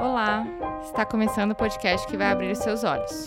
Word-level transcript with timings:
Olá, 0.00 0.46
está 0.84 1.04
começando 1.04 1.50
o 1.50 1.54
podcast 1.56 2.06
que 2.06 2.16
vai 2.16 2.28
abrir 2.28 2.52
os 2.52 2.58
seus 2.58 2.84
olhos. 2.84 3.24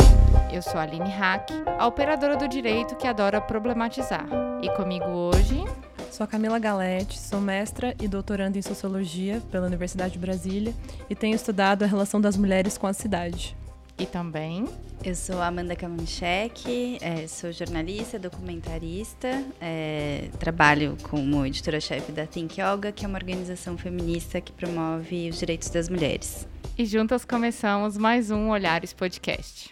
Eu 0.54 0.62
sou 0.62 0.80
a 0.80 0.84
Aline 0.84 1.10
Hack, 1.10 1.50
a 1.78 1.86
operadora 1.86 2.38
do 2.38 2.48
direito 2.48 2.96
que 2.96 3.06
adora 3.06 3.42
problematizar. 3.42 4.26
E 4.62 4.70
comigo 4.76 5.06
hoje. 5.06 5.66
Sou 6.10 6.24
a 6.24 6.28
Camila 6.28 6.60
Galete, 6.60 7.20
sou 7.20 7.42
mestra 7.42 7.94
e 8.02 8.08
doutoranda 8.08 8.58
em 8.58 8.62
Sociologia 8.62 9.42
pela 9.52 9.68
Universidade 9.68 10.14
de 10.14 10.20
Brasília 10.20 10.74
e 11.10 11.16
tenho 11.16 11.36
estudado 11.36 11.84
a 11.84 11.88
relação 11.88 12.22
das 12.22 12.38
mulheres 12.38 12.78
com 12.78 12.88
a 12.88 12.94
cidade. 12.94 13.56
E 14.02 14.06
também. 14.08 14.66
Eu 15.06 15.14
sou 15.14 15.40
Amanda 15.40 15.76
Kamanchek, 15.76 16.98
é, 17.02 17.28
sou 17.28 17.52
jornalista, 17.52 18.18
documentarista, 18.18 19.46
é, 19.62 20.28
trabalho 20.40 20.98
como 21.04 21.46
editora-chefe 21.46 22.12
da 22.12 22.26
Think 22.26 22.60
Yoga, 22.60 22.92
que 22.92 23.06
é 23.06 23.08
uma 23.08 23.20
organização 23.20 23.78
feminista 23.78 24.42
que 24.42 24.52
promove 24.52 25.30
os 25.30 25.38
direitos 25.38 25.70
das 25.70 25.88
mulheres. 25.88 26.48
E 26.76 26.84
juntas 26.84 27.24
começamos 27.24 27.96
mais 27.96 28.32
um 28.32 28.50
Olhares 28.50 28.92
Podcast. 28.92 29.72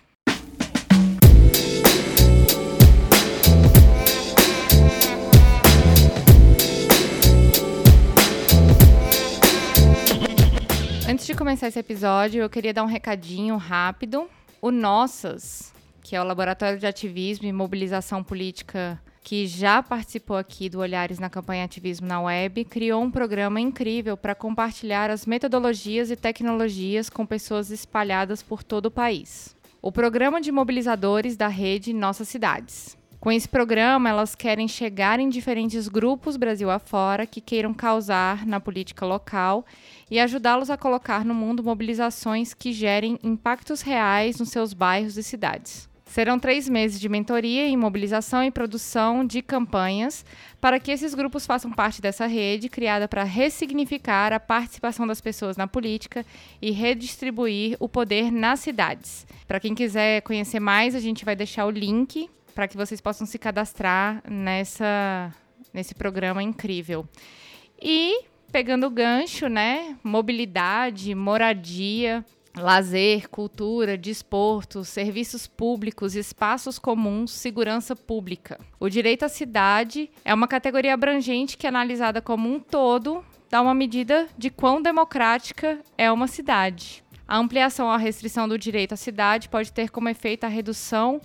Antes 11.09 11.25
de 11.25 11.33
começar 11.33 11.67
esse 11.67 11.79
episódio, 11.79 12.43
eu 12.43 12.49
queria 12.51 12.71
dar 12.71 12.83
um 12.83 12.85
recadinho 12.85 13.57
rápido. 13.57 14.29
O 14.61 14.69
Nossas, 14.69 15.73
que 16.03 16.15
é 16.15 16.21
o 16.21 16.23
Laboratório 16.23 16.77
de 16.77 16.85
Ativismo 16.85 17.47
e 17.47 17.51
Mobilização 17.51 18.23
Política 18.23 19.01
que 19.23 19.47
já 19.47 19.81
participou 19.81 20.37
aqui 20.37 20.69
do 20.69 20.79
Olhares 20.79 21.17
na 21.17 21.27
campanha 21.27 21.65
Ativismo 21.65 22.05
na 22.05 22.21
Web, 22.21 22.63
criou 22.65 23.01
um 23.01 23.09
programa 23.09 23.59
incrível 23.59 24.15
para 24.15 24.35
compartilhar 24.35 25.09
as 25.09 25.25
metodologias 25.25 26.11
e 26.11 26.15
tecnologias 26.15 27.09
com 27.09 27.25
pessoas 27.25 27.71
espalhadas 27.71 28.43
por 28.43 28.61
todo 28.61 28.85
o 28.85 28.91
país. 28.91 29.55
O 29.81 29.91
programa 29.91 30.39
de 30.39 30.51
mobilizadores 30.51 31.35
da 31.35 31.47
rede 31.47 31.91
Nossas 31.91 32.27
Cidades. 32.27 32.98
Com 33.19 33.29
esse 33.29 33.49
programa, 33.49 34.09
elas 34.09 34.33
querem 34.33 34.65
chegar 34.65 35.19
em 35.19 35.27
diferentes 35.27 35.89
grupos 35.89 36.37
Brasil 36.37 36.69
afora 36.69 37.27
que 37.27 37.41
queiram 37.41 37.73
causar 37.73 38.45
na 38.47 38.61
política 38.61 39.05
local 39.05 39.65
e 40.09 40.17
ajudá-los 40.21 40.69
a 40.69 40.77
colocar 40.77 41.25
no 41.25 41.35
mundo 41.35 41.61
mobilizações 41.61 42.53
que 42.53 42.71
gerem 42.71 43.19
impactos 43.21 43.81
reais 43.81 44.39
nos 44.39 44.49
seus 44.49 44.73
bairros 44.73 45.17
e 45.17 45.23
cidades. 45.23 45.89
Serão 46.05 46.39
três 46.39 46.69
meses 46.69 46.97
de 46.97 47.09
mentoria 47.09 47.67
em 47.67 47.75
mobilização 47.75 48.41
e 48.41 48.49
produção 48.49 49.25
de 49.25 49.41
campanhas 49.41 50.25
para 50.61 50.79
que 50.79 50.89
esses 50.89 51.13
grupos 51.13 51.45
façam 51.45 51.71
parte 51.71 52.01
dessa 52.01 52.25
rede 52.25 52.69
criada 52.69 53.05
para 53.05 53.25
ressignificar 53.25 54.31
a 54.31 54.39
participação 54.39 55.05
das 55.05 55.19
pessoas 55.19 55.57
na 55.57 55.67
política 55.67 56.25
e 56.61 56.71
redistribuir 56.71 57.75
o 57.81 57.89
poder 57.89 58.31
nas 58.31 58.61
cidades. 58.61 59.27
Para 59.45 59.59
quem 59.59 59.75
quiser 59.75 60.21
conhecer 60.21 60.61
mais, 60.61 60.95
a 60.95 60.99
gente 60.99 61.25
vai 61.25 61.35
deixar 61.35 61.65
o 61.65 61.69
link 61.69 62.29
para 62.59 62.67
que 62.67 62.75
vocês 62.75 62.99
possam 62.99 63.25
se 63.25 63.39
cadastrar 63.39 64.21
nessa, 64.29 65.33
nesse 65.73 65.95
programa 65.95 66.43
incrível. 66.43 67.07
E 67.81 68.25
pegando 68.51 68.85
o 68.85 68.89
gancho, 68.89 69.47
né? 69.47 69.95
Mobilidade, 70.03 71.15
moradia, 71.15 72.25
lazer, 72.57 73.29
cultura, 73.29 73.97
desporto, 73.97 74.83
serviços 74.83 75.47
públicos, 75.47 76.15
espaços 76.15 76.77
comuns, 76.77 77.31
segurança 77.31 77.95
pública. 77.95 78.59
O 78.77 78.89
direito 78.89 79.23
à 79.23 79.29
cidade 79.29 80.11
é 80.25 80.33
uma 80.33 80.45
categoria 80.45 80.93
abrangente 80.93 81.57
que, 81.57 81.65
analisada 81.65 82.21
como 82.21 82.53
um 82.53 82.59
todo, 82.59 83.23
dá 83.49 83.61
uma 83.61 83.73
medida 83.73 84.27
de 84.37 84.49
quão 84.49 84.81
democrática 84.81 85.79
é 85.97 86.11
uma 86.11 86.27
cidade. 86.27 87.05
A 87.25 87.37
ampliação 87.37 87.85
ou 87.85 87.93
a 87.93 87.97
restrição 87.97 88.49
do 88.49 88.59
direito 88.59 88.91
à 88.91 88.97
cidade 88.97 89.47
pode 89.47 89.71
ter 89.71 89.89
como 89.89 90.09
efeito 90.09 90.43
a 90.43 90.49
redução 90.49 91.21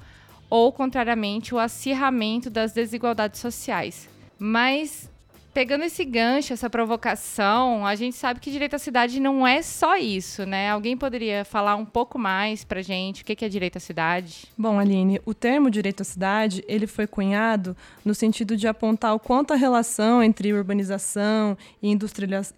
ou, 0.49 0.73
contrariamente, 0.73 1.55
o 1.55 1.59
acirramento 1.59 2.51
das 2.51 2.73
desigualdades 2.73 3.41
sociais. 3.41 4.09
Mas 4.39 5.11
pegando 5.55 5.85
esse 5.85 6.05
gancho, 6.05 6.53
essa 6.53 6.69
provocação, 6.69 7.87
a 7.87 7.95
gente 7.95 8.17
sabe 8.17 8.41
que 8.41 8.51
direito 8.51 8.75
à 8.75 8.79
cidade 8.79 9.21
não 9.21 9.47
é 9.47 9.63
só 9.63 9.97
isso, 9.97 10.45
né? 10.45 10.69
Alguém 10.71 10.97
poderia 10.97 11.45
falar 11.45 11.77
um 11.77 11.85
pouco 11.85 12.19
mais 12.19 12.65
pra 12.65 12.83
gente 12.83 13.23
o 13.23 13.25
que 13.25 13.45
é 13.45 13.49
direito 13.49 13.77
à 13.77 13.81
cidade? 13.81 14.49
Bom, 14.59 14.81
Aline, 14.81 15.21
o 15.25 15.33
termo 15.33 15.71
direito 15.71 16.01
à 16.01 16.05
cidade, 16.05 16.65
ele 16.67 16.89
foi 16.89 17.07
cunhado 17.07 17.77
no 18.05 18.15
sentido 18.15 18.57
de 18.57 18.67
apontar 18.67 19.15
o 19.15 19.21
quanto 19.21 19.53
a 19.53 19.57
relação 19.57 20.21
entre 20.23 20.53
urbanização 20.53 21.57
e 21.81 21.97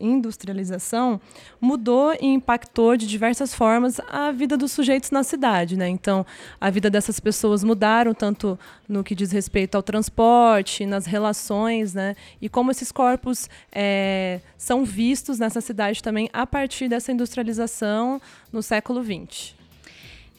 industrialização 0.00 1.20
mudou 1.60 2.14
e 2.14 2.26
impactou 2.26 2.96
de 2.96 3.06
diversas 3.06 3.54
formas 3.54 4.00
a 4.08 4.32
vida 4.32 4.56
dos 4.56 4.72
sujeitos 4.72 5.10
na 5.10 5.22
cidade, 5.22 5.76
né? 5.76 5.86
Então, 5.88 6.24
a 6.58 6.70
vida 6.70 6.88
dessas 6.88 7.20
pessoas 7.20 7.62
mudaram 7.62 8.14
tanto 8.14 8.58
no 8.88 9.04
que 9.04 9.14
diz 9.14 9.32
respeito 9.32 9.74
ao 9.74 9.82
transporte, 9.82 10.86
nas 10.86 11.04
relações, 11.04 11.92
né? 11.92 12.16
E 12.40 12.48
como 12.48 12.70
esses 12.70 12.85
corpos 12.92 13.48
é, 13.72 14.40
são 14.56 14.84
vistos 14.84 15.38
nessa 15.38 15.60
cidade 15.60 16.02
também 16.02 16.28
a 16.32 16.46
partir 16.46 16.88
dessa 16.88 17.12
industrialização 17.12 18.20
no 18.52 18.62
século 18.62 19.02
XX. 19.02 19.54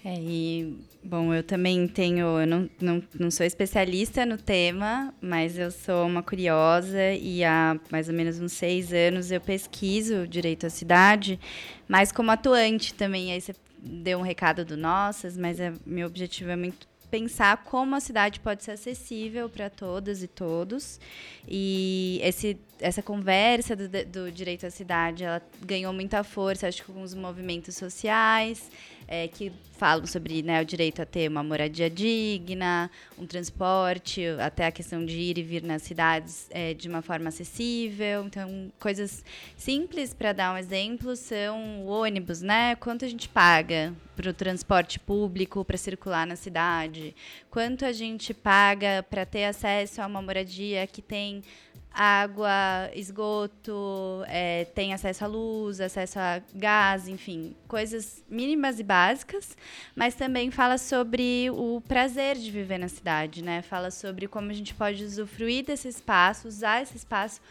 É, 0.05 0.13
e, 0.19 0.77
bom, 1.03 1.33
eu 1.33 1.43
também 1.43 1.87
tenho, 1.87 2.39
eu 2.39 2.47
não, 2.47 2.69
não, 2.79 3.03
não 3.19 3.29
sou 3.29 3.45
especialista 3.45 4.25
no 4.25 4.37
tema, 4.37 5.13
mas 5.19 5.57
eu 5.57 5.69
sou 5.69 6.05
uma 6.05 6.23
curiosa 6.23 7.13
e 7.13 7.43
há 7.43 7.77
mais 7.91 8.07
ou 8.07 8.15
menos 8.15 8.39
uns 8.39 8.53
seis 8.53 8.93
anos 8.93 9.31
eu 9.31 9.41
pesquiso 9.41 10.25
direito 10.25 10.65
à 10.65 10.69
cidade, 10.69 11.37
mas 11.89 12.11
como 12.11 12.31
atuante 12.31 12.93
também. 12.93 13.33
Aí 13.33 13.41
você 13.41 13.53
deu 13.79 14.19
um 14.19 14.21
recado 14.21 14.63
do 14.63 14.77
Nossas, 14.77 15.37
mas 15.37 15.59
é, 15.59 15.73
meu 15.85 16.07
objetivo 16.07 16.51
é 16.51 16.55
muito 16.55 16.87
pensar 17.09 17.63
como 17.63 17.95
a 17.95 17.99
cidade 17.99 18.39
pode 18.39 18.63
ser 18.63 18.71
acessível 18.71 19.49
para 19.49 19.69
todas 19.69 20.21
e 20.21 20.27
todos. 20.27 20.99
E 21.47 22.19
esse, 22.23 22.57
essa 22.79 23.01
conversa 23.01 23.75
do, 23.75 23.87
do 24.05 24.31
direito 24.31 24.65
à 24.65 24.69
cidade, 24.69 25.23
ela 25.23 25.41
ganhou 25.65 25.91
muita 25.93 26.23
força, 26.23 26.67
acho 26.67 26.83
que 26.83 26.91
com 26.91 27.01
os 27.01 27.13
movimentos 27.13 27.75
sociais, 27.75 28.69
é, 29.07 29.27
que 29.27 29.51
falam 29.77 30.05
sobre 30.05 30.41
né, 30.41 30.61
o 30.61 30.65
direito 30.65 31.01
a 31.01 31.05
ter 31.05 31.29
uma 31.29 31.43
moradia 31.43 31.89
digna, 31.89 32.91
um 33.17 33.25
transporte, 33.25 34.25
até 34.39 34.65
a 34.65 34.71
questão 34.71 35.05
de 35.05 35.17
ir 35.17 35.37
e 35.37 35.43
vir 35.43 35.63
nas 35.63 35.83
cidades 35.83 36.47
é, 36.49 36.73
de 36.73 36.89
uma 36.89 37.01
forma 37.01 37.29
acessível. 37.29 38.25
Então, 38.25 38.71
coisas 38.79 39.23
simples 39.55 40.13
para 40.13 40.33
dar 40.33 40.53
um 40.53 40.57
exemplo 40.57 41.15
são 41.15 41.85
o 41.85 41.87
ônibus, 41.87 42.41
né? 42.41 42.75
Quanto 42.75 43.05
a 43.05 43.07
gente 43.07 43.29
paga 43.29 43.93
para 44.15 44.29
o 44.29 44.33
transporte 44.33 44.99
público 44.99 45.63
para 45.63 45.77
circular 45.77 46.25
na 46.27 46.35
cidade? 46.35 47.15
Quanto 47.49 47.85
a 47.85 47.91
gente 47.91 48.33
paga 48.33 49.05
para 49.09 49.25
ter 49.25 49.45
acesso 49.45 50.01
a 50.01 50.07
uma 50.07 50.21
moradia 50.21 50.85
que 50.87 51.01
tem 51.01 51.43
água, 51.93 52.91
esgoto, 52.93 54.23
é, 54.27 54.65
tem 54.65 54.93
acesso 54.93 55.23
à 55.23 55.27
luz, 55.27 55.81
acesso 55.81 56.19
a 56.19 56.41
gás, 56.53 57.07
enfim, 57.07 57.55
coisas 57.67 58.23
mínimas 58.29 58.79
e 58.79 58.83
básicas, 58.83 59.57
mas 59.95 60.13
também 60.13 60.51
fala 60.51 60.77
sobre 60.77 61.49
o 61.51 61.81
prazer 61.87 62.35
de 62.35 62.51
viver 62.51 62.77
na 62.77 62.87
cidade, 62.87 63.43
né? 63.43 63.63
Fala 63.63 63.89
sobre 63.89 64.27
como 64.27 64.51
a 64.51 64.53
gente 64.53 64.75
pode 64.75 65.03
usufruir 65.03 65.65
desse 65.65 65.87
espaço, 65.87 66.47
usar 66.47 66.83
esse 66.83 66.95
espaço 66.95 67.41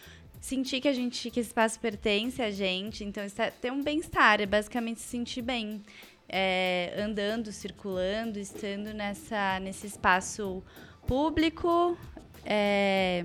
sentir 0.40 0.80
que 0.80 0.88
a 0.88 0.92
gente 0.92 1.30
que 1.30 1.40
esse 1.40 1.48
espaço 1.48 1.80
pertence 1.80 2.40
a 2.40 2.50
gente, 2.50 3.02
então 3.02 3.24
ter 3.60 3.72
um 3.72 3.82
bem-estar, 3.82 4.40
é 4.40 4.46
basicamente 4.46 5.00
se 5.00 5.08
sentir 5.08 5.42
bem, 5.42 5.82
é, 6.28 6.94
andando, 6.98 7.50
circulando, 7.50 8.38
estando 8.38 8.92
nessa 8.94 9.58
nesse 9.60 9.86
espaço 9.88 10.62
público, 11.06 11.98
é, 12.44 13.24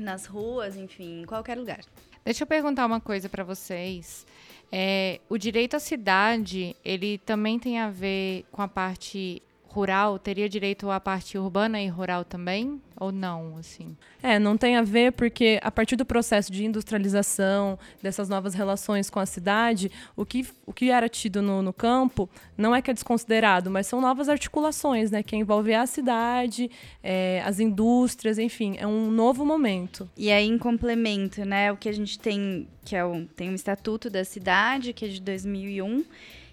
nas 0.00 0.26
ruas, 0.26 0.76
enfim, 0.76 1.22
em 1.22 1.24
qualquer 1.24 1.56
lugar. 1.56 1.80
Deixa 2.24 2.42
eu 2.42 2.46
perguntar 2.46 2.86
uma 2.86 3.00
coisa 3.00 3.28
para 3.28 3.44
vocês. 3.44 4.26
É, 4.70 5.20
o 5.28 5.36
direito 5.36 5.74
à 5.74 5.80
cidade, 5.80 6.76
ele 6.84 7.18
também 7.18 7.58
tem 7.58 7.78
a 7.78 7.90
ver 7.90 8.44
com 8.52 8.62
a 8.62 8.68
parte 8.68 9.42
rural? 9.72 10.18
Teria 10.18 10.48
direito 10.48 10.90
à 10.90 10.98
parte 10.98 11.38
urbana 11.38 11.80
e 11.80 11.88
rural 11.88 12.24
também? 12.24 12.80
Ou 12.98 13.10
não, 13.10 13.56
assim? 13.56 13.96
É, 14.22 14.38
não 14.38 14.58
tem 14.58 14.76
a 14.76 14.82
ver 14.82 15.12
porque 15.12 15.58
a 15.62 15.70
partir 15.70 15.96
do 15.96 16.04
processo 16.04 16.52
de 16.52 16.64
industrialização, 16.64 17.78
dessas 18.02 18.28
novas 18.28 18.52
relações 18.52 19.08
com 19.08 19.18
a 19.18 19.24
cidade, 19.24 19.90
o 20.14 20.26
que, 20.26 20.46
o 20.66 20.72
que 20.72 20.90
era 20.90 21.08
tido 21.08 21.40
no, 21.40 21.62
no 21.62 21.72
campo 21.72 22.28
não 22.58 22.74
é 22.74 22.82
que 22.82 22.90
é 22.90 22.94
desconsiderado, 22.94 23.70
mas 23.70 23.86
são 23.86 24.00
novas 24.00 24.28
articulações, 24.28 25.10
né? 25.10 25.22
Que 25.22 25.34
envolvem 25.34 25.74
a 25.76 25.86
cidade, 25.86 26.70
é, 27.02 27.42
as 27.46 27.58
indústrias, 27.58 28.38
enfim, 28.38 28.76
é 28.78 28.86
um 28.86 29.10
novo 29.10 29.46
momento. 29.46 30.10
E 30.16 30.30
aí, 30.30 30.46
em 30.46 30.58
complemento, 30.58 31.42
né, 31.44 31.72
o 31.72 31.76
que 31.76 31.88
a 31.88 31.92
gente 31.92 32.18
tem, 32.18 32.68
que 32.84 32.94
é 32.94 33.04
o, 33.04 33.24
tem 33.34 33.48
um 33.48 33.54
Estatuto 33.54 34.10
da 34.10 34.24
Cidade, 34.24 34.92
que 34.92 35.06
é 35.06 35.08
de 35.08 35.20
2001, 35.22 36.04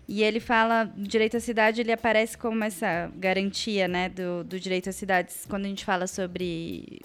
e 0.08 0.24
ele 0.24 0.40
fala, 0.40 0.90
direito 0.96 1.36
à 1.36 1.40
cidade, 1.40 1.82
ele 1.82 1.92
aparece 1.92 2.38
como 2.38 2.64
essa 2.64 3.12
garantia, 3.16 3.88
né, 3.88 4.08
do, 4.08 4.44
do 4.44 4.60
direito 4.60 4.90
às 4.90 4.96
cidades, 4.96 5.46
quando 5.50 5.66
a 5.66 5.68
gente 5.68 5.84
fala 5.84 6.08
sobre 6.08 7.02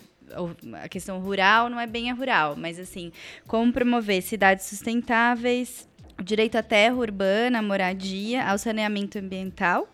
a 0.80 0.88
questão 0.88 1.18
rural, 1.18 1.68
não 1.68 1.80
é 1.80 1.86
bem 1.86 2.10
a 2.10 2.14
rural, 2.14 2.54
mas 2.56 2.78
assim, 2.78 3.12
como 3.46 3.72
promover 3.72 4.22
cidades 4.22 4.66
sustentáveis, 4.66 5.88
o 6.18 6.22
direito 6.22 6.56
à 6.56 6.62
terra 6.62 6.94
urbana, 6.94 7.58
à 7.58 7.62
moradia, 7.62 8.44
ao 8.44 8.56
saneamento 8.56 9.18
ambiental, 9.18 9.88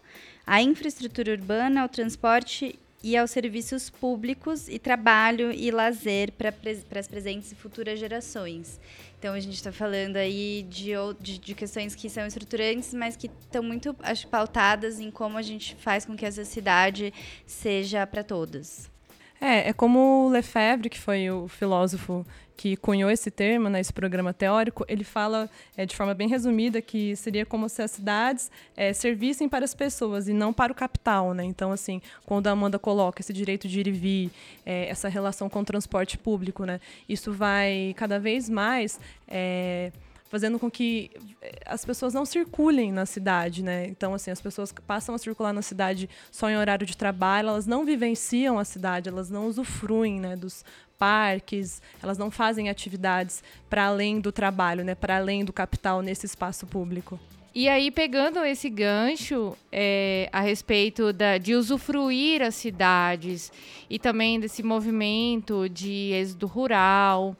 à 0.46 0.60
infraestrutura 0.60 1.32
urbana, 1.32 1.82
ao 1.82 1.88
transporte 1.88 2.78
e 3.02 3.16
aos 3.16 3.30
serviços 3.30 3.88
públicos 3.88 4.68
e 4.68 4.78
trabalho 4.78 5.52
e 5.52 5.70
lazer 5.70 6.32
para 6.32 6.52
as 6.98 7.08
presentes 7.08 7.52
e 7.52 7.54
futuras 7.54 7.98
gerações. 7.98 8.80
Então 9.18 9.34
a 9.34 9.40
gente 9.40 9.54
está 9.54 9.72
falando 9.72 10.16
aí 10.16 10.64
de, 10.68 10.90
de, 11.20 11.38
de, 11.38 11.54
questões 11.54 11.94
que 11.94 12.08
são 12.08 12.26
estruturantes, 12.26 12.94
mas 12.94 13.16
que 13.16 13.26
estão 13.26 13.62
muito 13.62 13.94
acho, 14.00 14.26
pautadas 14.28 15.00
em 15.00 15.10
como 15.10 15.36
a 15.36 15.42
gente 15.42 15.74
faz 15.76 16.04
com 16.04 16.16
que 16.16 16.24
essa 16.24 16.44
cidade 16.44 17.12
seja 17.46 18.06
para 18.06 18.22
todas. 18.22 18.90
É, 19.40 19.68
é 19.68 19.72
como 19.72 20.26
o 20.26 20.28
Lefebvre, 20.28 20.90
que 20.90 20.98
foi 20.98 21.30
o 21.30 21.48
filósofo 21.48 22.26
que 22.58 22.76
cunhou 22.76 23.08
esse 23.08 23.30
termo, 23.30 23.68
né, 23.68 23.78
esse 23.78 23.92
programa 23.92 24.34
teórico, 24.34 24.84
ele 24.88 25.04
fala 25.04 25.48
é, 25.76 25.86
de 25.86 25.94
forma 25.94 26.12
bem 26.12 26.26
resumida 26.26 26.82
que 26.82 27.14
seria 27.14 27.46
como 27.46 27.68
se 27.68 27.80
as 27.80 27.92
cidades 27.92 28.50
é, 28.76 28.92
servissem 28.92 29.48
para 29.48 29.64
as 29.64 29.74
pessoas 29.74 30.26
e 30.26 30.32
não 30.32 30.52
para 30.52 30.72
o 30.72 30.74
capital. 30.74 31.32
Né? 31.32 31.44
Então, 31.44 31.70
assim, 31.70 32.02
quando 32.26 32.48
a 32.48 32.50
Amanda 32.50 32.76
coloca 32.76 33.22
esse 33.22 33.32
direito 33.32 33.68
de 33.68 33.78
ir 33.78 33.86
e 33.86 33.92
vir, 33.92 34.30
é, 34.66 34.88
essa 34.88 35.08
relação 35.08 35.48
com 35.48 35.60
o 35.60 35.64
transporte 35.64 36.18
público, 36.18 36.64
né, 36.64 36.80
isso 37.08 37.32
vai 37.32 37.94
cada 37.96 38.18
vez 38.18 38.48
mais 38.48 38.98
é, 39.28 39.92
fazendo 40.28 40.58
com 40.58 40.70
que 40.70 41.10
eh, 41.42 41.60
as 41.66 41.84
pessoas 41.84 42.14
não 42.14 42.24
circulem 42.24 42.92
na 42.92 43.06
cidade, 43.06 43.62
né? 43.62 43.86
Então, 43.86 44.14
assim, 44.14 44.30
as 44.30 44.40
pessoas 44.40 44.72
passam 44.86 45.14
a 45.14 45.18
circular 45.18 45.52
na 45.52 45.62
cidade 45.62 46.08
só 46.30 46.48
em 46.48 46.56
horário 46.56 46.86
de 46.86 46.96
trabalho, 46.96 47.48
elas 47.48 47.66
não 47.66 47.84
vivenciam 47.84 48.58
a 48.58 48.64
cidade, 48.64 49.08
elas 49.08 49.30
não 49.30 49.46
usufruem, 49.46 50.20
né, 50.20 50.36
dos 50.36 50.64
parques, 50.98 51.80
elas 52.02 52.18
não 52.18 52.30
fazem 52.30 52.68
atividades 52.68 53.42
para 53.70 53.86
além 53.86 54.20
do 54.20 54.32
trabalho, 54.32 54.84
né, 54.84 54.94
para 54.94 55.16
além 55.16 55.44
do 55.44 55.52
capital 55.52 56.02
nesse 56.02 56.26
espaço 56.26 56.66
público. 56.66 57.18
E 57.54 57.68
aí, 57.68 57.90
pegando 57.90 58.44
esse 58.44 58.68
gancho 58.68 59.56
é, 59.72 60.28
a 60.32 60.40
respeito 60.40 61.12
da, 61.12 61.38
de 61.38 61.54
usufruir 61.54 62.42
as 62.42 62.54
cidades 62.54 63.50
e 63.88 63.98
também 63.98 64.38
desse 64.38 64.62
movimento 64.62 65.68
de 65.68 66.12
êxodo 66.12 66.46
rural, 66.46 67.36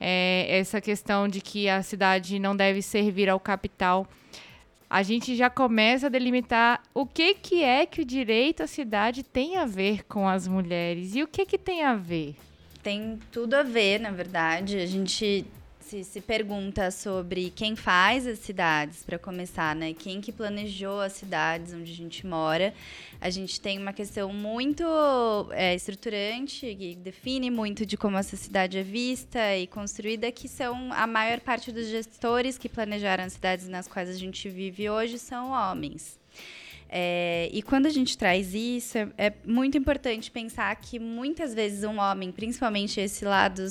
é, 0.00 0.46
essa 0.48 0.80
questão 0.80 1.28
de 1.28 1.40
que 1.40 1.68
a 1.68 1.82
cidade 1.82 2.38
não 2.38 2.56
deve 2.56 2.80
servir 2.80 3.28
ao 3.28 3.38
capital, 3.38 4.06
a 4.88 5.02
gente 5.02 5.36
já 5.36 5.48
começa 5.48 6.06
a 6.06 6.10
delimitar 6.10 6.82
o 6.92 7.06
que, 7.06 7.34
que 7.34 7.62
é 7.62 7.86
que 7.86 8.00
o 8.00 8.04
direito 8.04 8.62
à 8.62 8.66
cidade 8.66 9.22
tem 9.22 9.56
a 9.56 9.66
ver 9.66 10.04
com 10.04 10.26
as 10.26 10.48
mulheres 10.48 11.14
e 11.14 11.22
o 11.22 11.28
que, 11.28 11.46
que 11.46 11.58
tem 11.58 11.84
a 11.84 11.94
ver. 11.94 12.34
Tem 12.82 13.18
tudo 13.30 13.54
a 13.54 13.62
ver, 13.62 14.00
na 14.00 14.10
verdade. 14.10 14.78
A 14.78 14.86
gente 14.86 15.44
se, 15.90 16.04
se 16.04 16.20
pergunta 16.20 16.88
sobre 16.92 17.50
quem 17.50 17.74
faz 17.74 18.24
as 18.24 18.38
cidades, 18.38 19.02
para 19.02 19.18
começar, 19.18 19.74
né? 19.74 19.92
Quem 19.92 20.20
que 20.20 20.30
planejou 20.30 21.00
as 21.00 21.14
cidades 21.14 21.74
onde 21.74 21.90
a 21.90 21.94
gente 21.94 22.24
mora. 22.24 22.72
A 23.20 23.28
gente 23.28 23.60
tem 23.60 23.76
uma 23.76 23.92
questão 23.92 24.32
muito 24.32 24.84
é, 25.50 25.74
estruturante, 25.74 26.74
que 26.76 26.94
define 26.94 27.50
muito 27.50 27.84
de 27.84 27.96
como 27.96 28.16
essa 28.16 28.36
cidade 28.36 28.78
é 28.78 28.84
vista 28.84 29.56
e 29.56 29.66
construída, 29.66 30.30
que 30.30 30.48
são 30.48 30.92
a 30.92 31.08
maior 31.08 31.40
parte 31.40 31.72
dos 31.72 31.88
gestores 31.88 32.56
que 32.56 32.68
planejaram 32.68 33.24
as 33.24 33.32
cidades 33.32 33.66
nas 33.66 33.88
quais 33.88 34.08
a 34.08 34.14
gente 34.14 34.48
vive 34.48 34.88
hoje 34.88 35.18
são 35.18 35.50
homens. 35.50 36.19
É, 36.92 37.48
e 37.52 37.62
quando 37.62 37.86
a 37.86 37.90
gente 37.90 38.18
traz 38.18 38.52
isso, 38.52 38.98
é, 38.98 39.08
é, 39.16 39.32
muito 39.46 39.78
importante 39.78 40.28
pensar 40.28 40.74
que 40.74 40.98
muitas 40.98 41.54
vezes 41.54 41.84
um 41.84 42.00
homem, 42.00 42.32
principalmente 42.32 43.00
esse 43.00 43.24
lado 43.24 43.62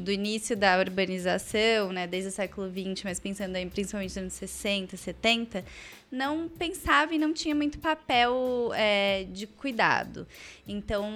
do 0.00 0.12
início 0.12 0.56
da 0.56 0.78
urbanização, 0.78 1.92
né, 1.92 2.06
desde 2.06 2.28
o 2.28 2.32
século 2.32 2.70
XX, 2.70 3.02
mas 3.02 3.18
pensando 3.18 3.56
aí 3.56 3.66
principalmente 3.66 4.10
nos 4.10 4.18
anos 4.18 4.32
60, 4.34 4.96
70, 4.96 5.64
não 6.14 6.48
pensava 6.48 7.14
e 7.14 7.18
não 7.18 7.32
tinha 7.32 7.54
muito 7.54 7.78
papel 7.78 8.70
é, 8.74 9.26
de 9.32 9.46
cuidado. 9.46 10.26
Então, 10.66 11.10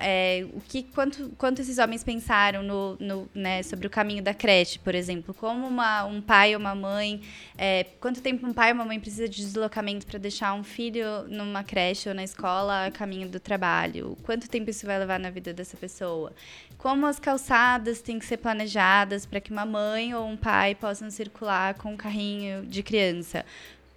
é, 0.00 0.46
o 0.52 0.60
que 0.60 0.82
quanto, 0.82 1.30
quanto 1.38 1.62
esses 1.62 1.78
homens 1.78 2.04
pensaram 2.04 2.62
no, 2.62 2.96
no, 3.00 3.30
né, 3.34 3.62
sobre 3.62 3.86
o 3.86 3.90
caminho 3.90 4.22
da 4.22 4.34
creche, 4.34 4.78
por 4.78 4.94
exemplo? 4.94 5.32
Como 5.32 5.66
uma, 5.66 6.04
um 6.04 6.20
pai 6.20 6.54
ou 6.54 6.60
uma 6.60 6.74
mãe, 6.74 7.22
é, 7.56 7.84
quanto 8.00 8.20
tempo 8.20 8.46
um 8.46 8.52
pai 8.52 8.70
ou 8.70 8.74
uma 8.74 8.84
mãe 8.84 9.00
precisa 9.00 9.28
de 9.28 9.36
deslocamento 9.36 10.06
para 10.06 10.18
deixar 10.18 10.52
um 10.52 10.64
filho 10.64 11.22
numa 11.28 11.64
creche 11.64 12.08
ou 12.08 12.14
na 12.14 12.24
escola 12.24 12.86
a 12.86 12.90
caminho 12.90 13.28
do 13.28 13.40
trabalho? 13.40 14.18
Quanto 14.24 14.50
tempo 14.50 14.68
isso 14.68 14.84
vai 14.84 14.98
levar 14.98 15.18
na 15.18 15.30
vida 15.30 15.54
dessa 15.54 15.76
pessoa? 15.76 16.32
Como 16.76 17.06
as 17.06 17.18
calçadas 17.18 18.02
têm 18.02 18.18
que 18.18 18.24
ser 18.24 18.38
planejadas 18.38 19.24
para 19.24 19.40
que 19.40 19.52
uma 19.52 19.64
mãe 19.64 20.14
ou 20.14 20.26
um 20.26 20.36
pai 20.36 20.74
possam 20.74 21.10
circular 21.10 21.74
com 21.74 21.92
um 21.92 21.96
carrinho 21.96 22.66
de 22.66 22.82
criança? 22.82 23.44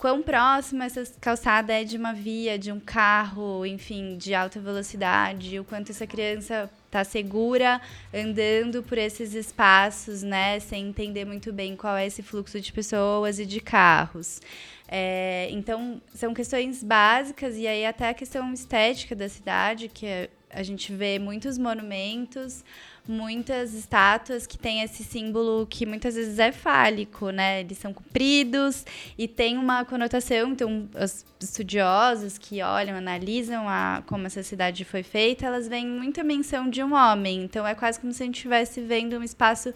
Quão 0.03 0.21
próxima 0.21 0.83
essa 0.83 1.05
calçada 1.21 1.71
é 1.71 1.85
de 1.85 1.95
uma 1.95 2.11
via, 2.11 2.59
de 2.59 2.73
um 2.73 2.79
carro, 2.81 3.65
enfim, 3.65 4.17
de 4.17 4.33
alta 4.33 4.59
velocidade, 4.59 5.57
o 5.57 5.63
quanto 5.63 5.93
essa 5.93 6.05
criança 6.05 6.69
está 6.87 7.05
segura 7.05 7.79
andando 8.13 8.83
por 8.83 8.97
esses 8.97 9.33
espaços, 9.33 10.21
né, 10.21 10.59
sem 10.59 10.89
entender 10.89 11.23
muito 11.23 11.53
bem 11.53 11.77
qual 11.77 11.95
é 11.95 12.05
esse 12.05 12.21
fluxo 12.21 12.59
de 12.59 12.73
pessoas 12.73 13.39
e 13.39 13.45
de 13.45 13.61
carros. 13.61 14.41
É, 14.89 15.47
então, 15.51 16.01
são 16.13 16.33
questões 16.33 16.83
básicas 16.83 17.55
e 17.55 17.65
aí 17.65 17.85
até 17.85 18.09
a 18.09 18.13
questão 18.13 18.51
estética 18.51 19.15
da 19.15 19.29
cidade, 19.29 19.87
que 19.87 20.29
a 20.49 20.63
gente 20.63 20.93
vê 20.93 21.17
muitos 21.17 21.57
monumentos, 21.57 22.61
muitas 23.07 23.73
estátuas 23.73 24.47
que 24.47 24.57
têm 24.57 24.81
esse 24.81 25.03
símbolo 25.03 25.67
que 25.69 25.85
muitas 25.85 26.15
vezes 26.15 26.39
é 26.39 26.51
fálico, 26.51 27.29
né? 27.29 27.61
Eles 27.61 27.77
são 27.77 27.93
compridos 27.93 28.85
e 29.17 29.27
tem 29.27 29.57
uma 29.57 29.83
conotação. 29.83 30.51
Então, 30.51 30.89
os 30.95 31.25
estudiosos 31.41 32.37
que 32.37 32.61
olham, 32.61 32.95
analisam 32.95 33.67
a, 33.67 34.03
como 34.07 34.25
essa 34.25 34.41
cidade 34.41 34.85
foi 34.85 35.03
feita, 35.03 35.45
elas 35.45 35.67
veem 35.67 35.87
muita 35.87 36.23
menção 36.23 36.69
de 36.69 36.81
um 36.81 36.93
homem. 36.93 37.43
Então, 37.43 37.67
é 37.67 37.75
quase 37.75 37.99
como 37.99 38.13
se 38.13 38.23
a 38.23 38.25
gente 38.25 38.35
estivesse 38.35 38.81
vendo 38.81 39.17
um 39.17 39.23
espaço 39.23 39.73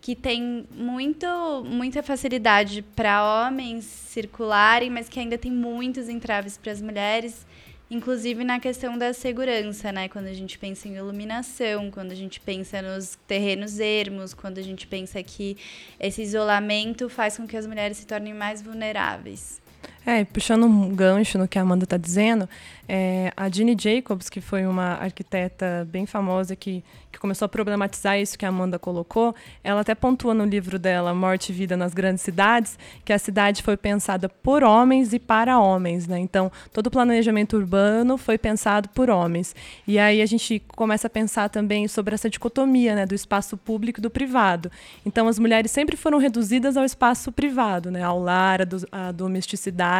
que 0.00 0.14
tem 0.14 0.66
muito, 0.70 1.26
muita 1.64 2.02
facilidade 2.02 2.82
para 2.94 3.46
homens 3.46 3.84
circularem, 3.84 4.90
mas 4.90 5.08
que 5.08 5.18
ainda 5.18 5.36
tem 5.36 5.50
muitos 5.50 6.08
entraves 6.08 6.56
para 6.56 6.70
as 6.72 6.80
mulheres 6.80 7.46
Inclusive 7.88 8.42
na 8.42 8.58
questão 8.58 8.98
da 8.98 9.12
segurança, 9.12 9.92
né? 9.92 10.08
Quando 10.08 10.26
a 10.26 10.32
gente 10.32 10.58
pensa 10.58 10.88
em 10.88 10.96
iluminação, 10.96 11.88
quando 11.88 12.10
a 12.10 12.16
gente 12.16 12.40
pensa 12.40 12.82
nos 12.82 13.16
terrenos 13.28 13.78
ermos, 13.78 14.34
quando 14.34 14.58
a 14.58 14.62
gente 14.62 14.88
pensa 14.88 15.22
que 15.22 15.56
esse 16.00 16.20
isolamento 16.20 17.08
faz 17.08 17.36
com 17.36 17.46
que 17.46 17.56
as 17.56 17.64
mulheres 17.64 17.98
se 17.98 18.06
tornem 18.06 18.34
mais 18.34 18.60
vulneráveis. 18.60 19.62
É, 20.08 20.24
puxando 20.24 20.66
um 20.66 20.94
gancho 20.94 21.36
no 21.36 21.48
que 21.48 21.58
a 21.58 21.62
Amanda 21.62 21.82
está 21.82 21.96
dizendo, 21.96 22.48
é, 22.88 23.32
a 23.36 23.48
Jeanne 23.48 23.76
Jacobs, 23.76 24.28
que 24.28 24.40
foi 24.40 24.64
uma 24.64 24.94
arquiteta 24.94 25.84
bem 25.90 26.06
famosa 26.06 26.54
que, 26.54 26.84
que 27.10 27.18
começou 27.18 27.46
a 27.46 27.48
problematizar 27.48 28.16
isso 28.16 28.38
que 28.38 28.46
a 28.46 28.48
Amanda 28.48 28.78
colocou, 28.78 29.34
ela 29.64 29.80
até 29.80 29.96
pontua 29.96 30.32
no 30.32 30.44
livro 30.44 30.78
dela, 30.78 31.12
Morte 31.12 31.50
e 31.50 31.52
Vida 31.52 31.76
nas 31.76 31.92
Grandes 31.92 32.22
Cidades, 32.22 32.78
que 33.04 33.12
a 33.12 33.18
cidade 33.18 33.64
foi 33.64 33.76
pensada 33.76 34.28
por 34.28 34.62
homens 34.62 35.12
e 35.12 35.18
para 35.18 35.58
homens. 35.58 36.06
Né? 36.06 36.20
Então, 36.20 36.52
todo 36.72 36.86
o 36.86 36.90
planejamento 36.90 37.56
urbano 37.56 38.16
foi 38.16 38.38
pensado 38.38 38.88
por 38.90 39.10
homens. 39.10 39.56
E 39.88 39.98
aí 39.98 40.22
a 40.22 40.26
gente 40.26 40.62
começa 40.68 41.08
a 41.08 41.10
pensar 41.10 41.48
também 41.48 41.88
sobre 41.88 42.14
essa 42.14 42.30
dicotomia 42.30 42.94
né, 42.94 43.06
do 43.06 43.14
espaço 43.16 43.56
público 43.56 43.98
e 43.98 44.02
do 44.02 44.10
privado. 44.10 44.70
Então, 45.04 45.26
as 45.26 45.40
mulheres 45.40 45.72
sempre 45.72 45.96
foram 45.96 46.18
reduzidas 46.18 46.76
ao 46.76 46.84
espaço 46.84 47.32
privado, 47.32 47.90
né, 47.90 48.04
ao 48.04 48.20
lar, 48.20 48.60
à 48.92 49.10
domesticidade. 49.10 49.95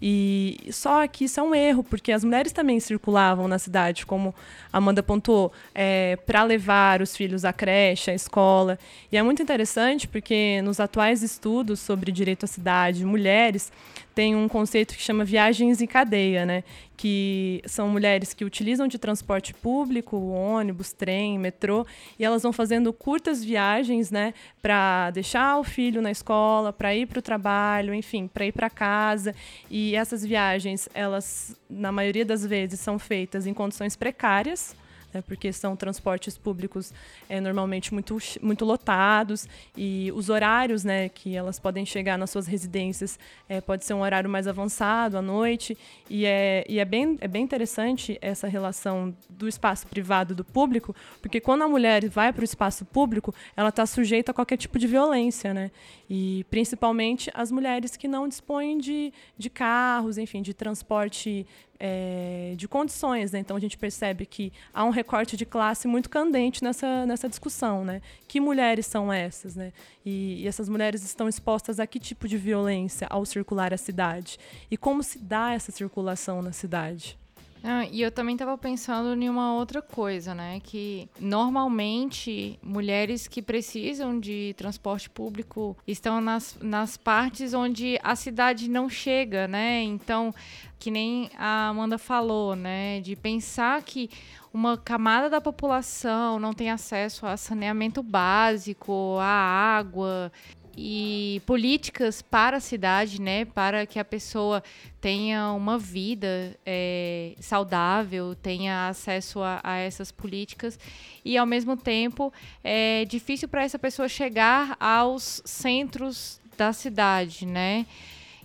E 0.00 0.58
só 0.70 1.06
que 1.06 1.24
isso 1.24 1.38
é 1.38 1.42
um 1.42 1.54
erro, 1.54 1.82
porque 1.84 2.12
as 2.12 2.24
mulheres 2.24 2.52
também 2.52 2.78
circulavam 2.80 3.46
na 3.46 3.58
cidade, 3.58 4.04
como 4.04 4.34
Amanda 4.72 5.02
pontuou, 5.02 5.52
é, 5.74 6.16
para 6.26 6.42
levar 6.42 7.02
os 7.02 7.16
filhos 7.16 7.44
à 7.44 7.52
creche, 7.52 8.10
à 8.10 8.14
escola. 8.14 8.78
E 9.10 9.16
é 9.16 9.22
muito 9.22 9.42
interessante 9.42 10.08
porque 10.08 10.60
nos 10.62 10.80
atuais 10.80 11.22
estudos 11.22 11.80
sobre 11.80 12.10
direito 12.12 12.44
à 12.44 12.46
cidade, 12.46 13.04
mulheres 13.04 13.72
tem 14.14 14.34
um 14.36 14.48
conceito 14.48 14.94
que 14.94 15.02
chama 15.02 15.24
viagens 15.24 15.80
em 15.80 15.86
cadeia, 15.86 16.44
né? 16.44 16.64
Que 16.96 17.62
são 17.64 17.88
mulheres 17.88 18.34
que 18.34 18.44
utilizam 18.44 18.86
de 18.86 18.98
transporte 18.98 19.54
público, 19.54 20.16
ônibus, 20.16 20.92
trem, 20.92 21.38
metrô, 21.38 21.86
e 22.18 22.24
elas 22.24 22.42
vão 22.42 22.52
fazendo 22.52 22.92
curtas 22.92 23.44
viagens, 23.44 24.10
né? 24.10 24.34
Para 24.60 25.10
deixar 25.10 25.58
o 25.58 25.64
filho 25.64 26.02
na 26.02 26.10
escola, 26.10 26.72
para 26.72 26.94
ir 26.94 27.06
para 27.06 27.18
o 27.18 27.22
trabalho, 27.22 27.94
enfim, 27.94 28.26
para 28.26 28.46
ir 28.46 28.52
para 28.52 28.68
casa. 28.68 29.34
E 29.70 29.94
essas 29.94 30.24
viagens, 30.24 30.88
elas, 30.94 31.56
na 31.68 31.90
maioria 31.90 32.24
das 32.24 32.44
vezes, 32.44 32.80
são 32.80 32.98
feitas 32.98 33.46
em 33.46 33.54
condições 33.54 33.96
precárias 33.96 34.74
né, 35.12 35.22
porque 35.22 35.52
são 35.52 35.76
transportes 35.76 36.36
públicos 36.38 36.92
é, 37.28 37.40
normalmente 37.40 37.92
muito, 37.92 38.16
muito 38.40 38.64
lotados 38.64 39.48
e 39.76 40.12
os 40.14 40.28
horários 40.28 40.84
né, 40.84 41.08
que 41.08 41.36
elas 41.36 41.58
podem 41.58 41.84
chegar 41.84 42.16
nas 42.16 42.30
suas 42.30 42.46
residências 42.46 43.18
é, 43.48 43.60
pode 43.60 43.84
ser 43.84 43.94
um 43.94 44.02
horário 44.02 44.28
mais 44.28 44.46
avançado 44.46 45.16
à 45.16 45.22
noite 45.22 45.76
e 46.08 46.24
é, 46.26 46.64
e 46.68 46.78
é, 46.78 46.84
bem, 46.84 47.18
é 47.20 47.28
bem 47.28 47.42
interessante 47.42 48.18
essa 48.20 48.46
relação 48.46 49.14
do 49.28 49.48
espaço 49.48 49.86
privado 49.86 50.34
do 50.34 50.44
público, 50.44 50.94
porque 51.20 51.40
quando 51.40 51.62
a 51.62 51.68
mulher 51.68 52.08
vai 52.08 52.32
para 52.32 52.42
o 52.42 52.44
espaço 52.44 52.84
público, 52.84 53.34
ela 53.56 53.70
está 53.70 53.84
sujeita 53.86 54.30
a 54.30 54.34
qualquer 54.34 54.56
tipo 54.56 54.78
de 54.78 54.86
violência, 54.86 55.52
né? 55.52 55.70
E 56.08 56.44
principalmente 56.50 57.30
as 57.34 57.50
mulheres 57.50 57.96
que 57.96 58.08
não 58.08 58.28
dispõem 58.28 58.78
de, 58.78 59.12
de 59.38 59.50
carros, 59.50 60.18
enfim, 60.18 60.42
de 60.42 60.52
transporte 60.54 61.46
é, 61.80 62.52
de 62.56 62.68
condições. 62.68 63.32
Né? 63.32 63.38
Então 63.38 63.56
a 63.56 63.60
gente 63.60 63.78
percebe 63.78 64.26
que 64.26 64.52
há 64.72 64.84
um 64.84 64.90
recorte 64.90 65.36
de 65.36 65.46
classe 65.46 65.88
muito 65.88 66.10
candente 66.10 66.62
nessa, 66.62 67.06
nessa 67.06 67.28
discussão. 67.28 67.84
Né? 67.84 68.02
Que 68.28 68.38
mulheres 68.38 68.86
são 68.86 69.12
essas? 69.12 69.56
Né? 69.56 69.72
E, 70.04 70.42
e, 70.42 70.46
essas 70.46 70.68
mulheres 70.68 71.02
estão 71.02 71.28
expostas 71.28 71.80
a 71.80 71.86
que 71.86 71.98
tipo 71.98 72.28
de 72.28 72.36
violência 72.36 73.06
ao 73.10 73.24
circular 73.24 73.72
a 73.72 73.78
cidade? 73.78 74.38
E 74.70 74.76
como 74.76 75.02
se 75.02 75.18
dá 75.18 75.52
essa 75.54 75.72
circulação 75.72 76.42
na 76.42 76.52
cidade? 76.52 77.19
Ah, 77.62 77.84
e 77.90 78.00
eu 78.00 78.10
também 78.10 78.34
estava 78.34 78.56
pensando 78.56 79.20
em 79.20 79.28
uma 79.28 79.54
outra 79.54 79.82
coisa, 79.82 80.34
né? 80.34 80.60
Que 80.60 81.08
normalmente 81.18 82.58
mulheres 82.62 83.28
que 83.28 83.42
precisam 83.42 84.18
de 84.18 84.54
transporte 84.56 85.10
público 85.10 85.76
estão 85.86 86.20
nas, 86.20 86.56
nas 86.60 86.96
partes 86.96 87.52
onde 87.52 87.98
a 88.02 88.16
cidade 88.16 88.68
não 88.68 88.88
chega, 88.88 89.46
né? 89.46 89.82
Então, 89.82 90.34
que 90.78 90.90
nem 90.90 91.30
a 91.36 91.68
Amanda 91.68 91.98
falou, 91.98 92.56
né? 92.56 93.00
De 93.00 93.14
pensar 93.14 93.82
que 93.82 94.08
uma 94.52 94.78
camada 94.78 95.28
da 95.28 95.40
população 95.40 96.40
não 96.40 96.52
tem 96.52 96.70
acesso 96.70 97.26
a 97.26 97.36
saneamento 97.36 98.02
básico, 98.02 99.18
a 99.20 99.26
água, 99.26 100.32
e 100.76 101.42
políticas 101.46 102.22
para 102.22 102.58
a 102.58 102.60
cidade, 102.60 103.20
né, 103.20 103.44
para 103.44 103.86
que 103.86 103.98
a 103.98 104.04
pessoa 104.04 104.62
tenha 105.00 105.52
uma 105.52 105.78
vida 105.78 106.56
é, 106.64 107.34
saudável, 107.40 108.34
tenha 108.34 108.88
acesso 108.88 109.40
a, 109.40 109.60
a, 109.62 109.76
essas 109.78 110.12
políticas 110.12 110.78
e 111.24 111.36
ao 111.36 111.46
mesmo 111.46 111.76
tempo 111.76 112.32
é 112.62 113.04
difícil 113.04 113.48
para 113.48 113.62
essa 113.62 113.78
pessoa 113.78 114.08
chegar 114.08 114.76
aos 114.78 115.42
centros 115.44 116.40
da 116.56 116.72
cidade, 116.72 117.46
né? 117.46 117.86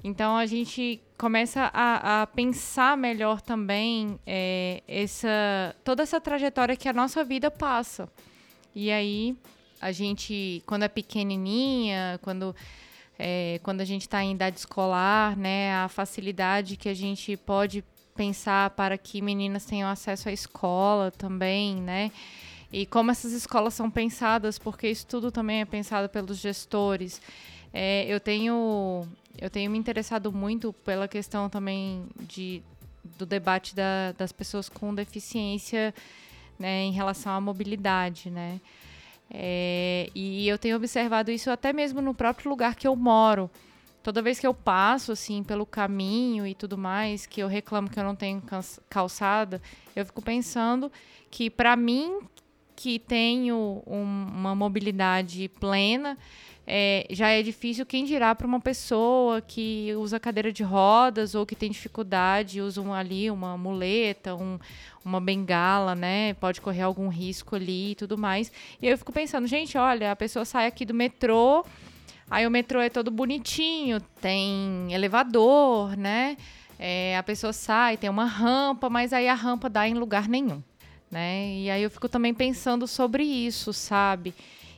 Então 0.04 0.38
a 0.38 0.46
gente 0.46 1.02
começa 1.18 1.72
a, 1.74 2.22
a 2.22 2.28
pensar 2.28 2.96
melhor 2.96 3.42
também 3.42 4.20
é, 4.26 4.84
essa 4.88 5.76
toda 5.84 6.04
essa 6.04 6.22
trajetória 6.22 6.76
que 6.76 6.88
a 6.88 6.94
nossa 6.94 7.24
vida 7.24 7.50
passa. 7.50 8.08
E 8.76 8.92
aí 8.92 9.36
a 9.86 9.92
gente, 9.92 10.64
quando 10.66 10.82
é 10.82 10.88
pequenininha, 10.88 12.20
quando, 12.24 12.56
é, 13.20 13.60
quando 13.62 13.82
a 13.82 13.86
gente 13.86 14.02
está 14.02 14.24
em 14.24 14.32
idade 14.32 14.58
escolar, 14.58 15.38
né, 15.38 15.76
a 15.76 15.88
facilidade 15.88 16.76
que 16.76 16.90
a 16.90 16.94
gente 16.96 17.38
pode 17.38 17.84
pensar 18.16 18.72
para 18.72 18.98
que 18.98 19.22
meninas 19.22 19.64
tenham 19.64 19.88
acesso 19.88 20.28
à 20.28 20.32
escola 20.32 21.12
também, 21.12 21.76
né? 21.76 22.12
E 22.74 22.88
como 22.88 23.12
essas 23.12 23.32
escolas 23.32 23.76
são 23.76 23.92
pensadas, 23.92 24.58
porque 24.58 24.90
isso 24.90 25.06
tudo 25.06 25.32
também 25.32 25.62
é 25.62 25.66
pensado 25.66 26.10
pelos 26.10 26.40
gestores. 26.40 27.22
É, 27.72 28.06
eu 28.08 28.20
tenho 28.20 29.08
eu 29.38 29.52
tenho 29.52 29.70
me 29.70 29.78
interessado 29.78 30.32
muito 30.32 30.74
pela 30.74 31.08
questão 31.08 31.48
também 31.48 32.08
de, 32.22 32.64
do 33.20 33.26
debate 33.26 33.76
da, 33.76 34.14
das 34.18 34.32
pessoas 34.32 34.68
com 34.68 34.96
deficiência 34.96 35.94
né, 36.58 36.86
em 36.86 36.92
relação 36.92 37.34
à 37.34 37.40
mobilidade, 37.40 38.32
né? 38.32 38.60
É, 39.30 40.10
e 40.14 40.48
eu 40.48 40.58
tenho 40.58 40.76
observado 40.76 41.32
isso 41.32 41.50
até 41.50 41.74
mesmo 41.74 42.02
no 42.02 42.14
próprio 42.14 42.50
lugar 42.50 42.76
que 42.76 42.88
eu 42.88 42.96
moro. 42.96 43.50
Toda 44.04 44.22
vez 44.22 44.40
que 44.40 44.46
eu 44.46 44.54
passo 44.54 45.12
assim 45.12 45.44
pelo 45.44 45.66
caminho 45.66 46.46
e 46.46 46.54
tudo 46.54 46.78
mais, 46.78 47.26
que 47.26 47.42
eu 47.42 47.48
reclamo 47.48 47.90
que 47.90 48.00
eu 48.00 48.04
não 48.04 48.16
tenho 48.16 48.42
calçada, 48.88 49.60
eu 49.96 50.06
fico 50.06 50.22
pensando 50.22 50.92
que 51.32 51.50
para 51.50 51.76
mim 51.76 52.20
que 52.76 53.00
tenho 53.00 53.82
um, 53.88 54.28
uma 54.34 54.54
mobilidade 54.54 55.50
plena, 55.60 56.18
é, 56.68 57.06
já 57.12 57.30
é 57.30 57.44
difícil 57.44 57.86
quem 57.86 58.06
dirá 58.06 58.34
para 58.34 58.48
uma 58.48 58.60
pessoa 58.60 59.40
que 59.40 59.94
usa 59.98 60.20
cadeira 60.20 60.52
de 60.52 60.64
rodas 60.64 61.36
ou 61.36 61.46
que 61.46 61.56
tem 61.56 61.70
dificuldade, 61.70 62.60
usa 62.60 62.82
um, 62.82 62.92
ali 62.92 63.30
uma 63.30 63.56
muleta, 63.56 64.34
um, 64.34 64.58
uma 65.04 65.22
bengala, 65.22 65.94
né? 65.94 66.34
Pode 66.36 66.62
correr 66.62 66.82
algum 66.82 67.08
risco 67.08 67.56
ali 67.56 67.92
e 67.92 67.96
tudo 67.96 68.18
mais. 68.18 68.52
E 68.82 68.88
eu 68.88 68.98
fico 68.98 69.12
pensando, 69.12 69.46
gente, 69.46 69.78
olha, 69.78 70.12
a 70.12 70.16
pessoa 70.16 70.44
sai 70.44 70.66
aqui 70.66 70.86
do 70.86 70.94
metrô, 70.94 71.64
aí 72.30 72.48
o 72.48 72.52
metrô 72.52 72.82
é 72.82 72.90
todo 72.90 73.12
bonitinho, 73.12 74.02
tem 74.20 74.92
elevador, 74.92 75.96
né? 75.96 76.36
É, 76.80 77.16
a 77.16 77.24
pessoa 77.24 77.54
sai, 77.54 77.96
tem 77.96 78.10
uma 78.10 78.26
rampa, 78.26 78.90
mas 78.90 79.14
aí 79.14 79.28
a 79.28 79.36
rampa 79.36 79.70
dá 79.70 79.88
em 79.88 79.94
lugar 79.94 80.28
nenhum, 80.28 80.64
né? 81.12 81.48
E 81.60 81.70
aí 81.70 81.84
eu 81.84 81.92
fico 81.92 82.10
também 82.10 82.34
pensando 82.34 82.88
sobre 82.88 83.24
isso, 83.24 83.72
sabe? 83.72 84.34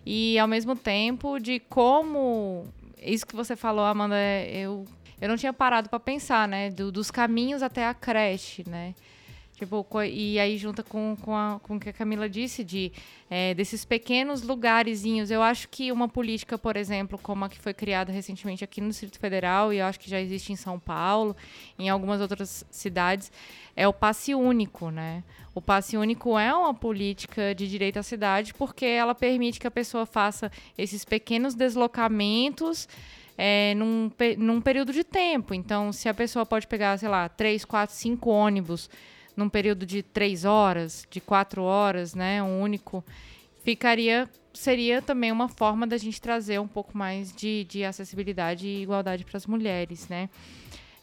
E 0.10 0.40
ao 0.40 0.48
mesmo 0.48 0.74
tempo 0.74 1.38
de 1.38 1.60
como 1.60 2.66
isso 2.98 3.28
que 3.28 3.36
você 3.36 3.58
falou, 3.58 3.84
Amanda, 3.84 4.16
eu 4.50 4.86
eu 5.20 5.28
não 5.28 5.36
tinha 5.36 5.52
parado 5.52 5.90
para 5.90 6.00
pensar, 6.00 6.48
né, 6.48 6.70
Do, 6.70 6.94
dos 6.94 7.12
caminhos 7.12 7.62
até 7.62 7.86
a 7.86 7.94
creche, 7.94 8.64
né? 8.70 8.96
Tipo, 9.58 9.84
e 10.04 10.40
aí 10.40 10.56
junta 10.56 10.84
com, 10.84 11.18
com, 11.20 11.36
a, 11.36 11.60
com 11.64 11.78
o 11.78 11.80
que 11.80 11.90
a 11.90 11.94
Camila 11.94 12.30
disse 12.30 12.64
de 12.64 12.92
é, 13.28 13.56
desses 13.56 13.84
pequenos 13.84 14.44
lugarzinhos. 14.44 15.32
Eu 15.32 15.42
acho 15.42 15.68
que 15.68 15.92
uma 15.92 16.08
política, 16.08 16.60
por 16.60 16.78
exemplo, 16.78 17.18
como 17.18 17.44
a 17.44 17.50
que 17.50 17.58
foi 17.58 17.74
criada 17.74 18.12
recentemente 18.12 18.64
aqui 18.64 18.80
no 18.80 18.90
Distrito 18.90 19.18
Federal, 19.18 19.74
e 19.74 19.80
eu 19.80 19.88
acho 19.88 20.00
que 20.00 20.08
já 20.08 20.22
existe 20.22 20.54
em 20.54 20.56
São 20.56 20.80
Paulo, 20.80 21.36
em 21.80 21.90
algumas 21.90 22.22
outras 22.22 22.64
cidades, 22.70 23.32
é 23.76 23.88
o 23.88 23.94
passe 23.94 24.36
único, 24.36 24.92
né? 24.92 25.24
O 25.56 25.62
passe 25.62 25.98
único 25.98 26.38
é 26.38 26.54
uma 26.54 26.76
política 26.76 27.56
de 27.56 27.68
direito 27.68 27.98
à 27.98 28.04
cidade 28.04 28.54
porque 28.54 28.86
ela 28.86 29.16
permite 29.16 29.60
que 29.60 29.66
a 29.66 29.72
pessoa 29.72 30.06
faça 30.06 30.52
esses 30.78 31.04
pequenos 31.04 31.56
deslocamentos 31.56 32.88
é, 33.36 33.74
num, 33.74 34.12
num 34.38 34.62
período 34.62 34.94
de 34.94 35.04
tempo. 35.04 35.56
Então, 35.56 35.92
se 35.92 36.08
a 36.08 36.14
pessoa 36.14 36.46
pode 36.46 36.68
pegar, 36.68 36.96
sei 37.00 37.10
lá, 37.10 37.28
três, 37.28 37.66
quatro, 37.66 37.96
cinco 37.96 38.30
ônibus 38.30 38.88
num 39.38 39.48
período 39.48 39.86
de 39.86 40.04
três 40.04 40.44
horas, 40.44 41.08
de 41.10 41.22
quatro 41.22 41.62
horas, 41.62 42.14
né, 42.14 42.44
um 42.44 42.62
único, 42.62 43.06
ficaria 43.64 44.28
seria 44.58 45.04
também 45.04 45.32
uma 45.32 45.48
forma 45.48 45.86
da 45.86 45.98
gente 45.98 46.20
trazer 46.20 46.60
um 46.60 46.68
pouco 46.68 46.98
mais 46.98 47.32
de, 47.32 47.64
de 47.66 47.84
acessibilidade 47.84 48.68
e 48.68 48.82
igualdade 48.82 49.24
para 49.24 49.38
as 49.38 49.46
mulheres, 49.46 50.08
né? 50.08 50.30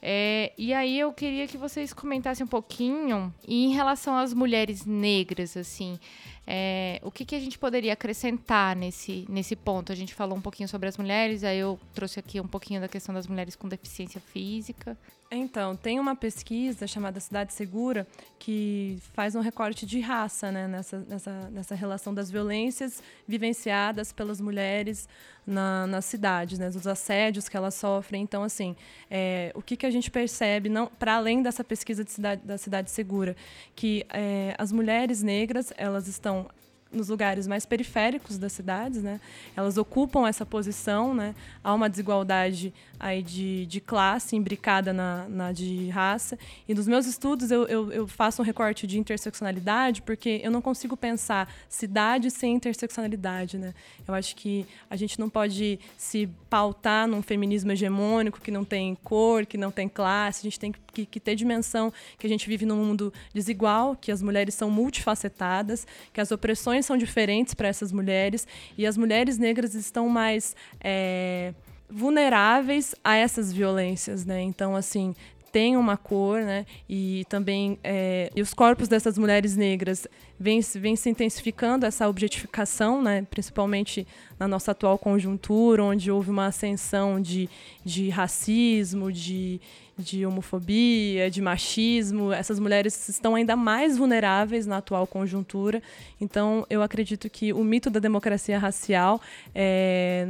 É, 0.02 0.52
e 0.58 0.74
aí 0.74 0.98
eu 0.98 1.12
queria 1.12 1.46
que 1.46 1.56
vocês 1.56 1.92
comentassem 1.94 2.44
um 2.44 2.48
pouquinho 2.48 3.32
em 3.48 3.72
relação 3.72 4.16
às 4.16 4.34
mulheres 4.34 4.84
negras, 4.84 5.56
assim, 5.56 5.98
é, 6.46 7.00
o 7.02 7.10
que, 7.10 7.24
que 7.24 7.34
a 7.34 7.40
gente 7.40 7.58
poderia 7.58 7.94
acrescentar 7.94 8.76
nesse, 8.76 9.24
nesse 9.30 9.56
ponto? 9.56 9.92
A 9.92 9.94
gente 9.94 10.12
falou 10.12 10.36
um 10.36 10.42
pouquinho 10.42 10.68
sobre 10.68 10.88
as 10.88 10.98
mulheres, 10.98 11.42
aí 11.42 11.58
eu 11.58 11.80
trouxe 11.94 12.20
aqui 12.20 12.38
um 12.38 12.46
pouquinho 12.46 12.82
da 12.82 12.88
questão 12.88 13.14
das 13.14 13.26
mulheres 13.26 13.56
com 13.56 13.66
deficiência 13.66 14.20
física. 14.20 14.98
Então, 15.36 15.74
tem 15.76 15.98
uma 15.98 16.14
pesquisa 16.14 16.86
chamada 16.86 17.18
Cidade 17.20 17.52
Segura 17.52 18.06
que 18.38 18.98
faz 19.12 19.34
um 19.34 19.40
recorte 19.40 19.84
de 19.86 20.00
raça 20.00 20.52
né, 20.52 20.68
nessa, 20.68 20.98
nessa, 21.08 21.50
nessa 21.50 21.74
relação 21.74 22.14
das 22.14 22.30
violências 22.30 23.02
vivenciadas 23.26 24.12
pelas 24.12 24.40
mulheres 24.40 25.08
na, 25.46 25.86
nas 25.86 26.04
cidades, 26.04 26.58
né, 26.58 26.70
dos 26.70 26.86
assédios 26.86 27.48
que 27.48 27.56
elas 27.56 27.74
sofrem. 27.74 28.22
Então, 28.22 28.42
assim, 28.42 28.76
é, 29.10 29.52
o 29.54 29.62
que, 29.62 29.76
que 29.76 29.86
a 29.86 29.90
gente 29.90 30.10
percebe, 30.10 30.68
não 30.68 30.86
para 30.86 31.16
além 31.16 31.42
dessa 31.42 31.64
pesquisa 31.64 32.04
de 32.04 32.10
cidade, 32.10 32.42
da 32.44 32.56
Cidade 32.56 32.90
Segura, 32.90 33.36
que 33.74 34.06
é, 34.10 34.54
as 34.58 34.72
mulheres 34.72 35.22
negras 35.22 35.72
elas 35.76 36.08
estão 36.08 36.48
nos 36.94 37.08
lugares 37.08 37.46
mais 37.46 37.66
periféricos 37.66 38.38
das 38.38 38.52
cidades, 38.52 39.02
né? 39.02 39.20
Elas 39.56 39.76
ocupam 39.76 40.26
essa 40.26 40.46
posição, 40.46 41.14
né? 41.14 41.34
Há 41.62 41.74
uma 41.74 41.90
desigualdade 41.90 42.72
aí 42.98 43.22
de, 43.22 43.66
de 43.66 43.80
classe 43.80 44.36
imbricada 44.36 44.92
na, 44.92 45.26
na 45.28 45.52
de 45.52 45.88
raça. 45.88 46.38
E 46.68 46.74
nos 46.74 46.86
meus 46.86 47.06
estudos 47.06 47.50
eu, 47.50 47.64
eu, 47.64 47.92
eu, 47.92 48.06
faço 48.06 48.40
um 48.40 48.44
recorte 48.44 48.86
de 48.86 48.98
interseccionalidade 48.98 50.02
porque 50.02 50.40
eu 50.42 50.50
não 50.50 50.62
consigo 50.62 50.96
pensar 50.96 51.52
cidade 51.68 52.30
sem 52.30 52.54
interseccionalidade, 52.54 53.58
né? 53.58 53.74
Eu 54.06 54.14
acho 54.14 54.36
que 54.36 54.66
a 54.88 54.96
gente 54.96 55.18
não 55.18 55.28
pode 55.28 55.78
se 55.96 56.28
pautar 56.48 57.06
num 57.06 57.22
feminismo 57.22 57.72
hegemônico 57.72 58.40
que 58.40 58.50
não 58.50 58.64
tem 58.64 58.94
cor, 59.02 59.44
que 59.44 59.58
não 59.58 59.70
tem 59.70 59.88
classe. 59.88 60.40
A 60.40 60.44
gente 60.44 60.60
tem 60.60 60.72
que, 60.72 60.78
que 60.94 61.18
ter 61.18 61.34
dimensão 61.34 61.92
que 62.18 62.26
a 62.26 62.30
gente 62.30 62.46
vive 62.46 62.64
num 62.64 62.76
mundo 62.76 63.12
desigual, 63.32 63.96
que 63.96 64.12
as 64.12 64.22
mulheres 64.22 64.54
são 64.54 64.70
multifacetadas, 64.70 65.86
que 66.12 66.20
as 66.20 66.30
opressões 66.30 66.86
são 66.86 66.96
diferentes 66.96 67.54
para 67.54 67.68
essas 67.68 67.90
mulheres 67.90 68.46
e 68.78 68.86
as 68.86 68.96
mulheres 68.96 69.38
negras 69.38 69.74
estão 69.74 70.08
mais 70.08 70.54
é, 70.80 71.54
vulneráveis 71.88 72.94
a 73.04 73.16
essas 73.16 73.52
violências, 73.52 74.24
né? 74.24 74.40
Então, 74.40 74.74
assim, 74.74 75.14
têm 75.54 75.76
uma 75.76 75.96
cor, 75.96 76.40
né? 76.40 76.66
E 76.88 77.25
também 77.28 77.78
é, 77.84 78.28
e 78.34 78.42
os 78.42 78.52
corpos 78.52 78.88
dessas 78.88 79.16
mulheres 79.16 79.56
negras 79.56 80.04
vem, 80.37 80.61
vem 80.75 80.96
se 80.96 81.08
intensificando 81.08 81.87
essa 81.87 82.08
objetificação, 82.08 83.00
né? 83.00 83.25
Principalmente 83.30 84.04
na 84.37 84.49
nossa 84.49 84.73
atual 84.73 84.99
conjuntura, 84.99 85.84
onde 85.84 86.11
houve 86.11 86.28
uma 86.28 86.46
ascensão 86.46 87.20
de, 87.20 87.49
de 87.84 88.08
racismo, 88.08 89.12
de, 89.12 89.61
de 89.96 90.26
homofobia, 90.26 91.30
de 91.30 91.40
machismo. 91.40 92.32
Essas 92.32 92.58
mulheres 92.58 93.08
estão 93.08 93.37
ainda 93.37 93.54
mais 93.54 93.96
vulneráveis 93.96 94.66
na 94.66 94.78
atual 94.78 95.06
conjuntura. 95.06 95.80
Então, 96.20 96.66
eu 96.68 96.82
acredito 96.82 97.30
que 97.30 97.52
o 97.52 97.62
mito 97.62 97.90
da 97.90 98.00
democracia 98.00 98.58
racial 98.58 99.20
é, 99.54 100.26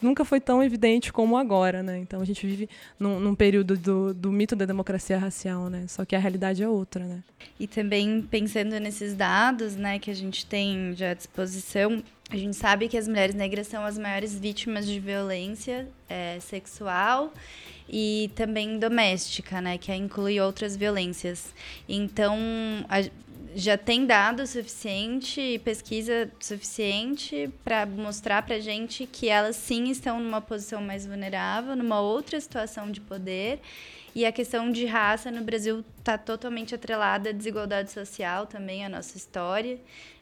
nunca 0.00 0.24
foi 0.24 0.40
tão 0.40 0.62
evidente 0.62 1.12
como 1.12 1.36
agora, 1.36 1.82
né? 1.82 1.98
Então 1.98 2.20
a 2.20 2.24
gente 2.24 2.46
vive 2.46 2.68
num, 2.98 3.18
num, 3.18 3.34
período 3.34 3.76
do, 3.76 4.14
do 4.14 4.32
mito 4.32 4.54
da 4.54 4.64
democracia 4.64 5.18
racial, 5.18 5.68
né? 5.68 5.86
Só 5.88 6.04
que 6.04 6.14
a 6.14 6.18
realidade 6.18 6.62
é 6.62 6.68
outra, 6.68 7.04
né? 7.04 7.22
E 7.58 7.66
também 7.66 8.22
pensando 8.22 8.78
nesses 8.78 9.14
dados, 9.14 9.76
né, 9.76 9.98
que 9.98 10.10
a 10.10 10.14
gente 10.14 10.44
tem 10.44 10.94
já 10.94 11.12
à 11.12 11.14
disposição, 11.14 12.02
a 12.28 12.36
gente 12.36 12.56
sabe 12.56 12.88
que 12.88 12.98
as 12.98 13.06
mulheres 13.06 13.34
negras 13.34 13.68
são 13.68 13.84
as 13.84 13.96
maiores 13.96 14.38
vítimas 14.38 14.86
de 14.86 14.98
violência 14.98 15.88
é, 16.08 16.38
sexual 16.40 17.32
e 17.88 18.30
também 18.34 18.78
doméstica, 18.78 19.60
né, 19.60 19.78
que 19.78 19.94
inclui 19.94 20.40
outras 20.40 20.76
violências. 20.76 21.54
Então, 21.88 22.36
a, 22.88 22.98
já 23.58 23.78
tem 23.78 24.04
dado 24.04 24.46
suficiente, 24.46 25.58
pesquisa 25.64 26.30
suficiente 26.38 27.48
para 27.64 27.86
mostrar 27.86 28.42
para 28.42 28.60
gente 28.60 29.06
que 29.06 29.30
elas 29.30 29.56
sim 29.56 29.84
estão 29.88 30.20
numa 30.20 30.42
posição 30.42 30.82
mais 30.82 31.06
vulnerável, 31.06 31.74
numa 31.74 31.98
outra 31.98 32.38
situação 32.38 32.90
de 32.90 33.00
poder. 33.00 33.58
E 34.14 34.26
a 34.26 34.32
questão 34.32 34.70
de 34.70 34.84
raça 34.84 35.30
no 35.30 35.42
Brasil 35.42 35.82
está 35.98 36.18
totalmente 36.18 36.74
atrelada 36.74 37.30
à 37.30 37.32
desigualdade 37.32 37.90
social 37.90 38.46
também, 38.46 38.84
à 38.84 38.90
nossa 38.90 39.16
história. 39.16 39.78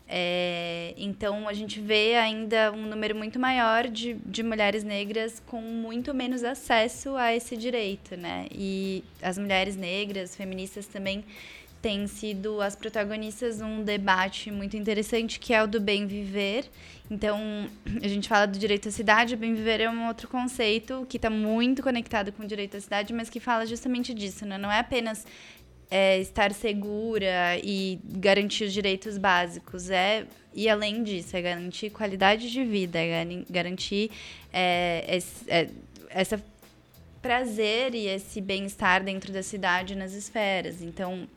É, 0.07 0.95
então, 0.97 1.49
a 1.49 1.53
gente 1.53 1.81
vê 1.81 2.15
ainda 2.15 2.71
um 2.71 2.87
número 2.87 3.17
muito 3.17 3.39
maior 3.39 3.89
de, 3.89 4.15
de 4.15 4.45
mulheres 4.45 4.85
negras 4.85 5.43
com 5.45 5.61
muito 5.61 6.15
menos 6.15 6.45
acesso 6.45 7.17
a 7.17 7.35
esse 7.35 7.57
direito, 7.57 8.17
né? 8.17 8.47
E 8.53 9.03
as 9.21 9.39
mulheres 9.39 9.75
negras, 9.75 10.37
feministas 10.37 10.87
também 10.87 11.25
têm 11.85 12.07
sido 12.07 12.63
as 12.63 12.75
protagonistas 12.75 13.61
num 13.61 13.85
debate 13.85 14.51
muito 14.51 14.75
interessante 14.75 15.39
que 15.39 15.53
é 15.53 15.63
o 15.63 15.67
do 15.67 15.79
bem 15.79 16.07
viver. 16.07 16.65
Então, 17.11 17.69
a 18.03 18.09
gente 18.09 18.27
fala 18.27 18.47
do 18.47 18.59
direito 18.59 18.89
à 18.89 18.91
cidade, 18.91 19.35
o 19.35 19.37
bem 19.37 19.53
viver 19.53 19.83
é 19.83 19.91
um 19.91 20.07
outro 20.07 20.27
conceito 20.27 21.05
que 21.07 21.19
está 21.19 21.29
muito 21.29 21.83
conectado 21.83 22.33
com 22.33 22.43
o 22.43 22.47
direito 22.47 22.79
à 22.79 22.81
cidade, 22.81 23.13
mas 23.13 23.29
que 23.29 23.39
fala 23.39 23.67
justamente 23.67 24.15
disso, 24.15 24.47
né? 24.47 24.57
Não 24.57 24.73
é 24.73 24.79
apenas 24.79 25.27
é, 25.91 26.19
estar 26.21 26.55
segura 26.55 27.59
e 27.63 28.01
garantir 28.03 28.65
os 28.65 28.73
direitos 28.73 29.19
básicos, 29.19 29.91
é 29.91 30.25
e 30.55 30.71
além 30.71 31.03
disso, 31.03 31.37
é 31.37 31.43
garantir 31.43 31.91
qualidade 31.91 32.51
de 32.51 32.65
vida, 32.65 32.99
é 32.99 33.27
garantir 33.51 34.11
é, 34.51 35.19
é, 35.49 35.69
essa 36.09 36.43
prazer 37.21 37.95
e 37.95 38.07
esse 38.07 38.41
bem-estar 38.41 39.05
dentro 39.05 39.31
da 39.35 39.43
cidade 39.43 39.95
nas 39.95 40.15
esferas. 40.15 40.81
Então, 40.81 41.29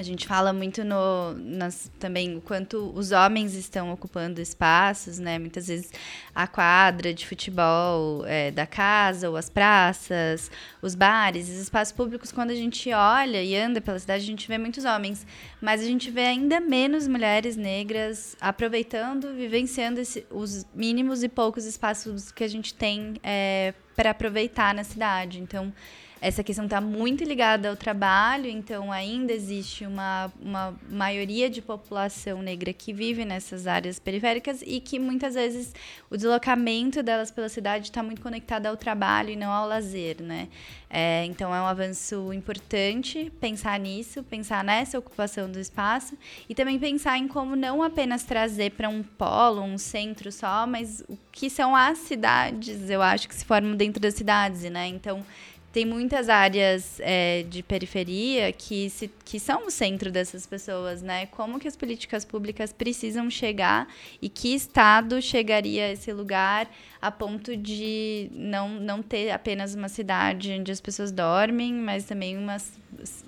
a 0.00 0.02
gente 0.02 0.26
fala 0.26 0.50
muito 0.50 0.82
no, 0.82 1.34
nas, 1.34 1.90
também 1.98 2.38
o 2.38 2.40
quanto 2.40 2.90
os 2.96 3.12
homens 3.12 3.52
estão 3.52 3.92
ocupando 3.92 4.40
espaços, 4.40 5.18
né? 5.18 5.38
Muitas 5.38 5.68
vezes 5.68 5.92
a 6.34 6.46
quadra 6.46 7.12
de 7.12 7.26
futebol 7.26 8.24
é, 8.24 8.50
da 8.50 8.66
casa, 8.66 9.28
ou 9.28 9.36
as 9.36 9.50
praças, 9.50 10.50
os 10.80 10.94
bares, 10.94 11.50
os 11.50 11.56
espaços 11.56 11.92
públicos. 11.92 12.32
Quando 12.32 12.50
a 12.50 12.54
gente 12.54 12.90
olha 12.94 13.42
e 13.42 13.54
anda 13.54 13.78
pela 13.78 13.98
cidade, 13.98 14.24
a 14.24 14.26
gente 14.26 14.48
vê 14.48 14.56
muitos 14.56 14.86
homens, 14.86 15.26
mas 15.60 15.82
a 15.82 15.84
gente 15.84 16.10
vê 16.10 16.22
ainda 16.22 16.60
menos 16.60 17.06
mulheres 17.06 17.54
negras 17.54 18.34
aproveitando, 18.40 19.34
vivenciando 19.34 20.00
esse, 20.00 20.26
os 20.30 20.64
mínimos 20.74 21.22
e 21.22 21.28
poucos 21.28 21.66
espaços 21.66 22.32
que 22.32 22.42
a 22.42 22.48
gente 22.48 22.72
tem 22.72 23.16
é, 23.22 23.74
para 23.94 24.12
aproveitar 24.12 24.74
na 24.74 24.82
cidade. 24.82 25.40
Então 25.40 25.70
essa 26.20 26.44
questão 26.44 26.66
está 26.66 26.80
muito 26.80 27.24
ligada 27.24 27.70
ao 27.70 27.76
trabalho, 27.76 28.46
então 28.46 28.92
ainda 28.92 29.32
existe 29.32 29.86
uma, 29.86 30.30
uma 30.40 30.78
maioria 30.90 31.48
de 31.48 31.62
população 31.62 32.42
negra 32.42 32.72
que 32.74 32.92
vive 32.92 33.24
nessas 33.24 33.66
áreas 33.66 33.98
periféricas 33.98 34.62
e 34.66 34.80
que 34.80 34.98
muitas 34.98 35.34
vezes 35.34 35.74
o 36.10 36.16
deslocamento 36.16 37.02
delas 37.02 37.30
pela 37.30 37.48
cidade 37.48 37.86
está 37.86 38.02
muito 38.02 38.20
conectado 38.20 38.66
ao 38.66 38.76
trabalho 38.76 39.30
e 39.30 39.36
não 39.36 39.50
ao 39.50 39.66
lazer, 39.66 40.20
né? 40.20 40.48
É, 40.92 41.24
então 41.24 41.54
é 41.54 41.60
um 41.60 41.66
avanço 41.66 42.32
importante 42.32 43.32
pensar 43.40 43.78
nisso, 43.78 44.24
pensar 44.24 44.64
nessa 44.64 44.98
ocupação 44.98 45.48
do 45.50 45.60
espaço 45.60 46.18
e 46.48 46.54
também 46.54 46.80
pensar 46.80 47.16
em 47.16 47.28
como 47.28 47.54
não 47.54 47.80
apenas 47.80 48.24
trazer 48.24 48.72
para 48.72 48.88
um 48.88 49.02
polo, 49.02 49.62
um 49.62 49.78
centro 49.78 50.32
só, 50.32 50.66
mas 50.66 51.04
o 51.08 51.16
que 51.30 51.48
são 51.48 51.76
as 51.76 51.96
cidades, 51.98 52.90
eu 52.90 53.00
acho 53.00 53.28
que 53.28 53.34
se 53.34 53.44
formam 53.44 53.76
dentro 53.76 54.02
das 54.02 54.14
cidades, 54.14 54.62
né? 54.62 54.88
Então 54.88 55.24
tem 55.72 55.86
muitas 55.86 56.28
áreas 56.28 56.98
é, 57.00 57.44
de 57.48 57.62
periferia 57.62 58.52
que, 58.52 58.90
se, 58.90 59.08
que 59.24 59.38
são 59.38 59.66
o 59.66 59.70
centro 59.70 60.10
dessas 60.10 60.46
pessoas, 60.46 61.00
né? 61.00 61.26
Como 61.26 61.60
que 61.60 61.68
as 61.68 61.76
políticas 61.76 62.24
públicas 62.24 62.72
precisam 62.72 63.30
chegar 63.30 63.86
e 64.20 64.28
que 64.28 64.54
Estado 64.54 65.22
chegaria 65.22 65.86
a 65.86 65.92
esse 65.92 66.12
lugar 66.12 66.68
a 67.00 67.10
ponto 67.10 67.56
de 67.56 68.30
não, 68.32 68.68
não 68.68 69.02
ter 69.02 69.30
apenas 69.30 69.74
uma 69.74 69.88
cidade 69.88 70.52
onde 70.52 70.70
as 70.70 70.80
pessoas 70.80 71.10
dormem, 71.10 71.72
mas 71.72 72.04
também 72.04 72.36
umas 72.36 72.78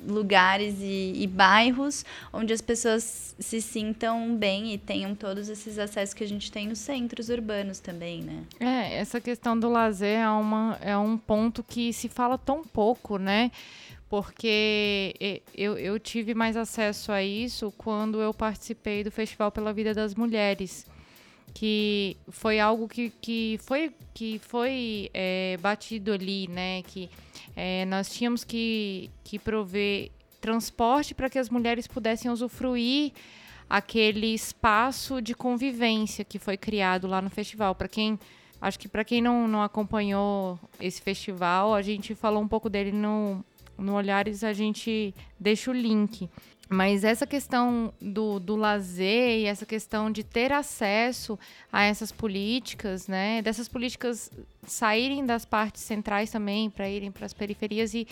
lugares 0.06 0.74
e, 0.80 1.12
e, 1.16 1.26
bairros 1.26 2.04
onde 2.32 2.52
as 2.52 2.60
pessoas 2.60 3.34
se 3.38 3.62
sintam 3.62 4.34
bem 4.36 4.74
e 4.74 4.78
tenham 4.78 5.14
todos 5.14 5.48
esses 5.48 5.78
acessos 5.78 6.12
que 6.12 6.24
a 6.24 6.28
gente 6.28 6.50
tem 6.50 6.66
nos 6.66 6.80
centros 6.80 7.28
urbanos 7.28 7.78
também, 7.78 8.22
né? 8.22 8.42
É, 8.58 8.96
essa 8.96 9.20
questão 9.20 9.58
do 9.58 9.70
lazer 9.70 10.18
é, 10.18 10.28
uma, 10.28 10.78
é 10.80 10.96
um 10.96 11.16
ponto 11.16 11.62
que 11.62 11.92
se 11.92 12.08
fala 12.08 12.31
tão 12.38 12.62
pouco, 12.64 13.18
né? 13.18 13.50
Porque 14.08 15.14
eu, 15.54 15.78
eu 15.78 15.98
tive 15.98 16.34
mais 16.34 16.56
acesso 16.56 17.10
a 17.10 17.22
isso 17.22 17.72
quando 17.78 18.20
eu 18.20 18.34
participei 18.34 19.02
do 19.02 19.10
Festival 19.10 19.50
pela 19.50 19.72
Vida 19.72 19.94
das 19.94 20.14
Mulheres 20.14 20.86
que 21.54 22.16
foi 22.28 22.58
algo 22.58 22.88
que, 22.88 23.10
que 23.20 23.58
foi, 23.62 23.92
que 24.14 24.38
foi 24.38 25.10
é, 25.12 25.56
batido 25.60 26.12
ali, 26.12 26.48
né? 26.48 26.82
Que 26.82 27.10
é, 27.54 27.84
nós 27.86 28.08
tínhamos 28.12 28.44
que, 28.44 29.10
que 29.22 29.38
prover 29.38 30.10
transporte 30.40 31.14
para 31.14 31.30
que 31.30 31.38
as 31.38 31.48
mulheres 31.48 31.86
pudessem 31.86 32.30
usufruir 32.30 33.12
aquele 33.68 34.34
espaço 34.34 35.22
de 35.22 35.34
convivência 35.34 36.24
que 36.24 36.38
foi 36.38 36.56
criado 36.56 37.06
lá 37.06 37.22
no 37.22 37.30
festival. 37.30 37.74
Para 37.74 37.88
quem 37.88 38.18
acho 38.62 38.78
que 38.78 38.88
para 38.88 39.04
quem 39.04 39.20
não, 39.20 39.48
não 39.48 39.60
acompanhou 39.60 40.58
esse 40.80 41.02
festival, 41.02 41.74
a 41.74 41.82
gente 41.82 42.14
falou 42.14 42.40
um 42.40 42.46
pouco 42.46 42.70
dele 42.70 42.92
no, 42.92 43.44
no 43.76 43.94
Olhares, 43.94 44.44
a 44.44 44.52
gente 44.52 45.12
deixa 45.38 45.72
o 45.72 45.74
link. 45.74 46.30
Mas 46.68 47.04
essa 47.04 47.26
questão 47.26 47.92
do, 48.00 48.38
do 48.38 48.56
lazer 48.56 49.40
e 49.40 49.44
essa 49.44 49.66
questão 49.66 50.10
de 50.10 50.22
ter 50.22 50.52
acesso 50.52 51.38
a 51.70 51.82
essas 51.82 52.10
políticas, 52.10 53.08
né? 53.08 53.42
Dessas 53.42 53.68
políticas 53.68 54.30
saírem 54.66 55.26
das 55.26 55.44
partes 55.44 55.82
centrais 55.82 56.30
também 56.30 56.70
para 56.70 56.88
irem 56.88 57.10
para 57.10 57.26
as 57.26 57.34
periferias 57.34 57.92
e, 57.92 58.06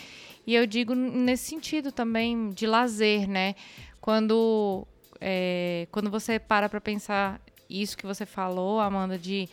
e 0.47 0.55
eu 0.55 0.67
digo 0.67 0.95
nesse 0.95 1.45
sentido 1.45 1.91
também 1.91 2.51
de 2.51 2.67
lazer, 2.67 3.27
né? 3.27 3.55
Quando 3.99 4.87
é, 5.21 5.87
quando 5.91 6.11
você 6.11 6.39
para 6.39 6.69
para 6.69 6.81
pensar 6.83 7.41
isso 7.69 7.97
que 7.97 8.05
você 8.05 8.27
falou, 8.27 8.81
Amanda, 8.81 9.17
de 9.17 9.49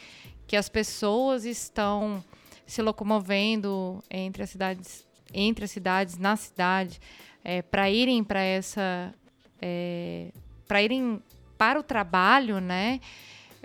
que 0.48 0.56
as 0.56 0.70
pessoas 0.70 1.46
estão 1.46 2.24
se 2.66 2.82
locomovendo 2.82 4.04
entre 4.10 4.44
as 4.44 4.50
cidades, 4.50 5.08
entre 5.34 5.66
as 5.66 5.72
cidades, 5.72 6.18
na 6.18 6.36
cidade 6.36 7.00
é, 7.44 7.62
para 7.62 7.90
irem 7.90 8.24
para 8.24 8.42
essa. 8.42 9.14
É, 9.62 10.32
para 10.68 10.82
irem 10.82 11.22
para 11.58 11.80
o 11.80 11.84
trabalho, 11.84 12.60
né? 12.60 13.00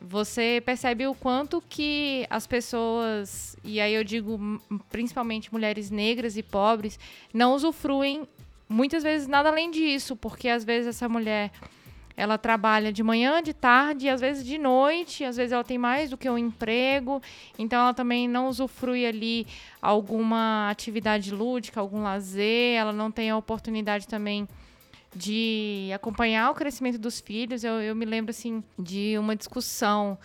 Você 0.00 0.62
percebe 0.64 1.06
o 1.06 1.14
quanto 1.14 1.62
que 1.68 2.26
as 2.30 2.46
pessoas, 2.46 3.56
e 3.62 3.80
aí 3.80 3.92
eu 3.92 4.02
digo 4.02 4.38
principalmente 4.90 5.52
mulheres 5.52 5.90
negras 5.90 6.36
e 6.36 6.42
pobres, 6.42 6.98
não 7.32 7.54
usufruem 7.54 8.26
muitas 8.68 9.02
vezes 9.02 9.28
nada 9.28 9.48
além 9.48 9.70
disso, 9.70 10.16
porque 10.16 10.48
às 10.48 10.64
vezes 10.64 10.88
essa 10.88 11.08
mulher 11.08 11.52
ela 12.16 12.36
trabalha 12.38 12.92
de 12.92 13.02
manhã, 13.02 13.42
de 13.42 13.52
tarde, 13.52 14.08
às 14.08 14.20
vezes 14.20 14.44
de 14.44 14.58
noite, 14.58 15.24
às 15.24 15.36
vezes 15.36 15.52
ela 15.52 15.64
tem 15.64 15.78
mais 15.78 16.10
do 16.10 16.16
que 16.16 16.28
um 16.28 16.38
emprego, 16.38 17.20
então 17.58 17.80
ela 17.80 17.94
também 17.94 18.28
não 18.28 18.48
usufrui 18.48 19.06
ali 19.06 19.46
alguma 19.80 20.68
atividade 20.70 21.34
lúdica, 21.34 21.80
algum 21.80 22.02
lazer, 22.02 22.76
ela 22.76 22.92
não 22.92 23.10
tem 23.10 23.30
a 23.30 23.36
oportunidade 23.36 24.06
também 24.06 24.48
de 25.14 25.90
acompanhar 25.94 26.50
o 26.50 26.54
crescimento 26.54 26.98
dos 26.98 27.20
filhos. 27.20 27.62
Eu, 27.64 27.80
eu 27.80 27.94
me 27.94 28.06
lembro 28.06 28.30
assim 28.30 28.62
de 28.78 29.18
uma 29.18 29.36
discussão 29.36 30.18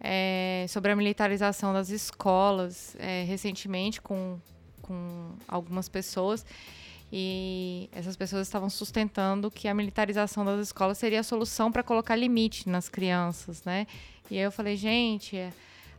é, 0.00 0.66
sobre 0.68 0.90
a 0.90 0.96
militarização 0.96 1.72
das 1.72 1.90
escolas 1.90 2.96
é, 2.98 3.24
recentemente 3.24 4.00
com 4.00 4.38
com 4.82 5.30
algumas 5.48 5.88
pessoas 5.88 6.44
e 7.12 7.90
essas 7.92 8.16
pessoas 8.16 8.46
estavam 8.46 8.70
sustentando 8.70 9.50
que 9.50 9.68
a 9.68 9.74
militarização 9.74 10.46
das 10.46 10.58
escolas 10.60 10.96
seria 10.96 11.20
a 11.20 11.22
solução 11.22 11.70
para 11.70 11.82
colocar 11.82 12.16
limite 12.16 12.68
nas 12.70 12.88
crianças, 12.88 13.62
né? 13.64 13.86
E 14.30 14.38
aí 14.38 14.44
eu 14.44 14.50
falei, 14.50 14.76
gente, 14.76 15.36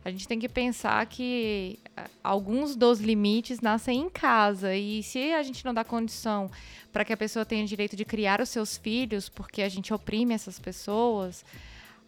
a 0.04 0.10
gente 0.10 0.26
tem 0.26 0.40
que 0.40 0.48
pensar 0.48 1.06
que 1.06 1.78
alguns 2.22 2.74
dos 2.74 2.98
limites 2.98 3.60
nascem 3.60 4.00
em 4.00 4.10
casa 4.10 4.74
e 4.74 5.04
se 5.04 5.32
a 5.32 5.42
gente 5.44 5.64
não 5.64 5.72
dá 5.72 5.84
condição 5.84 6.50
para 6.92 7.04
que 7.04 7.12
a 7.12 7.16
pessoa 7.16 7.44
tenha 7.44 7.64
direito 7.64 7.94
de 7.94 8.04
criar 8.04 8.40
os 8.40 8.48
seus 8.48 8.76
filhos, 8.76 9.28
porque 9.28 9.62
a 9.62 9.68
gente 9.68 9.94
oprime 9.94 10.34
essas 10.34 10.58
pessoas, 10.58 11.44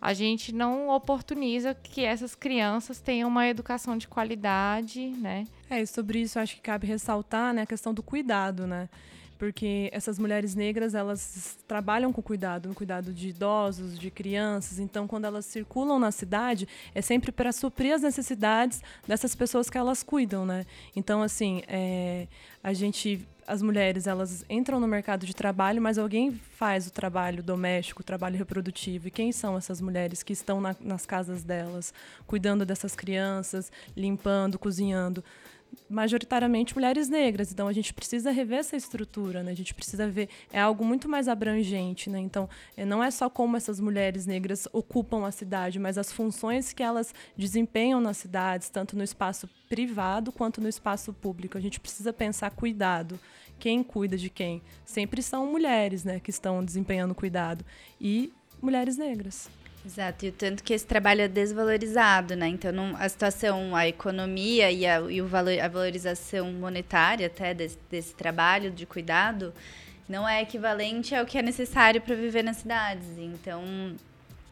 a 0.00 0.12
gente 0.12 0.54
não 0.54 0.88
oportuniza 0.88 1.74
que 1.74 2.04
essas 2.04 2.35
crianças 2.35 3.00
tenham 3.00 3.28
uma 3.28 3.48
educação 3.48 3.96
de 3.96 4.06
qualidade, 4.06 5.09
né? 5.09 5.44
É, 5.68 5.80
e 5.80 5.87
sobre 5.87 6.20
isso 6.20 6.38
acho 6.38 6.56
que 6.56 6.61
cabe 6.61 6.87
ressaltar 6.87 7.52
né, 7.54 7.62
a 7.62 7.66
questão 7.66 7.92
do 7.92 8.02
cuidado, 8.02 8.66
né? 8.66 8.88
Porque 9.38 9.90
essas 9.92 10.18
mulheres 10.18 10.55
negras 10.55 10.94
elas 10.94 11.59
trabalham 11.66 12.12
com 12.12 12.22
cuidado, 12.22 12.68
no 12.68 12.75
cuidado 12.75 13.12
de 13.12 13.29
idosos, 13.29 13.99
de 13.99 14.11
crianças. 14.11 14.79
Então, 14.79 15.07
quando 15.07 15.25
elas 15.25 15.46
circulam 15.46 15.99
na 15.99 16.11
cidade, 16.11 16.66
é 16.94 17.03
sempre 17.03 17.31
para 17.31 17.53
suprir 17.53 17.94
as 17.94 18.03
necessidades 18.03 18.83
dessas 19.07 19.35
pessoas 19.35 19.68
que 19.68 19.79
elas 19.79 20.03
cuidam, 20.03 20.46
né? 20.46 20.64
Então, 20.94 21.22
assim, 21.22 21.62
é, 21.68 22.27
a 22.62 22.72
gente 22.72 23.27
as 23.46 23.62
mulheres 23.62 24.07
elas 24.07 24.44
entram 24.51 24.81
no 24.81 24.88
mercado 24.88 25.25
de 25.25 25.35
trabalho, 25.35 25.81
mas 25.81 25.99
alguém 25.99 26.33
faz 26.33 26.88
o 26.88 26.90
trabalho 26.90 27.42
doméstico, 27.42 28.01
o 28.01 28.05
trabalho 28.05 28.37
reprodutivo. 28.37 29.07
E 29.07 29.11
quem 29.11 29.31
são 29.31 29.57
essas 29.57 29.81
mulheres 29.81 30.22
que 30.22 30.33
estão 30.33 30.61
na, 30.61 30.75
nas 30.81 31.07
casas 31.07 31.44
delas, 31.44 31.94
cuidando 32.27 32.66
dessas 32.66 32.96
crianças, 32.96 33.70
limpando, 33.96 34.59
cozinhando? 34.59 35.22
Majoritariamente 35.88 36.74
mulheres 36.74 37.09
negras. 37.09 37.52
Então 37.52 37.68
a 37.68 37.72
gente 37.72 37.94
precisa 37.94 38.31
rever 38.31 38.59
essa 38.59 38.76
estrutura, 38.76 39.42
né? 39.42 39.52
A 39.52 39.57
gente 39.57 39.74
precisa 39.74 40.09
ver 40.09 40.29
é 40.52 40.61
algo 40.61 40.85
muito 40.85 41.09
mais 41.09 41.29
abrangente, 41.29 42.11
né? 42.11 42.18
Então 42.18 42.48
é, 42.76 42.85
não 42.85 43.02
é 43.02 43.11
só 43.11 43.31
como 43.31 43.57
essas 43.57 43.81
mulheres 43.81 44.26
negras 44.26 44.66
ocupam 44.72 45.26
a 45.26 45.31
cidade, 45.31 45.79
mas 45.79 45.96
as 45.96 46.12
funções 46.12 46.72
que 46.72 46.83
elas 46.83 47.14
desempenham 47.37 48.00
nas 48.00 48.16
cidades, 48.16 48.68
tanto 48.68 48.96
no 48.96 49.05
espaço 49.05 49.48
privado 49.68 50.33
quanto 50.33 50.61
no 50.61 50.68
espaço 50.68 51.12
público. 51.12 51.57
A 51.57 51.61
gente 51.61 51.81
precisa 51.81 52.12
pensar 52.12 52.50
cuidado. 52.50 53.18
Quem 53.59 53.83
cuida 53.83 54.18
de 54.18 54.29
quem? 54.29 54.62
Sempre 54.85 55.22
são 55.22 55.46
mulheres, 55.46 56.05
né, 56.05 56.20
que 56.20 56.31
estão 56.31 56.62
desempenhando 56.62 57.14
cuidado 57.14 57.64
e 57.98 58.31
mulheres 58.61 58.98
negras. 58.98 59.48
Exato, 59.87 60.27
e 60.27 60.31
o 60.31 60.33
tanto 60.33 60.64
que 60.64 60.75
esse 60.75 60.85
trabalho 60.85 61.20
é 61.20 61.29
desvalorizado, 61.29 62.35
né? 62.35 62.49
Então, 62.49 62.72
não, 62.72 62.96
a 62.96 63.09
situação, 63.09 63.77
a 63.77 63.87
economia 63.87 64.68
e, 64.68 64.85
a, 64.85 64.99
e 65.03 65.22
o 65.22 65.29
valor, 65.29 65.57
a 65.61 65.68
valorização 65.68 66.53
monetária 66.53 67.29
até 67.29 67.55
desse, 67.55 67.79
desse 67.88 68.12
trabalho 68.12 68.72
de 68.72 68.85
cuidado 68.85 69.55
não 70.09 70.29
é 70.29 70.42
equivalente 70.42 71.14
ao 71.14 71.25
que 71.25 71.38
é 71.38 71.42
necessário 71.42 72.01
para 72.01 72.16
viver 72.16 72.42
nas 72.42 72.57
cidades. 72.57 73.07
Então, 73.16 73.62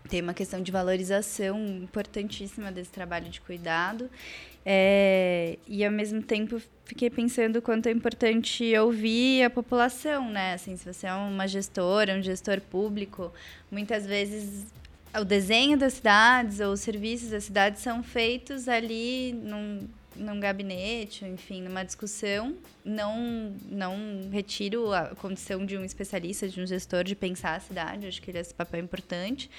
tem 0.09 0.23
uma 0.23 0.35
questão 0.35 0.63
de 0.63 0.71
valorização 0.71 1.59
importantíssima 1.83 2.71
desse 2.71 2.91
trabalho 2.91 3.29
de 3.29 3.41
cuidado. 3.41 4.09
É, 4.65 5.59
e, 5.67 5.85
ao 5.85 5.91
mesmo 5.91 6.23
tempo, 6.23 6.63
fiquei 6.85 7.11
pensando 7.11 7.61
quanto 7.61 7.89
é 7.89 7.91
importante 7.91 8.73
ouvir 8.79 9.43
a 9.43 9.51
população, 9.51 10.31
né? 10.31 10.55
Assim, 10.55 10.77
se 10.77 10.85
você 10.85 11.09
é 11.09 11.15
uma 11.15 11.49
gestora, 11.49 12.15
um 12.15 12.23
gestor 12.23 12.61
público, 12.61 13.33
muitas 13.69 14.07
vezes 14.07 14.65
o 15.21 15.25
desenho 15.25 15.77
das 15.79 15.95
cidades 15.95 16.61
ou 16.61 16.73
os 16.73 16.81
serviços 16.81 17.31
das 17.31 17.45
cidades 17.45 17.83
são 17.83 18.03
feitos 18.03 18.69
ali 18.69 19.33
num, 19.33 19.89
num 20.17 20.41
gabinete, 20.41 21.25
enfim, 21.25 21.63
numa 21.63 21.85
discussão. 21.85 22.57
Não, 22.85 23.55
não 23.71 24.29
retiro 24.31 24.93
a 24.93 25.15
condição 25.15 25.65
de 25.65 25.77
um 25.79 25.85
especialista, 25.85 26.49
de 26.49 26.61
um 26.61 26.67
gestor 26.67 27.03
de 27.03 27.17
pensar 27.17 27.57
a 27.57 27.61
cidade, 27.61 28.07
acho 28.07 28.21
que 28.21 28.31
ele 28.31 28.39
é 28.39 28.41
esse 28.43 28.53
papel 28.53 28.81
importante. 28.81 29.51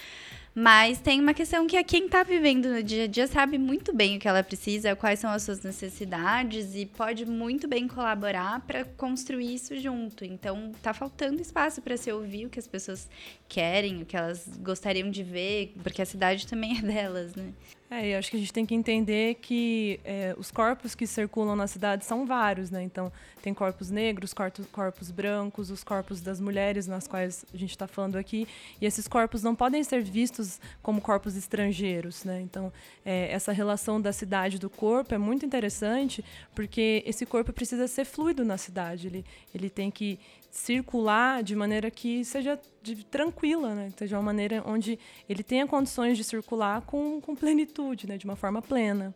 Mas 0.58 1.02
tem 1.02 1.20
uma 1.20 1.34
questão 1.34 1.68
que 1.68 1.76
é 1.76 1.84
quem 1.84 2.06
está 2.06 2.24
vivendo 2.24 2.70
no 2.70 2.82
dia 2.82 3.04
a 3.04 3.08
dia 3.08 3.28
sabe 3.28 3.58
muito 3.58 3.92
bem 3.94 4.16
o 4.16 4.20
que 4.22 4.28
ela 4.28 4.42
precisa, 4.42 4.96
quais 4.96 5.20
são 5.20 5.30
as 5.30 5.44
suas 5.44 5.62
necessidades 5.62 6.76
e 6.76 6.86
pode 6.86 7.26
muito 7.26 7.68
bem 7.68 7.90
colaborar 7.90 8.62
para 8.62 8.86
construir 8.86 9.54
isso 9.54 9.78
junto. 9.78 10.24
Então, 10.24 10.72
está 10.72 10.94
faltando 10.94 11.42
espaço 11.42 11.82
para 11.82 11.98
se 11.98 12.10
ouvir 12.10 12.46
o 12.46 12.50
que 12.50 12.58
as 12.58 12.70
pessoas 12.70 13.10
querem, 13.50 14.02
o 14.02 14.06
que 14.06 14.16
elas 14.16 14.48
gostariam 14.62 15.12
de 15.12 15.24
ver, 15.24 15.74
porque 15.84 16.02
a 16.02 16.06
cidade 16.06 16.48
também 16.48 16.78
é 16.80 16.82
delas, 16.82 17.36
né? 17.36 17.52
É, 17.90 18.18
acho 18.18 18.32
que 18.32 18.38
a 18.38 18.40
gente 18.40 18.54
tem 18.54 18.66
que 18.66 18.74
entender 18.74 19.36
que 19.36 20.00
é, 20.06 20.34
os 20.38 20.52
corpos 20.52 20.96
que 20.96 21.06
circulam 21.06 21.56
na 21.56 21.68
cidade 21.68 22.06
são 22.06 22.26
vários, 22.26 22.72
né? 22.72 22.82
Então, 22.82 23.12
tem 23.42 23.54
corpos 23.54 23.92
negros, 23.92 24.34
corpos, 24.72 25.12
brancos, 25.12 25.70
os 25.70 25.84
corpos 25.84 26.22
das 26.22 26.40
mulheres, 26.40 26.88
nas 26.88 27.08
quais 27.08 27.46
a 27.54 27.58
gente 27.58 27.72
está 27.72 27.88
falando 27.88 28.16
aqui, 28.16 28.48
e 28.82 28.86
esses 28.86 29.08
corpos 29.08 29.44
não 29.44 29.56
podem 29.56 29.84
ser 29.84 30.02
vistos 30.02 30.60
como 30.82 31.00
corpos 31.00 31.36
estrangeiros, 31.36 32.24
né? 32.24 32.42
Então, 32.42 32.74
é, 33.06 33.32
essa 33.32 33.52
relação 33.52 34.02
da 34.02 34.12
cidade 34.12 34.58
do 34.58 34.70
corpo 34.70 35.14
é 35.14 35.18
muito 35.18 35.46
interessante, 35.46 36.26
porque 36.56 37.04
esse 37.06 37.26
corpo 37.26 37.54
precisa 37.54 37.88
ser 37.88 38.06
fluido 38.06 38.44
na 38.44 38.58
cidade, 38.58 39.08
ele, 39.08 39.26
ele 39.54 39.70
tem 39.70 39.92
que 39.92 40.20
circular 40.56 41.44
de 41.44 41.54
maneira 41.54 41.92
que 41.92 42.24
seja 42.24 42.58
de, 42.82 43.04
tranquila, 43.06 43.76
né? 43.76 43.92
Seja 43.98 44.16
uma 44.16 44.24
maneira 44.24 44.64
onde 44.66 44.98
ele 45.28 45.44
tenha 45.44 45.68
condições 45.68 46.18
de 46.18 46.24
circular 46.24 46.82
com, 46.82 47.20
com 47.20 47.36
plenitude, 47.36 48.08
né? 48.08 48.18
De 48.18 48.26
uma 48.26 48.38
forma 48.38 48.62
plena. 48.62 49.14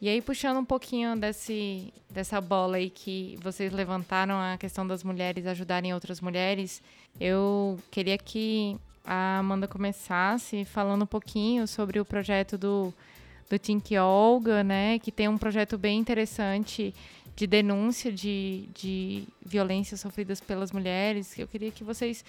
E 0.00 0.10
aí, 0.10 0.20
puxando 0.20 0.58
um 0.58 0.64
pouquinho 0.64 1.16
desse, 1.16 1.92
dessa 2.10 2.38
bola 2.38 2.76
aí 2.76 2.90
que 2.90 3.38
vocês 3.42 3.72
levantaram, 3.72 4.34
a 4.38 4.58
questão 4.58 4.86
das 4.86 5.02
mulheres 5.02 5.46
ajudarem 5.46 5.94
outras 5.94 6.20
mulheres, 6.20 6.82
eu 7.18 7.78
queria 7.90 8.18
que 8.18 8.76
a 9.02 9.38
Amanda 9.38 9.66
começasse 9.66 10.66
falando 10.66 11.02
um 11.02 11.06
pouquinho 11.06 11.66
sobre 11.66 11.98
o 11.98 12.04
projeto 12.04 12.58
do, 12.58 12.92
do 13.48 13.58
Think 13.58 13.96
Olga, 13.96 14.62
né? 14.62 14.98
Que 14.98 15.10
tem 15.10 15.28
um 15.28 15.38
projeto 15.38 15.78
bem 15.78 15.98
interessante 15.98 16.94
de 17.34 17.46
denúncia 17.46 18.12
de, 18.12 18.68
de 18.74 19.24
violências 19.44 20.00
sofridas 20.00 20.40
pelas 20.40 20.72
mulheres. 20.72 21.38
Eu 21.38 21.46
queria 21.46 21.70
que 21.70 21.84
vocês 21.84 22.22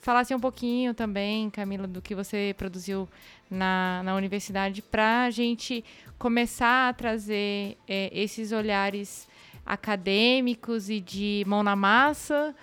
falassem 0.00 0.36
um 0.36 0.40
pouquinho 0.40 0.94
também, 0.94 1.50
Camila, 1.50 1.86
do 1.86 2.00
que 2.00 2.14
você 2.14 2.54
produziu 2.56 3.08
na, 3.50 4.02
na 4.04 4.14
universidade, 4.14 4.82
para 4.82 5.24
a 5.24 5.30
gente 5.30 5.84
começar 6.18 6.88
a 6.88 6.92
trazer 6.92 7.76
é, 7.86 8.10
esses 8.12 8.52
olhares 8.52 9.28
acadêmicos 9.64 10.88
e 10.88 11.00
de 11.00 11.44
mão 11.46 11.62
na 11.62 11.76
massa 11.76 12.54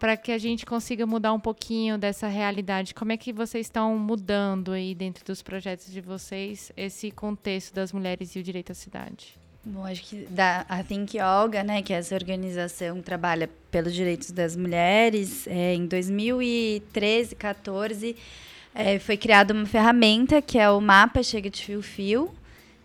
para 0.00 0.16
que 0.16 0.32
a 0.32 0.38
gente 0.38 0.64
consiga 0.64 1.06
mudar 1.06 1.34
um 1.34 1.38
pouquinho 1.38 1.98
dessa 1.98 2.26
realidade. 2.26 2.94
Como 2.94 3.12
é 3.12 3.18
que 3.18 3.34
vocês 3.34 3.66
estão 3.66 3.98
mudando 3.98 4.72
aí 4.72 4.94
dentro 4.94 5.22
dos 5.26 5.42
projetos 5.42 5.92
de 5.92 6.00
vocês 6.00 6.72
esse 6.74 7.10
contexto 7.10 7.74
das 7.74 7.92
mulheres 7.92 8.34
e 8.34 8.38
o 8.38 8.42
direito 8.42 8.72
à 8.72 8.74
cidade? 8.74 9.38
Bom, 9.62 9.84
acho 9.84 10.02
que 10.04 10.26
da, 10.30 10.64
a 10.68 10.82
Think 10.82 11.20
Olga, 11.20 11.62
né, 11.62 11.82
que 11.82 11.92
é 11.92 11.96
essa 11.96 12.14
organização 12.14 13.02
trabalha 13.02 13.48
pelos 13.70 13.94
direitos 13.94 14.30
das 14.30 14.56
mulheres, 14.56 15.46
é, 15.46 15.74
em 15.74 15.86
2013, 15.86 17.34
14, 17.36 18.16
é, 18.74 18.98
foi 18.98 19.18
criada 19.18 19.52
uma 19.52 19.66
ferramenta 19.66 20.40
que 20.40 20.58
é 20.58 20.70
o 20.70 20.80
mapa 20.80 21.22
Chega 21.22 21.50
de 21.50 21.62
Fio 21.62 21.82
Fio. 21.82 22.34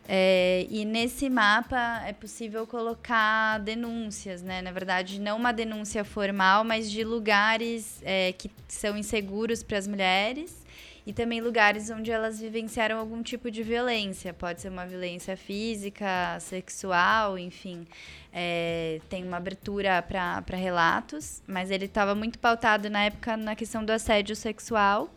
É, 0.08 0.68
e 0.70 0.86
nesse 0.86 1.30
mapa 1.30 2.04
é 2.06 2.14
possível 2.14 2.68
colocar 2.68 3.58
denúncias, 3.60 4.44
né? 4.44 4.62
Na 4.62 4.72
verdade, 4.72 5.20
não 5.20 5.38
uma 5.38 5.52
denúncia 5.52 6.04
formal, 6.04 6.64
mas 6.64 6.92
de 6.92 7.04
lugares 7.04 8.02
é, 8.04 8.32
que 8.34 8.52
são 8.68 8.96
inseguros 8.96 9.64
para 9.64 9.80
as 9.80 9.88
mulheres 9.88 10.65
e 11.06 11.14
também 11.14 11.40
lugares 11.40 11.92
onde 11.92 12.10
elas 12.10 12.40
vivenciaram 12.40 12.98
algum 12.98 13.22
tipo 13.22 13.52
de 13.52 13.62
violência. 13.62 14.34
Pode 14.34 14.62
ser 14.62 14.70
uma 14.70 14.88
violência 14.88 15.38
física, 15.38 16.40
sexual, 16.40 17.38
enfim. 17.38 17.86
É, 18.34 19.00
tem 19.08 19.24
uma 19.24 19.38
abertura 19.38 20.02
para 20.02 20.56
relatos, 20.56 21.44
mas 21.46 21.70
ele 21.70 21.86
estava 21.86 22.16
muito 22.16 22.40
pautado 22.40 22.90
na 22.90 23.06
época 23.06 23.38
na 23.38 23.56
questão 23.56 23.86
do 23.86 23.92
assédio 23.92 24.36
sexual. 24.36 25.14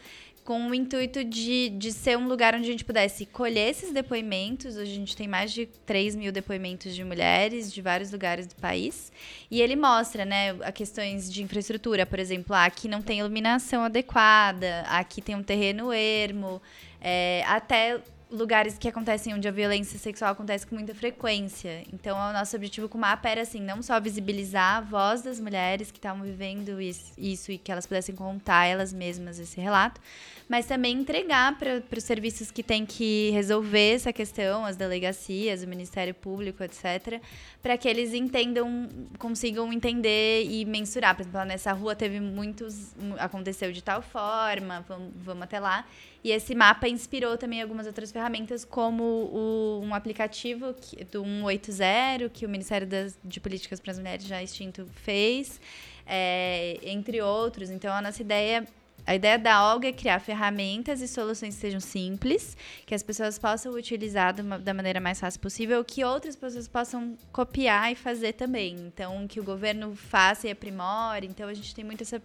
com 0.44 0.70
o 0.70 0.74
intuito 0.74 1.22
de, 1.24 1.68
de 1.68 1.92
ser 1.92 2.16
um 2.16 2.26
lugar 2.26 2.54
onde 2.54 2.68
a 2.68 2.70
gente 2.70 2.84
pudesse 2.84 3.26
colher 3.26 3.68
esses 3.68 3.92
depoimentos. 3.92 4.76
Hoje 4.76 4.92
a 4.92 4.94
gente 4.94 5.14
tem 5.16 5.28
mais 5.28 5.52
de 5.52 5.66
3 5.84 6.16
mil 6.16 6.32
depoimentos 6.32 6.94
de 6.94 7.04
mulheres 7.04 7.70
de 7.70 7.82
vários 7.82 8.12
lugares 8.12 8.46
do 8.46 8.54
país. 8.54 9.12
E 9.50 9.60
ele 9.60 9.76
mostra, 9.76 10.24
né, 10.24 10.56
a 10.62 10.72
questões 10.72 11.30
de 11.30 11.42
infraestrutura, 11.42 12.06
por 12.06 12.18
exemplo, 12.18 12.54
ah, 12.54 12.64
aqui 12.64 12.88
não 12.88 13.02
tem 13.02 13.18
iluminação 13.18 13.82
adequada, 13.82 14.86
aqui 14.88 15.20
tem 15.20 15.34
um 15.34 15.42
terreno 15.42 15.92
ermo, 15.92 16.62
é, 16.98 17.44
até 17.46 18.00
lugares 18.30 18.76
que 18.76 18.88
acontecem 18.88 19.34
onde 19.34 19.48
a 19.48 19.50
violência 19.50 19.98
sexual 19.98 20.32
acontece 20.32 20.66
com 20.66 20.74
muita 20.74 20.94
frequência. 20.94 21.82
Então, 21.92 22.16
o 22.16 22.32
nosso 22.32 22.54
objetivo 22.56 22.88
com 22.88 22.98
o 22.98 23.00
mapa 23.00 23.28
era, 23.28 23.42
assim, 23.42 23.60
não 23.60 23.82
só 23.82 23.98
visibilizar 24.00 24.76
a 24.76 24.80
voz 24.80 25.22
das 25.22 25.40
mulheres 25.40 25.90
que 25.90 25.98
estavam 25.98 26.22
vivendo 26.22 26.80
isso, 26.80 27.50
e 27.50 27.58
que 27.58 27.72
elas 27.72 27.86
pudessem 27.86 28.14
contar 28.14 28.66
elas 28.66 28.92
mesmas 28.92 29.38
esse 29.38 29.60
relato, 29.60 30.00
mas 30.48 30.66
também 30.66 30.98
entregar 30.98 31.58
para 31.58 31.82
os 31.96 32.04
serviços 32.04 32.50
que 32.50 32.62
têm 32.62 32.84
que 32.84 33.30
resolver 33.30 33.94
essa 33.94 34.12
questão, 34.12 34.64
as 34.64 34.76
delegacias, 34.76 35.62
o 35.62 35.66
Ministério 35.66 36.14
Público, 36.14 36.62
etc., 36.62 37.20
para 37.62 37.76
que 37.76 37.88
eles 37.88 38.14
entendam, 38.14 38.88
consigam 39.18 39.72
entender 39.72 40.44
e 40.44 40.64
mensurar. 40.64 41.14
Por 41.14 41.22
exemplo, 41.22 41.44
nessa 41.44 41.72
rua 41.72 41.94
teve 41.94 42.20
muitos. 42.20 42.94
aconteceu 43.18 43.72
de 43.72 43.82
tal 43.82 44.00
forma, 44.00 44.84
vamos, 44.88 45.12
vamos 45.16 45.42
até 45.42 45.58
lá. 45.58 45.84
E 46.22 46.32
esse 46.32 46.54
mapa 46.54 46.88
inspirou 46.88 47.38
também 47.38 47.62
algumas 47.62 47.86
outras 47.86 48.10
ferramentas, 48.10 48.64
como 48.64 49.02
o, 49.02 49.80
um 49.82 49.94
aplicativo 49.94 50.74
que, 50.74 51.04
do 51.04 51.22
180, 51.22 52.28
que 52.30 52.44
o 52.44 52.48
Ministério 52.48 52.86
das, 52.86 53.16
de 53.24 53.38
Políticas 53.38 53.78
para 53.78 53.92
as 53.92 53.98
Mulheres 53.98 54.26
já 54.26 54.42
extinto 54.42 54.86
fez, 55.04 55.60
é, 56.06 56.78
entre 56.82 57.22
outros. 57.22 57.70
Então, 57.70 57.92
a 57.94 58.02
nossa 58.02 58.20
ideia 58.20 58.66
a 59.08 59.14
ideia 59.14 59.38
da 59.38 59.72
Olga 59.72 59.88
é 59.88 59.92
criar 59.92 60.20
ferramentas 60.20 61.00
e 61.00 61.08
soluções 61.08 61.54
que 61.54 61.60
sejam 61.62 61.80
simples, 61.80 62.54
que 62.84 62.94
as 62.94 63.02
pessoas 63.02 63.38
possam 63.38 63.72
utilizar 63.72 64.34
da 64.34 64.74
maneira 64.74 65.00
mais 65.00 65.18
fácil 65.18 65.40
possível, 65.40 65.82
que 65.82 66.04
outras 66.04 66.36
pessoas 66.36 66.68
possam 66.68 67.16
copiar 67.32 67.90
e 67.90 67.94
fazer 67.94 68.34
também. 68.34 68.76
Então, 68.76 69.26
que 69.26 69.40
o 69.40 69.42
governo 69.42 69.96
faça 69.96 70.46
e 70.46 70.50
aprimore. 70.50 71.26
Então, 71.26 71.48
a 71.48 71.54
gente 71.54 71.74
tem 71.74 71.86
muito 71.86 72.02
essa, 72.02 72.20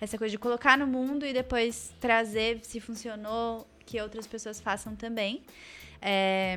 essa 0.00 0.16
coisa 0.16 0.30
de 0.30 0.38
colocar 0.38 0.78
no 0.78 0.86
mundo 0.86 1.26
e 1.26 1.34
depois 1.34 1.92
trazer, 2.00 2.60
se 2.62 2.80
funcionou, 2.80 3.68
que 3.84 4.00
outras 4.00 4.26
pessoas 4.26 4.58
façam 4.58 4.96
também. 4.96 5.42
É, 6.00 6.56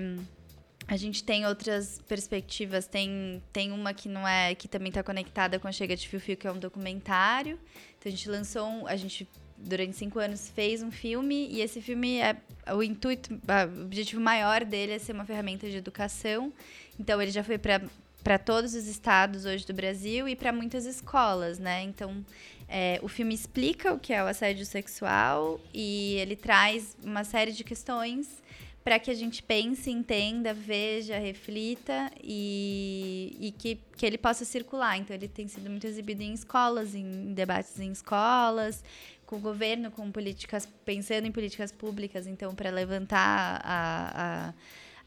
a 0.87 0.95
gente 0.95 1.21
tem 1.21 1.45
outras 1.45 2.01
perspectivas, 2.07 2.87
tem, 2.87 3.43
tem 3.51 3.73
uma 3.73 3.93
que 3.93 4.07
não 4.07 4.25
é, 4.25 4.55
que 4.55 4.69
também 4.69 4.87
está 4.87 5.03
conectada 5.03 5.59
com 5.59 5.67
a 5.67 5.71
Chega 5.73 5.97
de 5.97 6.07
Fio 6.07 6.21
Fio, 6.21 6.37
que 6.37 6.47
é 6.47 6.51
um 6.51 6.59
documentário. 6.59 7.59
Então 7.97 8.09
a 8.09 8.15
gente 8.15 8.29
lançou, 8.29 8.65
um, 8.65 8.87
a 8.87 8.95
gente 8.95 9.27
durante 9.65 9.95
cinco 9.95 10.19
anos 10.19 10.49
fez 10.49 10.81
um 10.81 10.91
filme 10.91 11.47
e 11.49 11.61
esse 11.61 11.81
filme 11.81 12.19
é 12.19 12.37
o 12.73 12.81
intuito, 12.81 13.33
o 13.33 13.81
objetivo 13.83 14.21
maior 14.21 14.63
dele 14.63 14.93
é 14.93 14.99
ser 14.99 15.13
uma 15.13 15.25
ferramenta 15.25 15.69
de 15.69 15.77
educação. 15.77 16.53
Então 16.99 17.21
ele 17.21 17.31
já 17.31 17.43
foi 17.43 17.57
para 17.57 17.81
para 18.23 18.39
todos 18.39 18.73
os 18.73 18.87
estados 18.87 19.45
hoje 19.45 19.67
do 19.67 19.73
Brasil 19.73 20.27
e 20.27 20.35
para 20.35 20.51
muitas 20.51 20.87
escolas, 20.87 21.59
né? 21.59 21.83
Então 21.83 22.25
é, 22.67 22.99
o 23.03 23.07
filme 23.07 23.35
explica 23.35 23.93
o 23.93 23.99
que 23.99 24.11
é 24.11 24.23
o 24.23 24.25
assédio 24.25 24.65
sexual 24.65 25.59
e 25.71 26.15
ele 26.15 26.35
traz 26.35 26.97
uma 27.03 27.23
série 27.23 27.51
de 27.51 27.63
questões 27.63 28.41
para 28.85 28.99
que 28.99 29.09
a 29.09 29.15
gente 29.15 29.41
pense, 29.41 29.89
entenda, 29.89 30.53
veja, 30.53 31.17
reflita 31.17 32.11
e, 32.23 33.35
e 33.39 33.51
que, 33.51 33.79
que 33.97 34.05
ele 34.05 34.15
possa 34.15 34.45
circular. 34.45 34.95
Então, 34.95 35.15
ele 35.15 35.27
tem 35.27 35.47
sido 35.47 35.67
muito 35.71 35.87
exibido 35.87 36.21
em 36.21 36.33
escolas, 36.33 36.93
em 36.93 37.33
debates 37.33 37.79
em 37.79 37.91
escolas, 37.91 38.83
com 39.25 39.37
o 39.37 39.39
governo, 39.39 39.89
com 39.89 40.11
políticas, 40.11 40.69
pensando 40.85 41.25
em 41.25 41.31
políticas 41.31 41.71
públicas, 41.71 42.27
então, 42.27 42.53
para 42.53 42.69
levantar 42.69 43.59
a, 43.63 44.53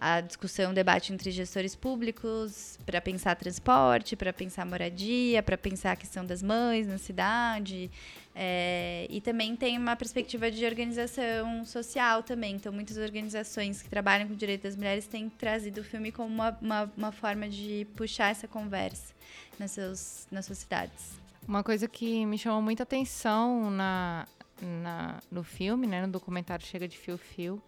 a, 0.00 0.16
a, 0.16 0.20
discussão, 0.22 0.72
o 0.72 0.74
debate 0.74 1.12
entre 1.12 1.30
gestores 1.30 1.76
públicos, 1.76 2.80
para 2.84 3.00
pensar 3.00 3.36
transporte, 3.36 4.16
para 4.16 4.32
pensar 4.32 4.66
moradia, 4.66 5.40
para 5.40 5.56
pensar 5.56 5.92
a 5.92 5.96
questão 5.96 6.26
das 6.26 6.42
mães 6.42 6.88
na 6.88 6.98
cidade. 6.98 7.92
É, 8.40 9.04
e 9.10 9.20
também 9.20 9.56
tem 9.56 9.76
uma 9.76 9.96
perspectiva 9.96 10.48
de 10.48 10.64
organização 10.64 11.64
social 11.64 12.22
também. 12.22 12.54
Então, 12.54 12.72
muitas 12.72 12.96
organizações 12.96 13.82
que 13.82 13.88
trabalham 13.90 14.28
com 14.28 14.34
o 14.34 14.36
direito 14.36 14.62
das 14.62 14.76
mulheres 14.76 15.08
têm 15.08 15.28
trazido 15.28 15.80
o 15.80 15.84
filme 15.84 16.12
como 16.12 16.32
uma, 16.32 16.56
uma, 16.62 16.92
uma 16.96 17.10
forma 17.10 17.48
de 17.48 17.84
puxar 17.96 18.30
essa 18.30 18.46
conversa 18.46 19.12
nas, 19.58 19.72
seus, 19.72 20.28
nas 20.30 20.46
suas 20.46 20.58
cidades. 20.58 21.18
Uma 21.48 21.64
coisa 21.64 21.88
que 21.88 22.24
me 22.26 22.38
chamou 22.38 22.62
muita 22.62 22.84
atenção 22.84 23.72
na, 23.72 24.24
na, 24.62 25.18
no 25.32 25.42
filme, 25.42 25.88
né, 25.88 26.06
no 26.06 26.12
documentário 26.12 26.64
Chega 26.64 26.86
de 26.86 26.96
Fio 26.96 27.18
Fio, 27.18 27.60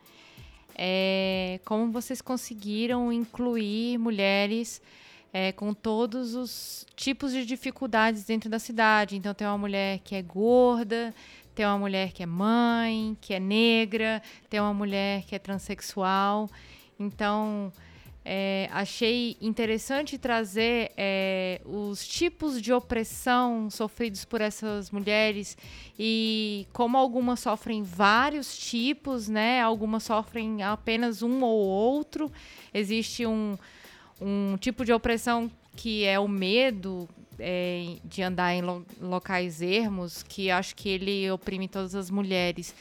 é 0.76 1.58
como 1.64 1.90
vocês 1.90 2.22
conseguiram 2.22 3.12
incluir 3.12 3.98
mulheres 3.98 4.80
é, 5.32 5.52
com 5.52 5.72
todos 5.72 6.34
os 6.34 6.86
tipos 6.96 7.32
de 7.32 7.44
dificuldades 7.44 8.24
dentro 8.24 8.50
da 8.50 8.58
cidade. 8.58 9.16
Então, 9.16 9.32
tem 9.32 9.46
uma 9.46 9.58
mulher 9.58 10.00
que 10.00 10.14
é 10.14 10.22
gorda, 10.22 11.14
tem 11.54 11.66
uma 11.66 11.78
mulher 11.78 12.12
que 12.12 12.22
é 12.22 12.26
mãe, 12.26 13.16
que 13.20 13.34
é 13.34 13.40
negra, 13.40 14.22
tem 14.48 14.60
uma 14.60 14.74
mulher 14.74 15.24
que 15.24 15.34
é 15.34 15.38
transexual. 15.38 16.48
Então, 16.98 17.72
é, 18.24 18.68
achei 18.70 19.36
interessante 19.40 20.18
trazer 20.18 20.92
é, 20.96 21.60
os 21.64 22.06
tipos 22.06 22.60
de 22.60 22.72
opressão 22.72 23.70
sofridos 23.70 24.26
por 24.26 24.42
essas 24.42 24.90
mulheres 24.90 25.56
e 25.98 26.66
como 26.72 26.98
algumas 26.98 27.40
sofrem 27.40 27.82
vários 27.82 28.58
tipos, 28.58 29.26
né? 29.26 29.62
Algumas 29.62 30.02
sofrem 30.02 30.62
apenas 30.62 31.22
um 31.22 31.42
ou 31.42 31.58
outro. 31.60 32.30
Existe 32.74 33.24
um, 33.24 33.56
um 34.20 34.56
tipo 34.56 34.84
de 34.84 34.92
opressão 34.92 35.50
que 35.76 36.04
é 36.04 36.18
o 36.18 36.28
medo 36.28 37.08
é, 37.38 37.96
de 38.04 38.22
andar 38.22 38.54
em 38.54 38.62
lo 38.62 38.84
locais 39.00 39.62
ermos, 39.62 40.22
que 40.22 40.50
acho 40.50 40.76
que 40.76 40.88
ele 40.88 41.30
oprime 41.30 41.68
todas 41.68 41.94
as 41.94 42.10
mulheres. 42.10 42.74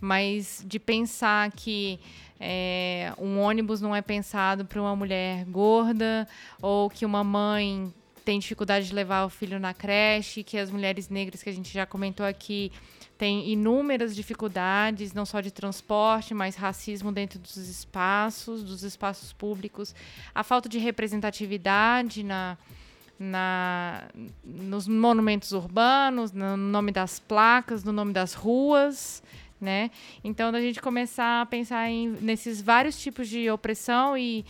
Mas 0.00 0.62
de 0.66 0.78
pensar 0.78 1.50
que 1.52 1.98
é, 2.38 3.12
um 3.18 3.40
ônibus 3.40 3.80
não 3.80 3.96
é 3.96 4.02
pensado 4.02 4.64
para 4.64 4.80
uma 4.80 4.94
mulher 4.94 5.44
gorda 5.46 6.28
ou 6.60 6.90
que 6.90 7.06
uma 7.06 7.24
mãe 7.24 7.92
tem 8.24 8.38
dificuldade 8.38 8.88
de 8.88 8.94
levar 8.94 9.24
o 9.24 9.30
filho 9.30 9.58
na 9.58 9.72
creche, 9.72 10.42
que 10.42 10.58
as 10.58 10.70
mulheres 10.70 11.08
negras 11.08 11.42
que 11.42 11.50
a 11.50 11.52
gente 11.52 11.72
já 11.72 11.86
comentou 11.86 12.24
aqui 12.24 12.72
têm 13.16 13.50
inúmeras 13.50 14.14
dificuldades, 14.14 15.12
não 15.12 15.24
só 15.24 15.40
de 15.40 15.50
transporte, 15.50 16.34
mas 16.34 16.56
racismo 16.56 17.12
dentro 17.12 17.38
dos 17.38 17.56
espaços, 17.56 18.62
dos 18.62 18.82
espaços 18.82 19.32
públicos, 19.32 19.94
a 20.34 20.42
falta 20.42 20.68
de 20.68 20.78
representatividade 20.78 22.22
na, 22.22 22.58
na, 23.18 24.08
nos 24.44 24.88
monumentos 24.88 25.52
urbanos, 25.52 26.32
no 26.32 26.56
nome 26.56 26.92
das 26.92 27.18
placas, 27.18 27.84
no 27.84 27.92
nome 27.92 28.12
das 28.12 28.34
ruas 28.34 29.22
né? 29.64 29.90
Então, 30.22 30.52
da 30.52 30.60
gente 30.60 30.80
começar 30.80 31.40
a 31.40 31.46
pensar 31.46 31.88
em, 31.88 32.08
nesses 32.20 32.60
vários 32.60 33.00
tipos 33.00 33.28
de 33.28 33.50
opressão 33.50 34.16
e, 34.16 34.44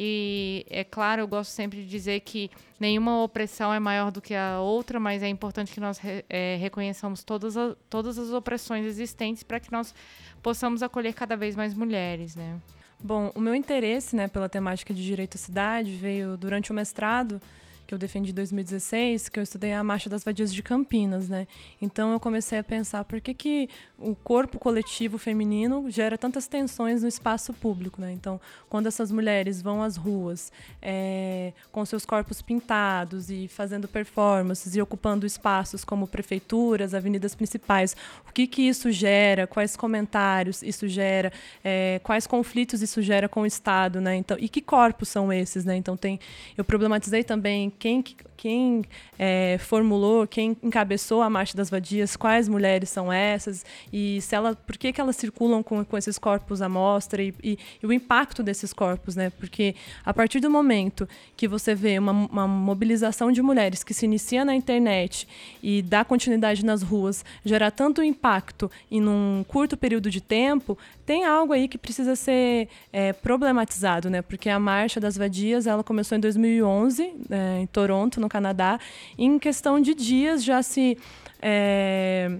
e, 0.00 0.64
é 0.70 0.84
claro, 0.84 1.22
eu 1.22 1.26
gosto 1.26 1.50
sempre 1.50 1.82
de 1.82 1.88
dizer 1.88 2.20
que 2.20 2.52
nenhuma 2.78 3.20
opressão 3.24 3.74
é 3.74 3.80
maior 3.80 4.12
do 4.12 4.20
que 4.22 4.32
a 4.32 4.60
outra, 4.60 5.00
mas 5.00 5.24
é 5.24 5.28
importante 5.28 5.72
que 5.72 5.80
nós 5.80 6.00
é, 6.30 6.56
reconheçamos 6.60 7.24
todas, 7.24 7.56
a, 7.56 7.74
todas 7.90 8.16
as 8.16 8.30
opressões 8.30 8.86
existentes 8.86 9.42
para 9.42 9.58
que 9.58 9.72
nós 9.72 9.92
possamos 10.40 10.84
acolher 10.84 11.14
cada 11.14 11.36
vez 11.36 11.56
mais 11.56 11.74
mulheres, 11.74 12.36
né? 12.36 12.60
Bom, 13.00 13.32
o 13.34 13.40
meu 13.40 13.56
interesse 13.56 14.14
né, 14.14 14.28
pela 14.28 14.48
temática 14.48 14.94
de 14.94 15.04
direito 15.04 15.34
à 15.34 15.38
cidade 15.38 15.90
veio 15.90 16.36
durante 16.36 16.70
o 16.70 16.74
mestrado 16.74 17.42
que 17.88 17.94
eu 17.94 17.98
defendi 17.98 18.32
em 18.32 18.34
2016, 18.34 19.30
que 19.30 19.40
eu 19.40 19.42
estudei 19.42 19.72
a 19.72 19.82
Marcha 19.82 20.10
das 20.10 20.22
Vadias 20.22 20.52
de 20.52 20.62
Campinas, 20.62 21.26
né? 21.26 21.46
Então 21.80 22.12
eu 22.12 22.20
comecei 22.20 22.58
a 22.58 22.62
pensar 22.62 23.02
por 23.02 23.18
que, 23.18 23.32
que 23.32 23.70
o 23.98 24.14
corpo 24.14 24.58
coletivo 24.58 25.16
feminino 25.16 25.90
gera 25.90 26.18
tantas 26.18 26.46
tensões 26.46 27.00
no 27.00 27.08
espaço 27.08 27.54
público, 27.54 27.98
né? 27.98 28.12
Então, 28.12 28.38
quando 28.68 28.88
essas 28.88 29.10
mulheres 29.10 29.62
vão 29.62 29.82
às 29.82 29.96
ruas 29.96 30.52
é, 30.82 31.54
com 31.72 31.82
seus 31.86 32.04
corpos 32.04 32.42
pintados 32.42 33.30
e 33.30 33.48
fazendo 33.48 33.88
performances 33.88 34.76
e 34.76 34.82
ocupando 34.82 35.24
espaços 35.24 35.82
como 35.82 36.06
prefeituras, 36.06 36.92
avenidas 36.92 37.34
principais, 37.34 37.96
o 38.28 38.32
que 38.34 38.46
que 38.46 38.68
isso 38.68 38.92
gera? 38.92 39.46
Quais 39.46 39.76
comentários 39.76 40.62
isso 40.62 40.86
gera? 40.86 41.32
É, 41.64 42.02
quais 42.04 42.26
conflitos 42.26 42.82
isso 42.82 43.00
gera 43.00 43.30
com 43.30 43.40
o 43.40 43.46
Estado, 43.46 43.98
né? 43.98 44.14
Então, 44.14 44.36
e 44.38 44.46
que 44.46 44.60
corpos 44.60 45.08
são 45.08 45.32
esses, 45.32 45.64
né? 45.64 45.74
Então 45.74 45.96
tem, 45.96 46.20
eu 46.54 46.64
problematizei 46.64 47.24
também 47.24 47.72
quem, 47.78 48.04
quem 48.36 48.84
é, 49.18 49.58
formulou, 49.58 50.26
quem 50.26 50.56
encabeçou 50.62 51.22
a 51.22 51.28
Marcha 51.28 51.56
das 51.56 51.68
Vadias, 51.68 52.16
quais 52.16 52.48
mulheres 52.48 52.88
são 52.88 53.12
essas 53.12 53.64
e 53.92 54.20
se 54.20 54.34
ela, 54.34 54.54
por 54.54 54.76
que, 54.76 54.92
que 54.92 55.00
elas 55.00 55.16
circulam 55.16 55.62
com, 55.62 55.84
com 55.84 55.98
esses 55.98 56.18
corpos 56.18 56.62
à 56.62 56.68
mostra 56.68 57.22
e, 57.22 57.34
e, 57.42 57.58
e, 57.82 57.86
o 57.86 57.92
impacto 57.92 58.42
desses 58.42 58.72
corpos, 58.72 59.16
né? 59.16 59.30
Porque 59.30 59.74
a 60.04 60.14
partir 60.14 60.40
do 60.40 60.50
momento 60.50 61.08
que 61.36 61.48
você 61.48 61.74
vê 61.74 61.98
uma, 61.98 62.12
uma 62.12 62.46
mobilização 62.46 63.32
de 63.32 63.42
mulheres 63.42 63.82
que 63.82 63.92
se 63.92 64.04
inicia 64.04 64.44
na 64.44 64.54
internet 64.54 65.26
e 65.62 65.82
dá 65.82 66.04
continuidade 66.04 66.64
nas 66.64 66.82
ruas, 66.82 67.24
gera 67.44 67.70
tanto 67.70 68.02
impacto 68.02 68.70
em 68.90 69.02
um 69.06 69.44
curto 69.48 69.76
período 69.76 70.10
de 70.10 70.20
tempo, 70.20 70.78
tem 71.04 71.24
algo 71.24 71.52
aí 71.52 71.68
que 71.68 71.78
precisa 71.78 72.14
ser 72.14 72.68
é, 72.92 73.12
problematizado, 73.12 74.10
né? 74.10 74.22
Porque 74.22 74.48
a 74.48 74.58
Marcha 74.58 75.00
das 75.00 75.16
Vadias 75.16 75.66
ela 75.66 75.82
começou 75.82 76.16
em 76.16 76.20
2011, 76.20 77.14
é, 77.30 77.60
Toronto, 77.68 78.20
no 78.20 78.28
Canadá. 78.28 78.78
em 79.16 79.38
questão 79.38 79.80
de 79.80 79.94
dias 79.94 80.42
já 80.42 80.62
se. 80.62 80.98
É, 81.40 82.30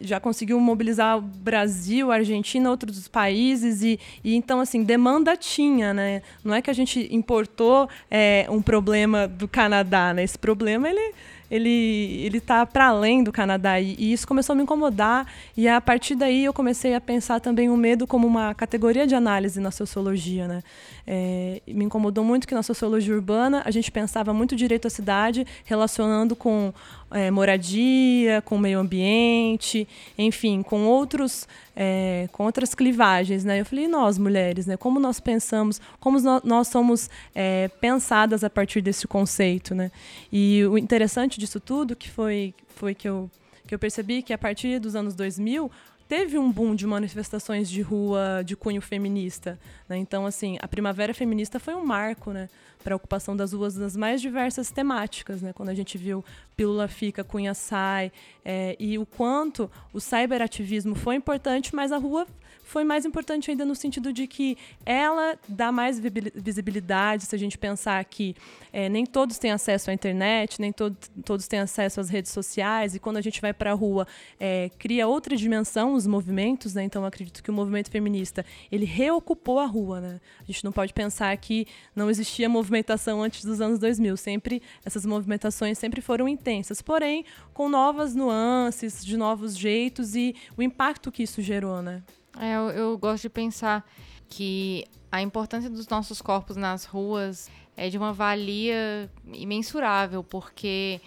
já 0.00 0.18
conseguiu 0.18 0.58
mobilizar 0.58 1.18
o 1.18 1.20
Brasil, 1.20 2.10
a 2.10 2.14
Argentina, 2.14 2.70
outros 2.70 3.06
países 3.06 3.82
e, 3.82 4.00
e 4.24 4.34
então 4.34 4.60
assim 4.60 4.82
demanda 4.82 5.36
tinha, 5.36 5.92
né? 5.92 6.22
Não 6.42 6.54
é 6.54 6.62
que 6.62 6.70
a 6.70 6.72
gente 6.72 7.06
importou 7.14 7.88
é, 8.10 8.46
um 8.48 8.62
problema 8.62 9.28
do 9.28 9.46
Canadá, 9.46 10.14
né? 10.14 10.24
Esse 10.24 10.38
problema 10.38 10.88
ele 10.88 11.14
ele 11.50 12.22
ele 12.24 12.38
está 12.38 12.64
para 12.64 12.86
além 12.86 13.24
do 13.24 13.32
Canadá 13.32 13.80
e, 13.80 13.96
e, 13.98 14.12
isso 14.12 14.26
começou 14.26 14.52
a 14.52 14.56
me 14.56 14.62
incomodar 14.62 15.26
e 15.56 15.66
a 15.68 15.80
partir 15.80 16.14
daí 16.14 16.44
eu 16.44 16.52
comecei 16.52 16.94
a 16.94 17.00
pensar 17.00 17.40
também 17.40 17.68
o 17.68 17.76
medo 17.76 18.06
como 18.06 18.26
uma 18.26 18.54
categoria 18.54 19.06
de 19.06 19.14
análise 19.14 19.60
na 19.60 19.70
sociologia, 19.70 20.46
né? 20.46 20.62
É, 21.06 21.60
me 21.66 21.84
incomodou 21.84 22.22
muito 22.22 22.46
que 22.46 22.54
na 22.54 22.62
sociologia 22.62 23.14
urbana 23.14 23.62
a 23.64 23.70
gente 23.70 23.90
pensava 23.90 24.32
muito 24.32 24.54
direito 24.54 24.86
à 24.86 24.90
cidade 24.90 25.46
relacionando 25.64 26.36
com 26.36 26.72
é, 27.10 27.30
moradia, 27.30 28.42
com 28.42 28.58
meio 28.58 28.78
ambiente, 28.78 29.86
enfim, 30.16 30.62
com 30.62 30.84
outros, 30.86 31.48
é, 31.74 32.28
com 32.32 32.44
outras 32.44 32.74
clivagens, 32.74 33.44
né? 33.44 33.60
Eu 33.60 33.64
falei, 33.64 33.88
nós 33.88 34.18
mulheres, 34.18 34.66
né? 34.66 34.76
Como 34.76 35.00
nós 35.00 35.20
pensamos, 35.20 35.80
como 35.98 36.18
nós 36.44 36.68
somos 36.68 37.10
é, 37.34 37.68
pensadas 37.80 38.44
a 38.44 38.50
partir 38.50 38.80
desse 38.80 39.06
conceito, 39.06 39.74
né? 39.74 39.90
E 40.32 40.64
o 40.64 40.78
interessante 40.78 41.38
disso 41.38 41.58
tudo 41.58 41.96
que 41.96 42.08
foi, 42.08 42.54
foi 42.76 42.94
que 42.94 43.08
eu 43.08 43.30
que 43.70 43.74
eu 43.74 43.78
percebi 43.78 44.20
que 44.20 44.32
a 44.32 44.38
partir 44.38 44.80
dos 44.80 44.96
anos 44.96 45.14
2000 45.14 45.70
teve 46.08 46.36
um 46.36 46.50
boom 46.50 46.74
de 46.74 46.88
manifestações 46.88 47.70
de 47.70 47.80
rua 47.80 48.42
de 48.44 48.56
cunho 48.56 48.82
feminista. 48.82 49.56
Né? 49.88 49.96
Então, 49.96 50.26
assim, 50.26 50.58
a 50.60 50.66
Primavera 50.66 51.14
Feminista 51.14 51.60
foi 51.60 51.72
um 51.76 51.86
marco 51.86 52.32
né, 52.32 52.48
para 52.82 52.96
ocupação 52.96 53.36
das 53.36 53.52
ruas 53.52 53.76
nas 53.76 53.96
mais 53.96 54.20
diversas 54.20 54.70
temáticas. 54.70 55.42
Né? 55.42 55.52
Quando 55.52 55.68
a 55.68 55.74
gente 55.74 55.96
viu 55.98 56.24
Pílula 56.56 56.88
Fica, 56.88 57.22
Cunha 57.22 57.54
Sai, 57.54 58.10
é, 58.44 58.76
e 58.78 58.98
o 58.98 59.06
quanto 59.06 59.70
o 59.92 60.00
cyberativismo 60.00 60.94
foi 60.94 61.16
importante, 61.16 61.74
mas 61.74 61.92
a 61.92 61.98
rua 61.98 62.26
foi 62.64 62.84
mais 62.84 63.04
importante 63.04 63.50
ainda 63.50 63.64
no 63.64 63.74
sentido 63.74 64.12
de 64.12 64.26
que 64.26 64.56
ela 64.86 65.38
dá 65.48 65.72
mais 65.72 66.00
visibilidade, 66.34 67.26
se 67.26 67.34
a 67.34 67.38
gente 67.38 67.58
pensar 67.58 68.04
que 68.04 68.36
é, 68.72 68.88
nem 68.88 69.04
todos 69.04 69.38
têm 69.38 69.50
acesso 69.50 69.90
à 69.90 69.92
internet, 69.92 70.60
nem 70.60 70.72
to 70.72 70.94
todos 71.24 71.48
têm 71.48 71.60
acesso 71.60 72.00
às 72.00 72.08
redes 72.08 72.30
sociais, 72.30 72.94
e 72.94 72.98
quando 72.98 73.16
a 73.16 73.20
gente 73.20 73.40
vai 73.40 73.52
para 73.52 73.72
a 73.72 73.74
rua, 73.74 74.06
é, 74.38 74.70
cria 74.78 75.08
outra 75.08 75.36
dimensão 75.36 75.94
os 75.94 76.06
movimentos, 76.06 76.74
né? 76.74 76.84
então 76.84 77.04
acredito 77.04 77.42
que 77.42 77.50
o 77.50 77.54
movimento 77.54 77.90
feminista, 77.90 78.44
ele 78.70 78.84
reocupou 78.84 79.58
a 79.58 79.66
rua. 79.66 80.00
Né? 80.00 80.20
A 80.40 80.44
gente 80.44 80.64
não 80.64 80.72
pode 80.72 80.92
pensar 80.92 81.36
que 81.36 81.66
não 81.94 82.08
existia 82.08 82.48
movimentação 82.48 83.22
antes 83.22 83.44
dos 83.44 83.60
anos 83.60 83.78
2000, 83.78 84.16
sempre, 84.16 84.62
essas 84.84 85.04
movimentações 85.04 85.78
sempre 85.78 86.00
foram 86.00 86.28
intensas, 86.28 86.80
porém 86.80 87.24
com 87.52 87.68
novas 87.68 88.14
nuances, 88.14 89.04
de 89.04 89.16
novos 89.16 89.56
jeitos 89.56 90.14
e 90.14 90.34
o 90.56 90.62
impacto 90.62 91.10
que 91.10 91.22
isso 91.22 91.42
gerou, 91.42 91.82
né? 91.82 92.02
É, 92.38 92.56
eu, 92.56 92.70
eu 92.70 92.98
gosto 92.98 93.22
de 93.22 93.30
pensar 93.30 93.88
que 94.28 94.84
a 95.10 95.20
importância 95.20 95.68
dos 95.68 95.88
nossos 95.88 96.22
corpos 96.22 96.56
nas 96.56 96.84
ruas 96.84 97.50
é 97.76 97.88
de 97.88 97.98
uma 97.98 98.12
valia 98.12 99.10
imensurável, 99.32 100.22
porque 100.22 101.00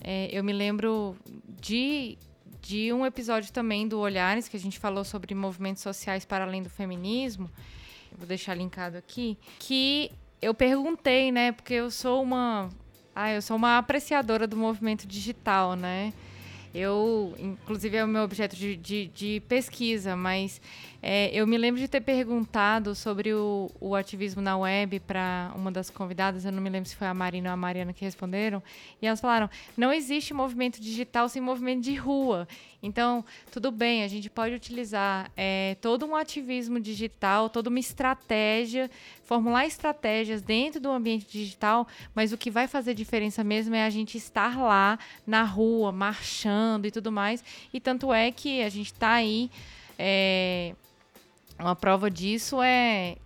é, 0.00 0.28
eu 0.32 0.42
me 0.42 0.52
lembro 0.52 1.16
de, 1.60 2.18
de 2.60 2.92
um 2.92 3.06
episódio 3.06 3.52
também 3.52 3.86
do 3.86 3.98
Olhares, 4.00 4.48
que 4.48 4.56
a 4.56 4.60
gente 4.60 4.78
falou 4.78 5.04
sobre 5.04 5.34
movimentos 5.34 5.82
sociais 5.82 6.24
para 6.24 6.44
além 6.44 6.62
do 6.62 6.70
feminismo, 6.70 7.50
vou 8.16 8.26
deixar 8.26 8.54
linkado 8.54 8.96
aqui, 8.96 9.38
que 9.58 10.10
eu 10.40 10.54
perguntei, 10.54 11.30
né, 11.30 11.52
porque 11.52 11.74
eu 11.74 11.90
sou 11.90 12.22
uma, 12.22 12.68
ah, 13.14 13.32
eu 13.32 13.42
sou 13.42 13.56
uma 13.56 13.78
apreciadora 13.78 14.46
do 14.46 14.56
movimento 14.56 15.06
digital, 15.06 15.74
né, 15.74 16.12
eu, 16.74 17.34
inclusive, 17.38 17.96
é 17.96 18.04
o 18.04 18.08
meu 18.08 18.22
objeto 18.22 18.56
de, 18.56 18.74
de, 18.74 19.06
de 19.06 19.42
pesquisa, 19.48 20.16
mas 20.16 20.60
é, 21.06 21.28
eu 21.34 21.46
me 21.46 21.58
lembro 21.58 21.78
de 21.78 21.86
ter 21.86 22.00
perguntado 22.00 22.94
sobre 22.94 23.34
o, 23.34 23.70
o 23.78 23.94
ativismo 23.94 24.40
na 24.40 24.56
web 24.56 25.00
para 25.00 25.52
uma 25.54 25.70
das 25.70 25.90
convidadas, 25.90 26.46
eu 26.46 26.50
não 26.50 26.62
me 26.62 26.70
lembro 26.70 26.88
se 26.88 26.96
foi 26.96 27.06
a 27.06 27.12
Marina 27.12 27.50
ou 27.50 27.52
a 27.52 27.56
Mariana 27.58 27.92
que 27.92 28.06
responderam, 28.06 28.62
e 29.02 29.06
elas 29.06 29.20
falaram: 29.20 29.50
não 29.76 29.92
existe 29.92 30.32
movimento 30.32 30.80
digital 30.80 31.28
sem 31.28 31.42
movimento 31.42 31.82
de 31.82 31.94
rua. 31.94 32.48
Então, 32.82 33.22
tudo 33.52 33.70
bem, 33.70 34.02
a 34.02 34.08
gente 34.08 34.30
pode 34.30 34.54
utilizar 34.54 35.30
é, 35.36 35.76
todo 35.82 36.06
um 36.06 36.16
ativismo 36.16 36.80
digital, 36.80 37.50
toda 37.50 37.68
uma 37.68 37.78
estratégia, 37.78 38.90
formular 39.24 39.66
estratégias 39.66 40.40
dentro 40.40 40.80
do 40.80 40.90
ambiente 40.90 41.26
digital, 41.30 41.86
mas 42.14 42.32
o 42.32 42.38
que 42.38 42.50
vai 42.50 42.66
fazer 42.66 42.94
diferença 42.94 43.44
mesmo 43.44 43.74
é 43.74 43.84
a 43.84 43.90
gente 43.90 44.16
estar 44.16 44.58
lá 44.58 44.98
na 45.26 45.42
rua, 45.44 45.92
marchando 45.92 46.86
e 46.86 46.90
tudo 46.90 47.12
mais. 47.12 47.44
E 47.74 47.78
tanto 47.78 48.10
é 48.10 48.32
que 48.32 48.62
a 48.62 48.70
gente 48.70 48.90
está 48.90 49.12
aí. 49.12 49.50
É, 49.98 50.74
uma 51.58 51.76
prova 51.76 52.10
disso 52.10 52.60
é, 52.62 53.16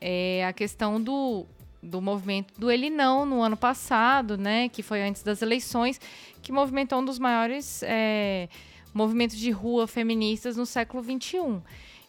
é 0.00 0.44
a 0.46 0.52
questão 0.52 1.00
do, 1.00 1.46
do 1.82 2.00
movimento 2.00 2.52
do 2.58 2.70
Ele 2.70 2.90
Não 2.90 3.24
no 3.24 3.42
ano 3.42 3.56
passado, 3.56 4.36
né, 4.36 4.68
que 4.68 4.82
foi 4.82 5.02
antes 5.02 5.22
das 5.22 5.42
eleições, 5.42 6.00
que 6.42 6.52
movimentou 6.52 7.00
um 7.00 7.04
dos 7.04 7.18
maiores 7.18 7.82
é, 7.82 8.48
movimentos 8.92 9.36
de 9.36 9.50
rua 9.50 9.86
feministas 9.86 10.56
no 10.56 10.66
século 10.66 11.02
XXI. 11.02 11.60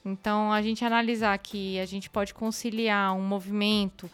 Então, 0.05 0.51
a 0.51 0.61
gente 0.61 0.85
analisar 0.85 1.37
que 1.37 1.79
a 1.79 1.85
gente 1.85 2.09
pode 2.09 2.33
conciliar 2.33 3.13
um 3.13 3.21
movimento 3.21 4.09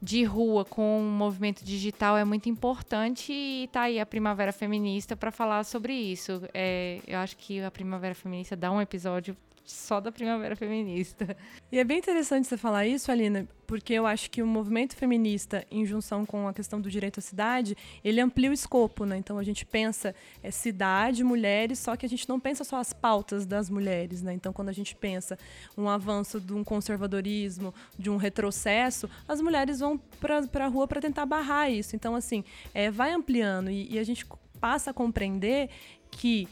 de 0.00 0.22
rua 0.22 0.64
com 0.64 1.00
um 1.00 1.10
movimento 1.10 1.64
digital 1.64 2.16
é 2.16 2.24
muito 2.24 2.48
importante 2.48 3.32
e 3.32 3.68
tá 3.72 3.82
aí 3.82 3.98
a 3.98 4.04
Primavera 4.04 4.52
Feminista 4.52 5.16
para 5.16 5.30
falar 5.30 5.64
sobre 5.64 5.94
isso. 5.94 6.42
É, 6.52 7.00
eu 7.06 7.18
acho 7.18 7.36
que 7.36 7.62
a 7.62 7.70
Primavera 7.70 8.14
Feminista 8.14 8.54
dá 8.54 8.70
um 8.70 8.80
episódio 8.80 9.34
só 9.64 10.00
da 10.00 10.12
primavera 10.12 10.54
feminista. 10.54 11.36
E 11.72 11.78
é 11.78 11.84
bem 11.84 11.98
interessante 11.98 12.46
você 12.46 12.56
falar 12.56 12.86
isso, 12.86 13.10
Alina, 13.10 13.48
porque 13.66 13.94
eu 13.94 14.06
acho 14.06 14.30
que 14.30 14.42
o 14.42 14.46
movimento 14.46 14.94
feminista, 14.94 15.66
em 15.70 15.86
junção 15.86 16.26
com 16.26 16.46
a 16.46 16.52
questão 16.52 16.80
do 16.80 16.90
direito 16.90 17.18
à 17.18 17.22
cidade, 17.22 17.76
ele 18.04 18.20
amplia 18.20 18.50
o 18.50 18.52
escopo, 18.52 19.06
né? 19.06 19.16
Então 19.16 19.38
a 19.38 19.42
gente 19.42 19.64
pensa 19.64 20.14
é, 20.42 20.50
cidade, 20.50 21.24
mulheres, 21.24 21.78
só 21.78 21.96
que 21.96 22.04
a 22.04 22.08
gente 22.08 22.28
não 22.28 22.38
pensa 22.38 22.62
só 22.62 22.76
as 22.76 22.92
pautas 22.92 23.46
das 23.46 23.70
mulheres, 23.70 24.22
né? 24.22 24.34
Então 24.34 24.52
quando 24.52 24.68
a 24.68 24.72
gente 24.72 24.94
pensa 24.94 25.38
um 25.76 25.88
avanço 25.88 26.38
de 26.38 26.52
um 26.52 26.62
conservadorismo, 26.62 27.74
de 27.98 28.10
um 28.10 28.16
retrocesso, 28.16 29.08
as 29.26 29.40
mulheres 29.40 29.80
vão 29.80 29.98
para 30.20 30.64
a 30.64 30.68
rua 30.68 30.86
para 30.86 31.00
tentar 31.00 31.24
barrar 31.24 31.70
isso. 31.70 31.96
Então 31.96 32.14
assim, 32.14 32.44
é, 32.74 32.90
vai 32.90 33.12
ampliando 33.12 33.70
e, 33.70 33.94
e 33.94 33.98
a 33.98 34.04
gente 34.04 34.26
passa 34.60 34.90
a 34.90 34.94
compreender 34.94 35.70
que 36.10 36.48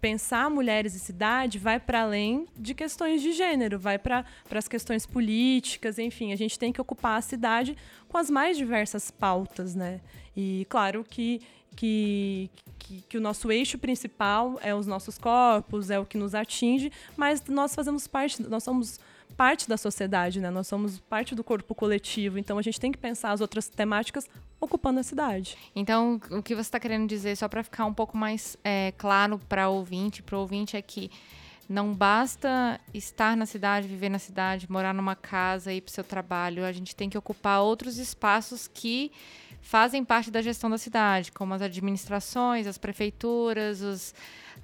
pensar 0.00 0.48
mulheres 0.50 0.94
e 0.94 0.98
cidade 0.98 1.58
vai 1.58 1.78
para 1.78 2.02
além 2.02 2.46
de 2.56 2.74
questões 2.74 3.20
de 3.20 3.32
gênero, 3.32 3.78
vai 3.78 3.98
para 3.98 4.24
as 4.50 4.66
questões 4.66 5.04
políticas, 5.04 5.98
enfim, 5.98 6.32
a 6.32 6.36
gente 6.36 6.58
tem 6.58 6.72
que 6.72 6.80
ocupar 6.80 7.18
a 7.18 7.20
cidade 7.20 7.76
com 8.08 8.16
as 8.16 8.30
mais 8.30 8.56
diversas 8.56 9.10
pautas, 9.10 9.74
né? 9.74 10.00
E 10.36 10.66
claro 10.68 11.04
que, 11.08 11.40
que, 11.76 12.50
que, 12.78 13.04
que, 13.08 13.18
o 13.18 13.20
nosso 13.20 13.52
eixo 13.52 13.78
principal 13.78 14.58
é 14.62 14.74
os 14.74 14.86
nossos 14.86 15.18
corpos, 15.18 15.90
é 15.90 15.98
o 15.98 16.06
que 16.06 16.16
nos 16.16 16.34
atinge, 16.34 16.90
mas 17.16 17.42
nós 17.46 17.74
fazemos 17.74 18.06
parte, 18.06 18.42
nós 18.42 18.64
somos 18.64 18.98
parte 19.40 19.66
da 19.66 19.78
sociedade, 19.78 20.38
né? 20.38 20.50
Nós 20.50 20.66
somos 20.66 20.98
parte 20.98 21.34
do 21.34 21.42
corpo 21.42 21.74
coletivo, 21.74 22.38
então 22.38 22.58
a 22.58 22.62
gente 22.62 22.78
tem 22.78 22.92
que 22.92 22.98
pensar 22.98 23.30
as 23.30 23.40
outras 23.40 23.70
temáticas 23.70 24.28
ocupando 24.60 25.00
a 25.00 25.02
cidade. 25.02 25.56
Então, 25.74 26.20
o 26.30 26.42
que 26.42 26.54
você 26.54 26.68
está 26.68 26.78
querendo 26.78 27.08
dizer, 27.08 27.34
só 27.38 27.48
para 27.48 27.64
ficar 27.64 27.86
um 27.86 27.94
pouco 27.94 28.18
mais 28.18 28.58
é, 28.62 28.92
claro 28.98 29.40
para 29.48 29.66
o 29.70 29.76
ouvinte, 29.76 30.22
para 30.22 30.36
o 30.36 30.40
ouvinte 30.40 30.76
é 30.76 30.82
que 30.82 31.10
não 31.66 31.94
basta 31.94 32.78
estar 32.92 33.34
na 33.34 33.46
cidade, 33.46 33.88
viver 33.88 34.10
na 34.10 34.18
cidade, 34.18 34.70
morar 34.70 34.92
numa 34.92 35.16
casa, 35.16 35.72
ir 35.72 35.80
para 35.80 35.90
o 35.90 35.94
seu 35.94 36.04
trabalho. 36.04 36.62
A 36.62 36.72
gente 36.72 36.94
tem 36.94 37.08
que 37.08 37.16
ocupar 37.16 37.62
outros 37.62 37.96
espaços 37.96 38.68
que 38.68 39.10
fazem 39.62 40.04
parte 40.04 40.30
da 40.30 40.42
gestão 40.42 40.68
da 40.68 40.76
cidade, 40.76 41.32
como 41.32 41.54
as 41.54 41.62
administrações, 41.62 42.66
as 42.66 42.76
prefeituras, 42.76 43.80
os, 43.80 44.14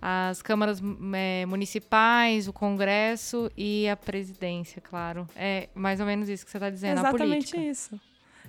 as 0.01 0.43
câmaras 0.43 0.81
é, 1.15 1.47
municipais, 1.47 2.49
o 2.49 2.53
Congresso 2.53 3.51
e 3.57 3.89
a 3.89 3.97
presidência, 3.97 4.81
claro. 4.81 5.29
É 5.35 5.69
mais 5.75 6.01
ou 6.01 6.07
menos 6.07 6.29
isso 6.29 6.45
que 6.45 6.51
você 6.51 6.59
está 6.59 6.71
dizendo, 6.71 6.99
Exatamente 6.99 7.23
a 7.23 7.57
política. 7.57 7.59
isso. 7.59 8.01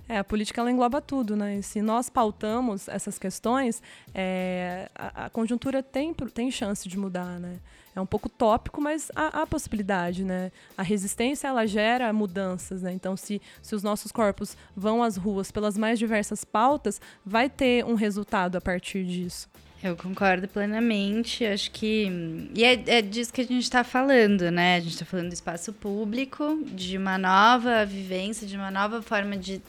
É, 0.08 0.18
a 0.18 0.24
política 0.24 0.60
ela 0.60 0.70
engloba 0.70 1.02
tudo, 1.02 1.36
né? 1.36 1.58
E 1.58 1.62
se 1.62 1.82
nós 1.82 2.08
pautamos 2.08 2.88
essas 2.88 3.18
questões, 3.18 3.82
é, 4.14 4.88
a, 4.94 5.26
a, 5.26 5.30
conjuntura 5.30 5.82
tem, 5.82 6.14
tem 6.14 6.50
chance 6.50 6.88
de 6.88 6.98
mudar, 6.98 7.38
né? 7.38 7.58
É 7.94 8.00
um 8.00 8.06
pouco 8.06 8.28
tópico, 8.28 8.80
mas 8.80 9.10
há, 9.14 9.42
há, 9.42 9.46
possibilidade, 9.46 10.24
né? 10.24 10.50
A 10.78 10.82
resistência 10.82 11.48
ela 11.48 11.66
gera 11.66 12.10
mudanças, 12.12 12.80
né? 12.80 12.92
Então, 12.92 13.16
se, 13.16 13.42
se 13.60 13.74
os 13.74 13.82
nossos 13.82 14.10
corpos 14.10 14.56
vão 14.74 15.02
às 15.02 15.16
ruas 15.16 15.50
pelas 15.50 15.76
mais 15.76 15.98
diversas 15.98 16.42
pautas, 16.42 17.00
vai 17.26 17.50
ter 17.50 17.84
um 17.84 17.94
resultado 17.94 18.56
a 18.56 18.60
partir 18.60 19.04
disso. 19.04 19.48
Eu 19.82 19.96
concordo 19.96 20.48
plenamente. 20.48 21.44
Acho 21.44 21.70
que. 21.70 22.10
E 22.54 22.64
é, 22.64 22.82
é 22.86 23.02
disso 23.02 23.32
que 23.32 23.40
a 23.40 23.44
gente 23.44 23.62
está 23.62 23.84
falando, 23.84 24.50
né? 24.50 24.76
A 24.76 24.80
gente 24.80 24.92
está 24.92 25.04
falando 25.04 25.28
do 25.28 25.34
espaço 25.34 25.72
público, 25.72 26.62
de 26.66 26.96
uma 26.96 27.16
nova 27.16 27.84
vivência, 27.84 28.46
de 28.46 28.56
uma 28.56 28.70
nova 28.70 29.00
forma 29.02 29.36
de 29.36 29.62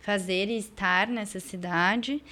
fazer 0.00 0.48
e 0.48 0.56
estar 0.56 1.06
nessa 1.06 1.38
cidade. 1.38 2.22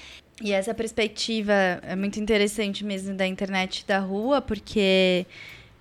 E 0.42 0.52
essa 0.52 0.72
perspectiva 0.72 1.52
é 1.82 1.94
muito 1.94 2.18
interessante 2.18 2.82
mesmo 2.84 3.14
da 3.14 3.26
internet 3.26 3.84
da 3.86 3.98
rua, 3.98 4.40
porque 4.40 5.26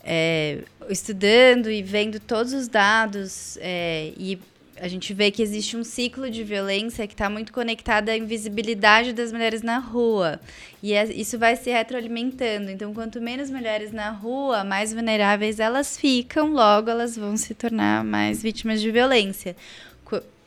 é, 0.03 0.63
estudando 0.89 1.71
e 1.71 1.81
vendo 1.81 2.19
todos 2.19 2.51
os 2.51 2.67
dados 2.67 3.57
é, 3.61 4.11
e 4.17 4.37
a 4.81 4.87
gente 4.87 5.13
vê 5.13 5.31
que 5.31 5.41
existe 5.41 5.75
um 5.77 5.83
ciclo 5.83 6.29
de 6.29 6.43
violência 6.43 7.07
que 7.07 7.13
está 7.13 7.29
muito 7.29 7.51
conectado 7.51 8.09
à 8.09 8.17
invisibilidade 8.17 9.13
das 9.13 9.31
mulheres 9.31 9.61
na 9.61 9.79
rua. 9.79 10.39
E 10.81 10.93
é, 10.93 11.05
isso 11.05 11.37
vai 11.37 11.55
se 11.55 11.69
retroalimentando. 11.69 12.71
Então, 12.71 12.93
quanto 12.93 13.21
menos 13.21 13.49
mulheres 13.49 13.91
na 13.91 14.09
rua, 14.09 14.63
mais 14.63 14.93
vulneráveis 14.93 15.59
elas 15.59 15.97
ficam, 15.97 16.53
logo 16.53 16.89
elas 16.89 17.15
vão 17.15 17.35
se 17.37 17.53
tornar 17.53 18.03
mais 18.03 18.41
vítimas 18.41 18.81
de 18.81 18.91
violência. 18.91 19.55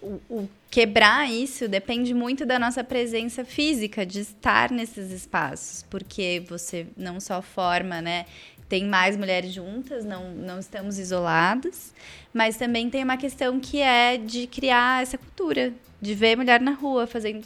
O, 0.03 0.21
o 0.29 0.49
quebrar 0.69 1.31
isso 1.31 1.69
depende 1.69 2.13
muito 2.13 2.45
da 2.45 2.59
nossa 2.59 2.83
presença 2.83 3.45
física, 3.45 4.05
de 4.05 4.21
estar 4.21 4.71
nesses 4.71 5.13
espaços, 5.13 5.85
porque 5.89 6.43
você 6.49 6.87
não 6.97 7.21
só 7.21 7.41
forma, 7.41 8.03
né, 8.03 8.27
tem 8.73 8.87
mais 8.87 9.19
mulheres 9.19 9.53
juntas, 9.53 10.03
não, 10.03 10.31
não 10.31 10.59
estamos 10.59 10.99
isoladas, 10.99 11.93
mas 12.33 12.57
também 12.57 12.89
tem 12.89 13.05
uma 13.05 13.19
questão 13.19 13.61
que 13.61 13.83
é 13.83 14.17
de 14.17 14.47
criar 14.47 15.03
essa 15.03 15.19
cultura, 15.19 15.75
de 16.01 16.15
ver 16.15 16.39
mulher 16.39 16.59
na 16.59 16.71
rua 16.71 17.07
fazendo 17.07 17.45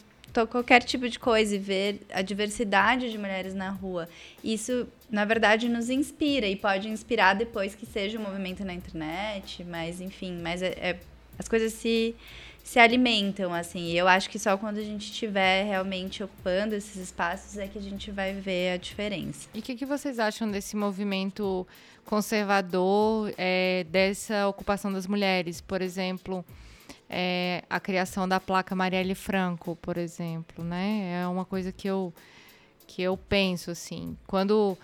qualquer 0.48 0.84
tipo 0.84 1.08
de 1.08 1.18
coisa 1.18 1.56
e 1.56 1.58
ver 1.58 2.00
a 2.12 2.22
diversidade 2.22 3.10
de 3.10 3.18
mulheres 3.18 3.54
na 3.54 3.70
rua. 3.70 4.08
Isso, 4.44 4.86
na 5.10 5.24
verdade, 5.24 5.68
nos 5.68 5.90
inspira 5.90 6.46
e 6.46 6.54
pode 6.54 6.88
inspirar 6.88 7.34
depois 7.34 7.74
que 7.74 7.86
seja 7.86 8.20
um 8.20 8.22
movimento 8.22 8.64
na 8.64 8.72
internet, 8.72 9.64
mas 9.64 10.00
enfim, 10.00 10.38
mas 10.40 10.62
é, 10.62 10.68
é 10.80 10.96
as 11.36 11.48
coisas 11.48 11.72
se 11.72 12.14
se 12.66 12.80
alimentam, 12.80 13.54
assim. 13.54 13.78
E 13.78 13.96
eu 13.96 14.08
acho 14.08 14.28
que 14.28 14.40
só 14.40 14.58
quando 14.58 14.78
a 14.78 14.82
gente 14.82 15.12
estiver 15.12 15.64
realmente 15.64 16.24
ocupando 16.24 16.74
esses 16.74 16.96
espaços 16.96 17.56
é 17.56 17.68
que 17.68 17.78
a 17.78 17.80
gente 17.80 18.10
vai 18.10 18.32
ver 18.34 18.72
a 18.72 18.76
diferença. 18.76 19.48
E 19.54 19.60
o 19.60 19.62
que, 19.62 19.76
que, 19.76 19.86
vocês 19.86 20.18
acham 20.18 20.50
desse 20.50 20.74
movimento 20.74 21.64
conservador, 22.04 23.32
é, 23.38 23.86
dessa 23.88 24.48
ocupação 24.48 24.92
das 24.92 25.06
mulheres? 25.06 25.60
Por 25.60 25.80
exemplo, 25.80 26.44
é, 27.08 27.62
a 27.70 27.78
criação 27.78 28.28
da 28.28 28.40
placa 28.40 28.74
Marielle 28.74 29.14
Franco, 29.14 29.76
por 29.76 29.96
exemplo, 29.96 30.64
né? 30.64 31.22
É 31.22 31.28
uma 31.28 31.44
coisa 31.44 31.70
que 31.70 31.86
eu, 31.86 32.12
que 32.84 33.00
eu 33.00 33.16
penso, 33.16 33.70
assim. 33.70 34.18
Quando 34.26 34.76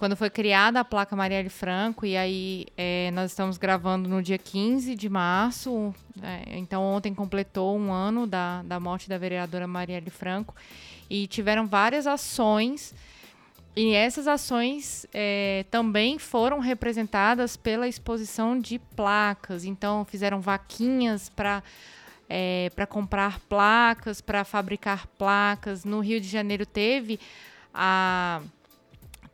quando 0.00 0.16
foi 0.16 0.30
criada 0.30 0.80
a 0.80 0.84
placa 0.84 1.14
Marielle 1.14 1.50
Franco, 1.50 2.06
e 2.06 2.16
aí 2.16 2.66
é, 2.74 3.10
nós 3.10 3.32
estamos 3.32 3.58
gravando 3.58 4.08
no 4.08 4.22
dia 4.22 4.38
15 4.38 4.94
de 4.94 5.10
março, 5.10 5.94
é, 6.22 6.56
então 6.56 6.82
ontem 6.82 7.14
completou 7.14 7.78
um 7.78 7.92
ano 7.92 8.26
da, 8.26 8.62
da 8.62 8.80
morte 8.80 9.10
da 9.10 9.18
vereadora 9.18 9.66
Marielle 9.66 10.08
Franco, 10.08 10.54
e 11.10 11.26
tiveram 11.26 11.66
várias 11.66 12.06
ações, 12.06 12.94
e 13.76 13.92
essas 13.92 14.26
ações 14.26 15.06
é, 15.12 15.66
também 15.70 16.18
foram 16.18 16.60
representadas 16.60 17.54
pela 17.54 17.86
exposição 17.86 18.58
de 18.58 18.78
placas, 18.78 19.66
então 19.66 20.06
fizeram 20.06 20.40
vaquinhas 20.40 21.28
para. 21.28 21.62
É, 22.32 22.70
para 22.76 22.86
comprar 22.86 23.40
placas, 23.40 24.20
para 24.20 24.44
fabricar 24.44 25.08
placas. 25.18 25.84
No 25.84 25.98
Rio 25.98 26.20
de 26.20 26.28
Janeiro 26.28 26.64
teve 26.64 27.18
a 27.74 28.40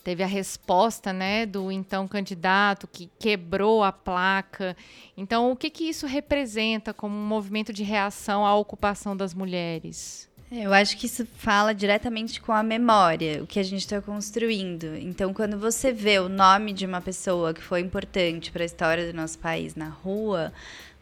teve 0.07 0.22
a 0.22 0.26
resposta 0.26 1.12
né, 1.12 1.44
do 1.44 1.72
então 1.72 2.07
candidato 2.07 2.86
que 2.86 3.11
quebrou 3.18 3.82
a 3.82 3.90
placa. 3.90 4.76
Então, 5.16 5.50
o 5.50 5.57
que, 5.57 5.68
que 5.68 5.82
isso 5.82 6.07
representa 6.07 6.94
como 6.94 7.12
um 7.12 7.26
movimento 7.26 7.72
de 7.72 7.82
reação 7.82 8.46
à 8.46 8.54
ocupação 8.54 9.16
das 9.16 9.34
mulheres? 9.34 10.30
Eu 10.48 10.72
acho 10.72 10.96
que 10.96 11.07
isso 11.07 11.26
fala 11.38 11.74
diretamente 11.74 12.40
com 12.40 12.52
a 12.52 12.62
memória, 12.62 13.42
o 13.42 13.48
que 13.48 13.59
a 13.59 13.64
gente 13.64 13.80
está 13.80 14.00
construindo. 14.00 14.94
Então, 14.94 15.34
quando 15.34 15.59
você 15.59 15.92
vê 15.92 16.20
o 16.20 16.28
nome 16.28 16.72
de 16.72 16.86
uma 16.86 17.00
pessoa 17.00 17.52
que 17.52 17.61
foi 17.61 17.80
importante 17.80 18.52
para 18.52 18.62
a 18.62 18.66
história 18.66 19.11
do 19.11 19.16
nosso 19.16 19.40
país 19.40 19.74
na 19.74 19.88
rua, 19.88 20.52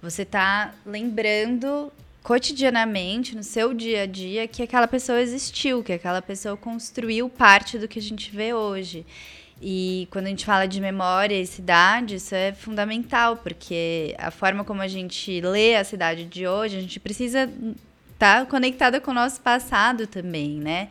você 0.01 0.23
está 0.23 0.73
lembrando 0.87 1.93
cotidianamente, 2.25 3.37
no 3.37 3.43
seu 3.43 3.75
dia 3.75 4.05
a 4.05 4.07
dia, 4.07 4.49
que 4.49 4.63
aquela 4.63 4.89
pessoa 4.89 5.21
existiu, 5.21 5.85
que 5.85 5.93
aquela 5.93 6.23
pessoa 6.23 6.57
construiu 6.57 7.29
parte 7.29 7.79
do 7.79 7.87
que 7.87 7.99
a 7.99 8.03
gente 8.03 8.35
vê 8.35 8.55
hoje. 8.55 9.05
E 9.61 10.09
quando 10.11 10.27
a 10.27 10.31
gente 10.31 10.45
fala 10.45 10.67
de 10.67 10.81
memória 10.81 11.39
e 11.39 11.47
cidade, 11.47 12.15
isso 12.15 12.35
é 12.35 12.53
fundamental, 12.55 13.37
porque 13.37 14.15
a 14.19 14.31
forma 14.31 14.65
como 14.65 14.81
a 14.81 14.89
gente 14.89 15.39
lê 15.43 15.77
a 15.77 15.85
cidade 15.85 16.25
de 16.25 16.47
hoje, 16.49 16.79
a 16.79 16.81
gente 16.81 16.99
precisa 16.99 17.45
estar 18.15 18.41
tá 18.41 18.47
conectada 18.47 19.03
com 19.03 19.11
o 19.11 19.15
nosso 19.15 19.43
passado 19.43 20.07
também, 20.07 20.59
né? 20.59 20.89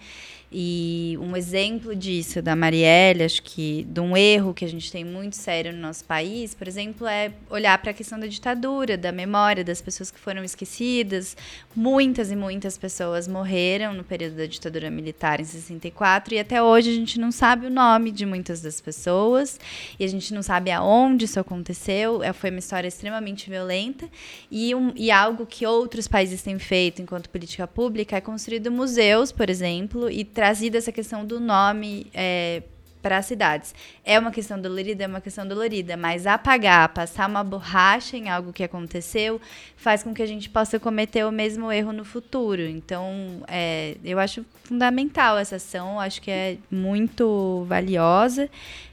E 0.55 1.17
um 1.19 1.35
exemplo 1.35 1.95
disso 1.95 2.39
da 2.39 2.55
Marielle, 2.55 3.23
acho 3.23 3.41
que 3.41 3.83
de 3.89 3.99
um 3.99 4.15
erro 4.15 4.53
que 4.53 4.63
a 4.63 4.67
gente 4.67 4.91
tem 4.91 5.03
muito 5.03 5.35
sério 5.35 5.73
no 5.73 5.79
nosso 5.79 6.05
país, 6.05 6.53
por 6.53 6.67
exemplo, 6.67 7.07
é 7.07 7.31
olhar 7.49 7.75
para 7.79 7.89
a 7.89 7.93
questão 7.93 8.19
da 8.19 8.27
ditadura, 8.27 8.95
da 8.95 9.11
memória 9.11 9.63
das 9.63 9.81
pessoas 9.81 10.11
que 10.11 10.19
foram 10.19 10.43
esquecidas. 10.43 11.35
Muitas 11.75 12.29
e 12.29 12.35
muitas 12.35 12.77
pessoas 12.77 13.27
morreram 13.27 13.95
no 13.95 14.03
período 14.03 14.35
da 14.35 14.45
ditadura 14.45 14.91
militar 14.91 15.39
em 15.39 15.43
64 15.43 16.35
e 16.35 16.39
até 16.39 16.61
hoje 16.61 16.91
a 16.91 16.93
gente 16.93 17.19
não 17.19 17.31
sabe 17.31 17.65
o 17.65 17.71
nome 17.71 18.11
de 18.11 18.23
muitas 18.23 18.61
das 18.61 18.79
pessoas 18.79 19.59
e 19.99 20.03
a 20.03 20.07
gente 20.07 20.35
não 20.35 20.43
sabe 20.43 20.69
aonde 20.69 21.25
isso 21.25 21.39
aconteceu. 21.39 22.21
É, 22.21 22.31
foi 22.31 22.51
uma 22.51 22.59
história 22.59 22.87
extremamente 22.87 23.49
violenta 23.49 24.07
e, 24.51 24.75
um, 24.75 24.93
e 24.95 25.09
algo 25.09 25.47
que 25.47 25.65
outros 25.65 26.07
países 26.07 26.43
têm 26.43 26.59
feito 26.59 27.01
enquanto 27.01 27.27
política 27.27 27.67
pública 27.67 28.17
é 28.17 28.21
construído 28.21 28.71
museus, 28.71 29.31
por 29.31 29.49
exemplo, 29.49 30.11
e 30.11 30.23
trazida 30.43 30.77
essa 30.77 30.91
questão 30.91 31.25
do 31.25 31.39
nome 31.39 32.07
é, 32.13 32.63
para 33.01 33.17
as 33.17 33.27
cidades. 33.27 33.73
É 34.03 34.19
uma 34.19 34.29
questão 34.29 34.59
dolorida, 34.59 35.05
é 35.05 35.07
uma 35.07 35.21
questão 35.21 35.47
dolorida, 35.47 35.95
mas 35.95 36.27
apagar, 36.27 36.89
passar 36.89 37.29
uma 37.29 37.45
borracha 37.45 38.17
em 38.17 38.29
algo 38.29 38.51
que 38.51 38.61
aconteceu, 38.61 39.39
faz 39.77 40.03
com 40.03 40.13
que 40.13 40.21
a 40.21 40.25
gente 40.25 40.49
possa 40.49 40.77
cometer 40.77 41.25
o 41.25 41.31
mesmo 41.31 41.71
erro 41.71 41.93
no 41.93 42.03
futuro. 42.03 42.61
Então, 42.61 43.41
é, 43.47 43.95
eu 44.03 44.19
acho 44.19 44.45
fundamental 44.65 45.37
essa 45.37 45.55
ação, 45.55 45.97
acho 45.97 46.21
que 46.21 46.29
é 46.29 46.57
muito 46.69 47.63
valiosa 47.65 48.49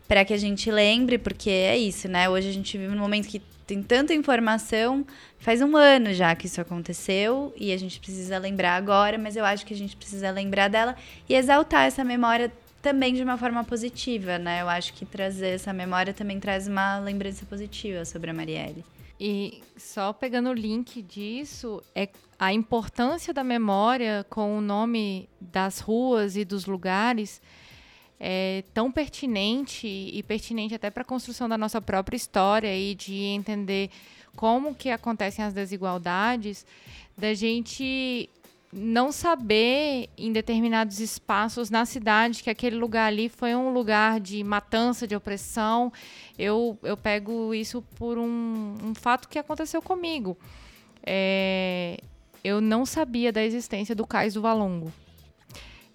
para 0.06 0.24
que 0.24 0.32
a 0.32 0.38
gente 0.38 0.70
lembre, 0.70 1.18
porque 1.18 1.50
é 1.50 1.76
isso, 1.76 2.06
né? 2.06 2.30
Hoje 2.30 2.48
a 2.48 2.52
gente 2.52 2.78
vive 2.78 2.94
num 2.94 3.02
momento 3.02 3.26
que 3.26 3.42
tem 3.70 3.82
tanta 3.84 4.12
informação. 4.12 5.06
Faz 5.38 5.62
um 5.62 5.76
ano 5.76 6.12
já 6.12 6.34
que 6.34 6.46
isso 6.46 6.60
aconteceu 6.60 7.54
e 7.56 7.72
a 7.72 7.76
gente 7.76 8.00
precisa 8.00 8.36
lembrar 8.36 8.74
agora, 8.74 9.16
mas 9.16 9.36
eu 9.36 9.44
acho 9.44 9.64
que 9.64 9.72
a 9.72 9.76
gente 9.76 9.96
precisa 9.96 10.30
lembrar 10.32 10.68
dela 10.68 10.96
e 11.28 11.34
exaltar 11.34 11.86
essa 11.86 12.02
memória 12.02 12.52
também 12.82 13.14
de 13.14 13.22
uma 13.22 13.38
forma 13.38 13.62
positiva, 13.62 14.38
né? 14.38 14.60
Eu 14.60 14.68
acho 14.68 14.92
que 14.94 15.06
trazer 15.06 15.50
essa 15.50 15.72
memória 15.72 16.12
também 16.12 16.40
traz 16.40 16.66
uma 16.66 16.98
lembrança 16.98 17.46
positiva 17.46 18.04
sobre 18.04 18.30
a 18.30 18.34
Marielle. 18.34 18.84
E 19.20 19.62
só 19.76 20.12
pegando 20.12 20.50
o 20.50 20.54
link 20.54 21.00
disso, 21.00 21.80
é 21.94 22.08
a 22.38 22.52
importância 22.52 23.32
da 23.32 23.44
memória 23.44 24.26
com 24.28 24.58
o 24.58 24.60
nome 24.60 25.28
das 25.40 25.78
ruas 25.78 26.36
e 26.36 26.44
dos 26.44 26.66
lugares 26.66 27.40
é, 28.20 28.62
tão 28.74 28.92
pertinente 28.92 29.86
e 29.86 30.22
pertinente 30.22 30.74
até 30.74 30.90
para 30.90 31.00
a 31.00 31.06
construção 31.06 31.48
da 31.48 31.56
nossa 31.56 31.80
própria 31.80 32.16
história 32.16 32.76
e 32.76 32.94
de 32.94 33.14
entender 33.14 33.90
como 34.36 34.74
que 34.74 34.90
acontecem 34.90 35.42
as 35.42 35.54
desigualdades, 35.54 36.66
da 37.16 37.32
gente 37.32 38.28
não 38.72 39.10
saber 39.10 40.08
em 40.16 40.32
determinados 40.32 41.00
espaços 41.00 41.70
na 41.70 41.84
cidade 41.84 42.42
que 42.42 42.50
aquele 42.50 42.76
lugar 42.76 43.06
ali 43.06 43.28
foi 43.28 43.54
um 43.54 43.72
lugar 43.72 44.20
de 44.20 44.44
matança, 44.44 45.06
de 45.06 45.16
opressão. 45.16 45.92
Eu, 46.38 46.78
eu 46.82 46.96
pego 46.96 47.52
isso 47.52 47.82
por 47.96 48.16
um, 48.16 48.76
um 48.84 48.94
fato 48.94 49.28
que 49.28 49.38
aconteceu 49.38 49.82
comigo. 49.82 50.38
É, 51.04 51.98
eu 52.44 52.60
não 52.60 52.86
sabia 52.86 53.32
da 53.32 53.42
existência 53.42 53.94
do 53.94 54.06
Cais 54.06 54.34
do 54.34 54.42
Valongo. 54.42 54.92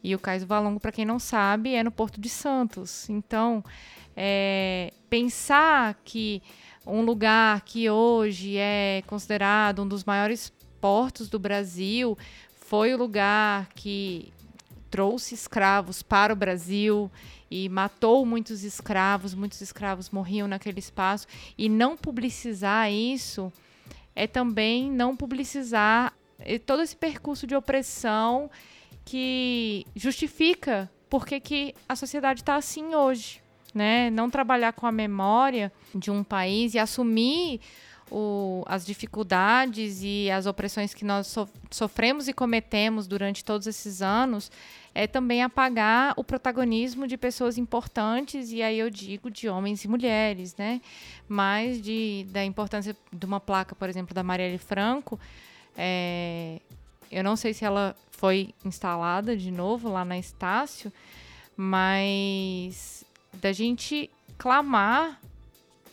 E 0.06 0.14
o 0.14 0.20
Cais 0.20 0.44
do 0.44 0.48
Valongo, 0.48 0.80
para 0.80 0.92
quem 0.92 1.04
não 1.04 1.18
sabe, 1.18 1.74
é 1.74 1.84
no 1.84 1.90
Porto 1.90 2.22
de 2.22 2.30
Santos. 2.30 3.10
Então, 3.10 3.64
é, 4.16 4.94
pensar 5.10 6.00
que 6.06 6.44
um 6.86 7.02
lugar 7.02 7.62
que 7.62 7.90
hoje 7.90 8.56
é 8.56 9.02
considerado 9.08 9.82
um 9.82 9.88
dos 9.88 10.04
maiores 10.04 10.54
portos 10.80 11.28
do 11.28 11.40
Brasil 11.40 12.16
foi 12.54 12.94
o 12.94 12.98
lugar 12.98 13.68
que 13.74 14.32
trouxe 14.92 15.34
escravos 15.34 16.04
para 16.04 16.32
o 16.32 16.36
Brasil 16.36 17.10
e 17.50 17.68
matou 17.68 18.24
muitos 18.28 18.64
escravos, 18.64 19.34
muitos 19.34 19.60
escravos 19.60 20.12
morriam 20.12 20.48
naquele 20.48 20.78
espaço 20.78 21.26
e 21.58 21.68
não 21.68 21.98
publicizar 21.98 22.92
isso 22.92 23.52
é 24.16 24.28
também 24.28 24.92
não 24.92 25.18
publicizar 25.18 26.14
todo 26.64 26.84
esse 26.84 26.96
percurso 26.96 27.48
de 27.48 27.56
opressão 27.56 28.52
que 29.06 29.86
justifica 29.96 30.92
por 31.10 31.26
que, 31.26 31.40
que 31.40 31.76
a 31.88 31.96
sociedade 31.96 32.42
está 32.42 32.56
assim 32.56 32.96
hoje. 32.96 33.42
Né? 33.74 34.10
Não 34.10 34.30
trabalhar 34.30 34.74
com 34.74 34.88
a 34.88 34.92
memória 34.92 35.72
de 35.94 36.10
um 36.10 36.24
país 36.24 36.74
e 36.74 36.80
assumir 36.80 37.62
o, 38.10 38.64
as 38.68 38.86
dificuldades 38.86 40.00
e 40.02 40.30
as 40.30 40.46
opressões 40.46 40.94
que 40.94 41.04
nós 41.04 41.28
so, 41.28 41.48
sofremos 41.72 42.28
e 42.28 42.34
cometemos 42.34 43.08
durante 43.08 43.44
todos 43.44 43.68
esses 43.68 44.02
anos, 44.02 44.52
é 44.94 45.08
também 45.08 45.44
apagar 45.44 46.14
o 46.16 46.24
protagonismo 46.24 47.08
de 47.08 47.18
pessoas 47.18 47.58
importantes, 47.58 48.52
e 48.52 48.62
aí 48.62 48.80
eu 48.80 48.90
digo 48.90 49.30
de 49.30 49.50
homens 49.50 49.84
e 49.84 49.88
mulheres, 49.88 50.56
né? 50.56 50.82
Mas 51.28 51.82
de, 51.82 52.26
da 52.30 52.46
importância 52.46 52.96
de 53.12 53.26
uma 53.26 53.40
placa, 53.40 53.76
por 53.76 53.90
exemplo, 53.90 54.14
da 54.14 54.24
Marielle 54.24 54.58
Franco. 54.58 55.20
É, 55.76 56.62
eu 57.12 57.24
não 57.24 57.36
sei 57.36 57.54
se 57.54 57.66
ela 57.66 57.96
foi 58.16 58.54
instalada 58.64 59.36
de 59.36 59.52
novo 59.52 59.90
lá 59.90 60.06
na 60.06 60.18
Estácio, 60.18 60.92
mas 61.56 63.04
da 63.34 63.52
gente 63.52 64.10
clamar 64.38 65.20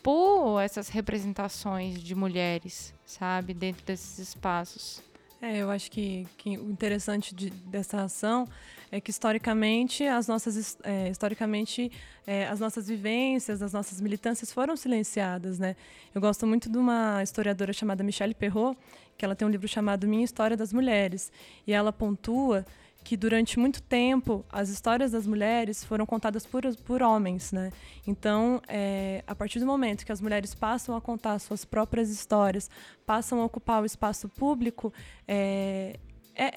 por 0.03 0.61
essas 0.61 0.89
representações 0.89 2.03
de 2.03 2.14
mulheres, 2.14 2.95
sabe, 3.05 3.55
dentro 3.55 3.85
desses 3.85 4.18
espaços. 4.18 5.03
É, 5.41 5.59
eu 5.59 5.70
acho 5.70 5.91
que, 5.91 6.27
que 6.39 6.57
o 6.57 6.70
interessante 6.70 7.35
de, 7.35 7.51
dessa 7.51 8.03
ação 8.03 8.47
é 8.93 9.01
que 9.01 9.11
historicamente 9.11 10.05
as 10.05 10.29
nossas 10.29 10.79
é, 10.85 11.09
historicamente 11.09 11.91
é, 12.25 12.47
as 12.47 12.61
nossas 12.61 12.87
vivências, 12.87 13.61
as 13.61 13.73
nossas 13.73 14.01
militâncias 14.01 14.53
foram 14.53 14.77
silenciadas, 14.77 15.59
né? 15.59 15.75
Eu 16.14 16.20
gosto 16.20 16.47
muito 16.47 16.70
de 16.70 16.79
uma 16.79 17.23
historiadora 17.25 17.73
chamada 17.73 18.05
Michelle 18.05 18.35
Perrot, 18.35 18.79
que 19.23 19.25
ela 19.25 19.37
tem 19.37 19.47
um 19.47 19.51
livro 19.53 19.68
chamado 19.68 20.05
Minha 20.09 20.25
História 20.25 20.57
das 20.57 20.73
Mulheres, 20.73 21.31
e 21.64 21.73
ela 21.73 21.93
pontua 21.93 22.66
que 23.05 23.16
durante 23.16 23.57
muito 23.57 23.81
tempo 23.81 24.45
as 24.51 24.68
histórias 24.68 25.12
das 25.12 25.29
mulheres 25.29 25.85
foram 25.85 26.05
contadas 26.05 26.45
por, 26.45 26.62
por 26.79 27.03
homens, 27.03 27.53
né? 27.53 27.73
Então, 28.05 28.61
é, 28.66 29.23
a 29.25 29.33
partir 29.33 29.61
do 29.61 29.66
momento 29.66 30.05
que 30.05 30.11
as 30.11 30.20
mulheres 30.20 30.57
passam 30.57 30.97
a 30.97 31.01
contar 31.01 31.39
suas 31.39 31.64
próprias 31.64 32.11
histórias, 32.11 32.68
passam 33.07 33.41
a 33.41 33.45
ocupar 33.45 33.81
o 33.81 33.87
espaço 33.87 34.29
público, 34.29 34.93
é, 35.29 36.01
é 36.35 36.55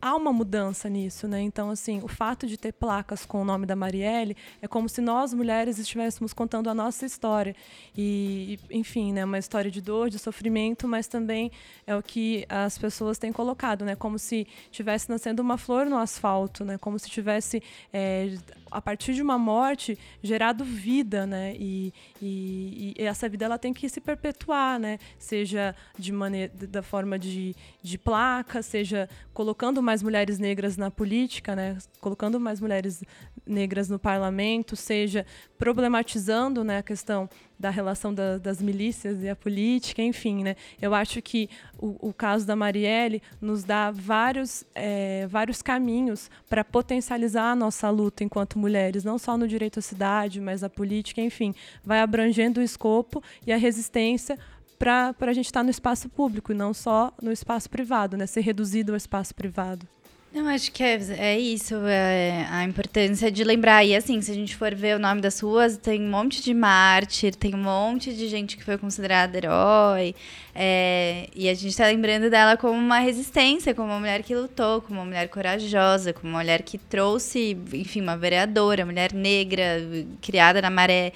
há 0.00 0.14
uma 0.14 0.32
mudança 0.32 0.88
nisso, 0.88 1.26
né? 1.26 1.40
Então, 1.40 1.70
assim, 1.70 2.00
o 2.02 2.08
fato 2.08 2.46
de 2.46 2.56
ter 2.56 2.72
placas 2.72 3.24
com 3.24 3.42
o 3.42 3.44
nome 3.44 3.66
da 3.66 3.74
Marielle 3.74 4.36
é 4.62 4.68
como 4.68 4.88
se 4.88 5.00
nós 5.00 5.34
mulheres 5.34 5.78
estivéssemos 5.78 6.32
contando 6.32 6.70
a 6.70 6.74
nossa 6.74 7.04
história 7.04 7.54
e, 7.96 8.58
enfim, 8.70 9.12
né, 9.12 9.24
uma 9.24 9.38
história 9.38 9.70
de 9.70 9.80
dor, 9.80 10.08
de 10.10 10.18
sofrimento, 10.18 10.86
mas 10.86 11.06
também 11.06 11.50
é 11.86 11.96
o 11.96 12.02
que 12.02 12.46
as 12.48 12.78
pessoas 12.78 13.18
têm 13.18 13.32
colocado, 13.32 13.84
né? 13.84 13.96
Como 13.96 14.18
se 14.18 14.46
tivesse 14.70 15.08
nascendo 15.08 15.42
uma 15.42 15.58
flor 15.58 15.86
no 15.86 15.98
asfalto, 15.98 16.64
né? 16.64 16.78
Como 16.78 16.98
se 16.98 17.10
tivesse 17.10 17.62
é, 17.92 18.36
a 18.70 18.80
partir 18.80 19.14
de 19.14 19.22
uma 19.22 19.38
morte 19.38 19.98
gerado 20.22 20.64
vida, 20.64 21.26
né? 21.26 21.54
E, 21.58 21.92
e, 22.20 22.94
e, 22.98 23.02
essa 23.02 23.28
vida 23.28 23.44
ela 23.44 23.58
tem 23.58 23.72
que 23.72 23.88
se 23.88 24.00
perpetuar, 24.00 24.78
né? 24.78 24.98
Seja 25.18 25.74
de 25.98 26.12
maneira 26.12 26.52
da 26.54 26.82
forma 26.82 27.18
de, 27.18 27.54
de 27.82 27.98
placa, 27.98 28.62
seja 28.62 29.08
colocando 29.38 29.80
mais 29.80 30.02
mulheres 30.02 30.40
negras 30.40 30.76
na 30.76 30.90
política, 30.90 31.54
né? 31.54 31.78
Colocando 32.00 32.40
mais 32.40 32.60
mulheres 32.60 33.04
negras 33.46 33.88
no 33.88 33.96
parlamento, 33.96 34.74
seja 34.74 35.24
problematizando, 35.56 36.64
né, 36.64 36.78
a 36.78 36.82
questão 36.82 37.30
da 37.56 37.70
relação 37.70 38.12
da, 38.12 38.36
das 38.36 38.60
milícias 38.60 39.22
e 39.22 39.28
a 39.28 39.36
política, 39.36 40.02
enfim, 40.02 40.42
né? 40.42 40.56
Eu 40.82 40.92
acho 40.92 41.22
que 41.22 41.48
o, 41.78 42.08
o 42.08 42.12
caso 42.12 42.44
da 42.44 42.56
Marielle 42.56 43.22
nos 43.40 43.62
dá 43.62 43.92
vários, 43.92 44.64
é, 44.74 45.28
vários 45.28 45.62
caminhos 45.62 46.28
para 46.48 46.64
potencializar 46.64 47.52
a 47.52 47.54
nossa 47.54 47.88
luta 47.90 48.24
enquanto 48.24 48.58
mulheres, 48.58 49.04
não 49.04 49.18
só 49.18 49.38
no 49.38 49.46
direito 49.46 49.78
à 49.78 49.82
cidade, 49.82 50.40
mas 50.40 50.64
a 50.64 50.68
política, 50.68 51.20
enfim, 51.20 51.54
vai 51.84 52.00
abrangendo 52.00 52.58
o 52.58 52.62
escopo 52.62 53.22
e 53.46 53.52
a 53.52 53.56
resistência 53.56 54.36
para 54.78 55.14
a 55.20 55.32
gente 55.32 55.46
estar 55.46 55.60
tá 55.60 55.64
no 55.64 55.70
espaço 55.70 56.08
público 56.08 56.52
e 56.52 56.54
não 56.54 56.72
só 56.72 57.12
no 57.20 57.32
espaço 57.32 57.68
privado, 57.68 58.16
né? 58.16 58.26
Ser 58.26 58.40
reduzido 58.40 58.92
ao 58.92 58.96
espaço 58.96 59.34
privado. 59.34 59.86
Eu 60.32 60.46
acho 60.46 60.70
que 60.72 60.82
é, 60.82 61.00
é 61.16 61.38
isso, 61.38 61.74
é 61.86 62.46
a 62.50 62.62
importância 62.62 63.30
de 63.30 63.42
lembrar. 63.42 63.82
E 63.82 63.96
assim, 63.96 64.20
se 64.20 64.30
a 64.30 64.34
gente 64.34 64.54
for 64.54 64.74
ver 64.74 64.94
o 64.96 64.98
nome 64.98 65.22
das 65.22 65.40
ruas, 65.40 65.78
tem 65.78 66.02
um 66.02 66.10
monte 66.10 66.42
de 66.42 66.52
mártir, 66.52 67.34
tem 67.34 67.54
um 67.54 67.62
monte 67.62 68.12
de 68.12 68.28
gente 68.28 68.54
que 68.54 68.62
foi 68.62 68.76
considerada 68.76 69.38
herói. 69.38 70.14
É, 70.54 71.28
e 71.34 71.48
a 71.48 71.54
gente 71.54 71.68
está 71.68 71.86
lembrando 71.86 72.28
dela 72.28 72.58
como 72.58 72.74
uma 72.74 72.98
resistência, 72.98 73.74
como 73.74 73.88
uma 73.88 73.98
mulher 73.98 74.22
que 74.22 74.34
lutou, 74.34 74.82
como 74.82 75.00
uma 75.00 75.06
mulher 75.06 75.28
corajosa, 75.28 76.12
como 76.12 76.30
uma 76.30 76.40
mulher 76.40 76.62
que 76.62 76.76
trouxe, 76.76 77.56
enfim, 77.72 78.02
uma 78.02 78.16
vereadora, 78.16 78.84
mulher 78.84 79.14
negra, 79.14 79.80
criada 80.20 80.60
na 80.60 80.68
maré 80.68 81.12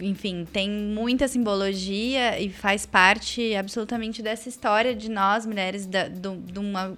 enfim, 0.00 0.46
tem 0.52 0.70
muita 0.70 1.26
simbologia 1.28 2.40
e 2.40 2.48
faz 2.48 2.86
parte 2.86 3.54
absolutamente 3.54 4.22
dessa 4.22 4.48
história 4.48 4.94
de 4.94 5.10
nós, 5.10 5.44
mulheres, 5.44 5.86
da, 5.86 6.08
do, 6.08 6.36
de 6.36 6.58
uma 6.58 6.96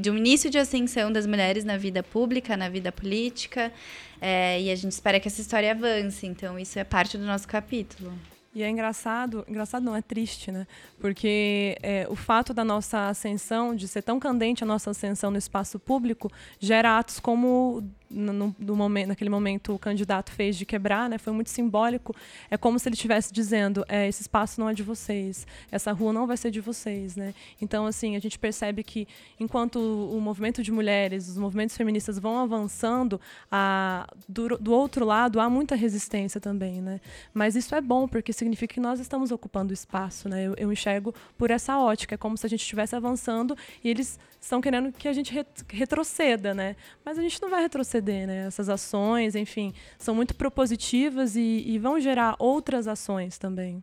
de 0.00 0.10
um 0.10 0.16
início 0.16 0.50
de 0.50 0.58
ascensão 0.58 1.12
das 1.12 1.24
mulheres 1.24 1.64
na 1.64 1.76
vida 1.76 2.02
pública, 2.02 2.56
na 2.56 2.68
vida 2.68 2.90
política, 2.90 3.72
é, 4.20 4.60
e 4.60 4.72
a 4.72 4.74
gente 4.74 4.90
espera 4.90 5.20
que 5.20 5.28
essa 5.28 5.40
história 5.40 5.70
avance. 5.70 6.26
Então, 6.26 6.58
isso 6.58 6.78
é 6.80 6.84
parte 6.84 7.16
do 7.16 7.24
nosso 7.24 7.46
capítulo. 7.46 8.12
E 8.54 8.62
é 8.62 8.68
engraçado, 8.68 9.44
engraçado 9.48 9.82
não, 9.82 9.96
é 9.96 10.02
triste, 10.02 10.52
né? 10.52 10.66
Porque 11.00 11.78
é, 11.82 12.06
o 12.10 12.14
fato 12.14 12.52
da 12.52 12.62
nossa 12.62 13.08
ascensão, 13.08 13.74
de 13.74 13.88
ser 13.88 14.02
tão 14.02 14.20
candente 14.20 14.62
a 14.62 14.66
nossa 14.66 14.90
ascensão 14.90 15.30
no 15.30 15.38
espaço 15.38 15.78
público, 15.78 16.30
gera 16.60 16.98
atos 16.98 17.18
como 17.18 17.82
no, 18.12 18.54
no, 18.58 18.76
momento, 18.76 19.08
naquele 19.08 19.30
momento 19.30 19.74
o 19.74 19.78
candidato 19.78 20.30
fez 20.30 20.56
de 20.56 20.66
quebrar, 20.66 21.08
né? 21.08 21.18
Foi 21.18 21.32
muito 21.32 21.50
simbólico. 21.50 22.14
É 22.50 22.56
como 22.56 22.78
se 22.78 22.88
ele 22.88 22.94
estivesse 22.94 23.32
dizendo: 23.32 23.84
é, 23.88 24.08
esse 24.08 24.22
espaço 24.22 24.60
não 24.60 24.68
é 24.68 24.74
de 24.74 24.82
vocês, 24.82 25.46
essa 25.70 25.92
rua 25.92 26.12
não 26.12 26.26
vai 26.26 26.36
ser 26.36 26.50
de 26.50 26.60
vocês, 26.60 27.16
né? 27.16 27.34
Então, 27.60 27.86
assim, 27.86 28.16
a 28.16 28.20
gente 28.20 28.38
percebe 28.38 28.82
que 28.82 29.08
enquanto 29.40 29.76
o 29.78 30.20
movimento 30.20 30.62
de 30.62 30.70
mulheres, 30.70 31.28
os 31.28 31.36
movimentos 31.36 31.76
feministas 31.76 32.18
vão 32.18 32.38
avançando, 32.38 33.20
a, 33.50 34.06
do, 34.28 34.56
do 34.58 34.72
outro 34.72 35.04
lado 35.04 35.40
há 35.40 35.48
muita 35.48 35.74
resistência 35.74 36.40
também, 36.40 36.80
né? 36.80 37.00
Mas 37.32 37.56
isso 37.56 37.74
é 37.74 37.80
bom 37.80 38.06
porque 38.06 38.32
significa 38.32 38.74
que 38.74 38.80
nós 38.80 39.00
estamos 39.00 39.30
ocupando 39.30 39.72
espaço, 39.72 40.28
né? 40.28 40.46
Eu, 40.46 40.54
eu 40.56 40.72
enxergo 40.72 41.14
por 41.38 41.50
essa 41.50 41.78
ótica, 41.78 42.14
é 42.14 42.18
como 42.18 42.36
se 42.36 42.46
a 42.46 42.48
gente 42.48 42.60
estivesse 42.60 42.94
avançando 42.94 43.56
e 43.82 43.88
eles 43.88 44.18
estão 44.42 44.60
querendo 44.60 44.92
que 44.92 45.06
a 45.06 45.12
gente 45.12 45.32
retroceda, 45.68 46.52
né? 46.52 46.74
Mas 47.04 47.16
a 47.18 47.22
gente 47.22 47.40
não 47.40 47.48
vai 47.48 47.62
retroceder, 47.62 48.01
né? 48.02 48.46
Essas 48.46 48.68
ações, 48.68 49.34
enfim, 49.34 49.72
são 49.98 50.14
muito 50.14 50.34
propositivas 50.34 51.36
e, 51.36 51.62
e 51.66 51.78
vão 51.78 52.00
gerar 52.00 52.34
outras 52.38 52.88
ações 52.88 53.38
também. 53.38 53.82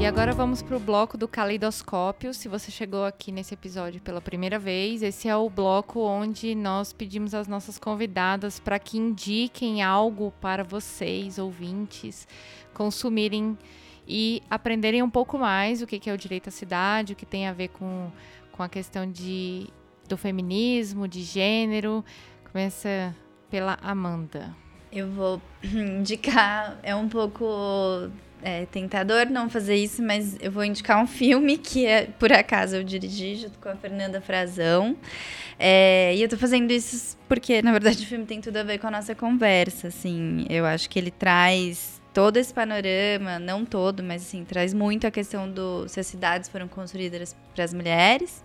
E 0.00 0.06
agora 0.06 0.32
vamos 0.32 0.62
para 0.62 0.76
o 0.76 0.80
bloco 0.80 1.18
do 1.18 1.28
caleidoscópio. 1.28 2.32
Se 2.32 2.48
você 2.48 2.70
chegou 2.70 3.04
aqui 3.04 3.30
nesse 3.30 3.54
episódio 3.54 4.00
pela 4.00 4.20
primeira 4.20 4.58
vez, 4.58 5.02
esse 5.02 5.28
é 5.28 5.36
o 5.36 5.50
bloco 5.50 6.00
onde 6.00 6.54
nós 6.54 6.92
pedimos 6.92 7.34
às 7.34 7.46
nossas 7.46 7.78
convidadas 7.78 8.58
para 8.58 8.78
que 8.78 8.96
indiquem 8.96 9.82
algo 9.82 10.32
para 10.40 10.64
vocês, 10.64 11.38
ouvintes, 11.38 12.26
consumirem 12.72 13.58
e 14.08 14.42
aprenderem 14.48 15.02
um 15.02 15.10
pouco 15.10 15.38
mais 15.38 15.82
o 15.82 15.86
que 15.86 16.08
é 16.08 16.12
o 16.12 16.16
direito 16.16 16.48
à 16.48 16.50
cidade, 16.50 17.12
o 17.12 17.16
que 17.16 17.26
tem 17.26 17.46
a 17.46 17.52
ver 17.52 17.68
com, 17.68 18.10
com 18.50 18.62
a 18.62 18.68
questão 18.68 19.08
de, 19.10 19.66
do 20.08 20.16
feminismo, 20.16 21.06
de 21.06 21.22
gênero. 21.22 22.02
Começa 22.50 23.14
pela 23.50 23.78
Amanda. 23.82 24.56
Eu 24.90 25.10
vou 25.10 25.42
indicar, 25.62 26.78
é 26.82 26.96
um 26.96 27.06
pouco 27.06 28.10
é, 28.42 28.64
tentador 28.66 29.26
não 29.26 29.50
fazer 29.50 29.76
isso, 29.76 30.02
mas 30.02 30.38
eu 30.40 30.50
vou 30.50 30.64
indicar 30.64 31.02
um 31.02 31.06
filme 31.06 31.58
que, 31.58 31.84
é, 31.84 32.06
por 32.06 32.32
acaso, 32.32 32.76
eu 32.76 32.84
dirigi 32.84 33.36
junto 33.36 33.58
com 33.58 33.68
a 33.68 33.76
Fernanda 33.76 34.22
Frazão. 34.22 34.96
É, 35.58 36.14
e 36.16 36.22
eu 36.22 36.28
tô 36.30 36.38
fazendo 36.38 36.70
isso 36.70 37.18
porque, 37.28 37.60
na 37.60 37.72
verdade, 37.72 38.04
o 38.04 38.06
filme 38.06 38.24
tem 38.24 38.40
tudo 38.40 38.56
a 38.56 38.62
ver 38.62 38.78
com 38.78 38.86
a 38.86 38.90
nossa 38.90 39.14
conversa, 39.14 39.88
assim. 39.88 40.46
Eu 40.48 40.64
acho 40.64 40.88
que 40.88 40.98
ele 40.98 41.10
traz 41.10 41.97
todo 42.18 42.36
esse 42.36 42.52
panorama, 42.52 43.38
não 43.38 43.64
todo, 43.64 44.02
mas 44.02 44.22
assim, 44.22 44.44
traz 44.44 44.74
muito 44.74 45.06
a 45.06 45.10
questão 45.10 45.48
do 45.48 45.86
se 45.86 46.00
as 46.00 46.06
cidades 46.08 46.48
foram 46.48 46.66
construídas 46.66 47.36
para 47.54 47.62
as 47.62 47.72
mulheres. 47.72 48.42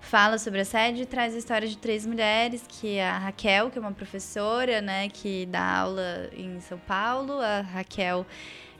Fala 0.00 0.38
sobre 0.38 0.60
a 0.60 0.64
sede 0.64 1.02
e 1.02 1.04
traz 1.04 1.34
a 1.34 1.38
história 1.38 1.66
de 1.66 1.76
três 1.76 2.06
mulheres, 2.06 2.64
que 2.68 2.94
é 2.94 3.10
a 3.10 3.18
Raquel, 3.18 3.70
que 3.70 3.78
é 3.78 3.80
uma 3.80 3.90
professora, 3.90 4.80
né, 4.80 5.08
que 5.08 5.46
dá 5.46 5.78
aula 5.80 6.30
em 6.32 6.60
São 6.60 6.78
Paulo, 6.78 7.40
a 7.40 7.60
Raquel 7.62 8.24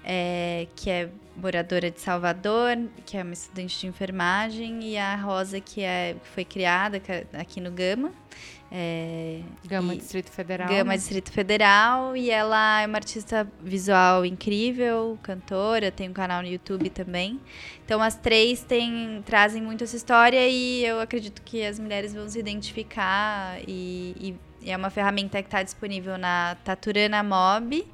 é, 0.05 0.69
que 0.77 0.89
é 0.89 1.09
moradora 1.37 1.91
de 1.91 2.01
Salvador, 2.01 2.79
que 3.05 3.17
é 3.17 3.25
uma 3.25 3.33
estudante 3.33 3.81
de 3.81 3.87
enfermagem, 3.89 4.85
e 4.85 4.97
a 4.97 5.17
Rosa, 5.17 5.61
que, 5.61 5.83
é, 5.83 6.15
que 6.15 6.29
foi 6.29 6.45
criada 6.45 7.03
aqui 7.33 7.61
no 7.61 7.73
Gama. 7.73 8.13
É, 8.71 9.41
Gama 9.67 9.97
Distrito 9.97 10.31
Federal. 10.31 10.69
Gama 10.69 10.93
né? 10.93 10.97
Distrito 10.97 11.33
Federal. 11.33 12.17
E 12.17 12.31
ela 12.31 12.83
é 12.83 12.87
uma 12.87 12.99
artista 12.99 13.51
visual 13.63 14.27
incrível, 14.27 15.19
cantora, 15.23 15.91
tem 15.91 16.09
um 16.09 16.13
canal 16.13 16.43
no 16.43 16.49
YouTube 16.49 16.91
também. 16.91 17.41
Então 17.85 18.03
as 18.03 18.15
três 18.15 18.63
têm, 18.63 19.23
trazem 19.25 19.63
muito 19.63 19.85
essa 19.85 19.97
história 19.97 20.47
e 20.49 20.85
eu 20.85 21.01
acredito 21.01 21.41
que 21.43 21.65
as 21.65 21.79
mulheres 21.79 22.13
vão 22.13 22.29
se 22.29 22.39
identificar 22.39 23.59
e, 23.67 24.15
e 24.21 24.49
E 24.61 24.71
é 24.71 24.77
uma 24.77 24.91
ferramenta 24.91 25.41
que 25.41 25.47
está 25.49 25.63
disponível 25.63 26.19
na 26.19 26.57
Taturana 26.65 27.23
Mob. 27.23 27.87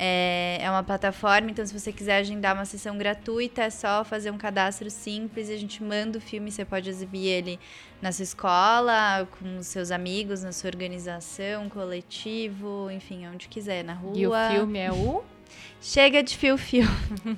É, 0.00 0.58
é 0.60 0.70
uma 0.70 0.84
plataforma, 0.84 1.50
então 1.50 1.66
se 1.66 1.76
você 1.76 1.92
quiser 1.92 2.18
agendar 2.18 2.54
uma 2.54 2.64
sessão 2.64 2.96
gratuita, 2.96 3.62
é 3.62 3.70
só 3.70 4.04
fazer 4.04 4.30
um 4.30 4.38
cadastro 4.38 4.88
simples 4.88 5.48
e 5.48 5.52
a 5.52 5.56
gente 5.56 5.82
manda 5.82 6.18
o 6.18 6.20
filme. 6.20 6.52
Você 6.52 6.64
pode 6.64 6.88
exibir 6.88 7.26
ele 7.26 7.58
na 8.00 8.12
sua 8.12 8.22
escola, 8.22 9.26
com 9.38 9.58
os 9.58 9.66
seus 9.66 9.90
amigos, 9.90 10.44
na 10.44 10.52
sua 10.52 10.68
organização, 10.68 11.68
coletivo, 11.68 12.88
enfim, 12.92 13.26
onde 13.26 13.48
quiser, 13.48 13.82
na 13.82 13.94
rua. 13.94 14.16
E 14.16 14.26
o 14.26 14.32
filme 14.52 14.78
é 14.78 14.92
o? 14.92 15.24
Chega 15.82 16.22
de 16.22 16.36
fio-fio. 16.36 16.86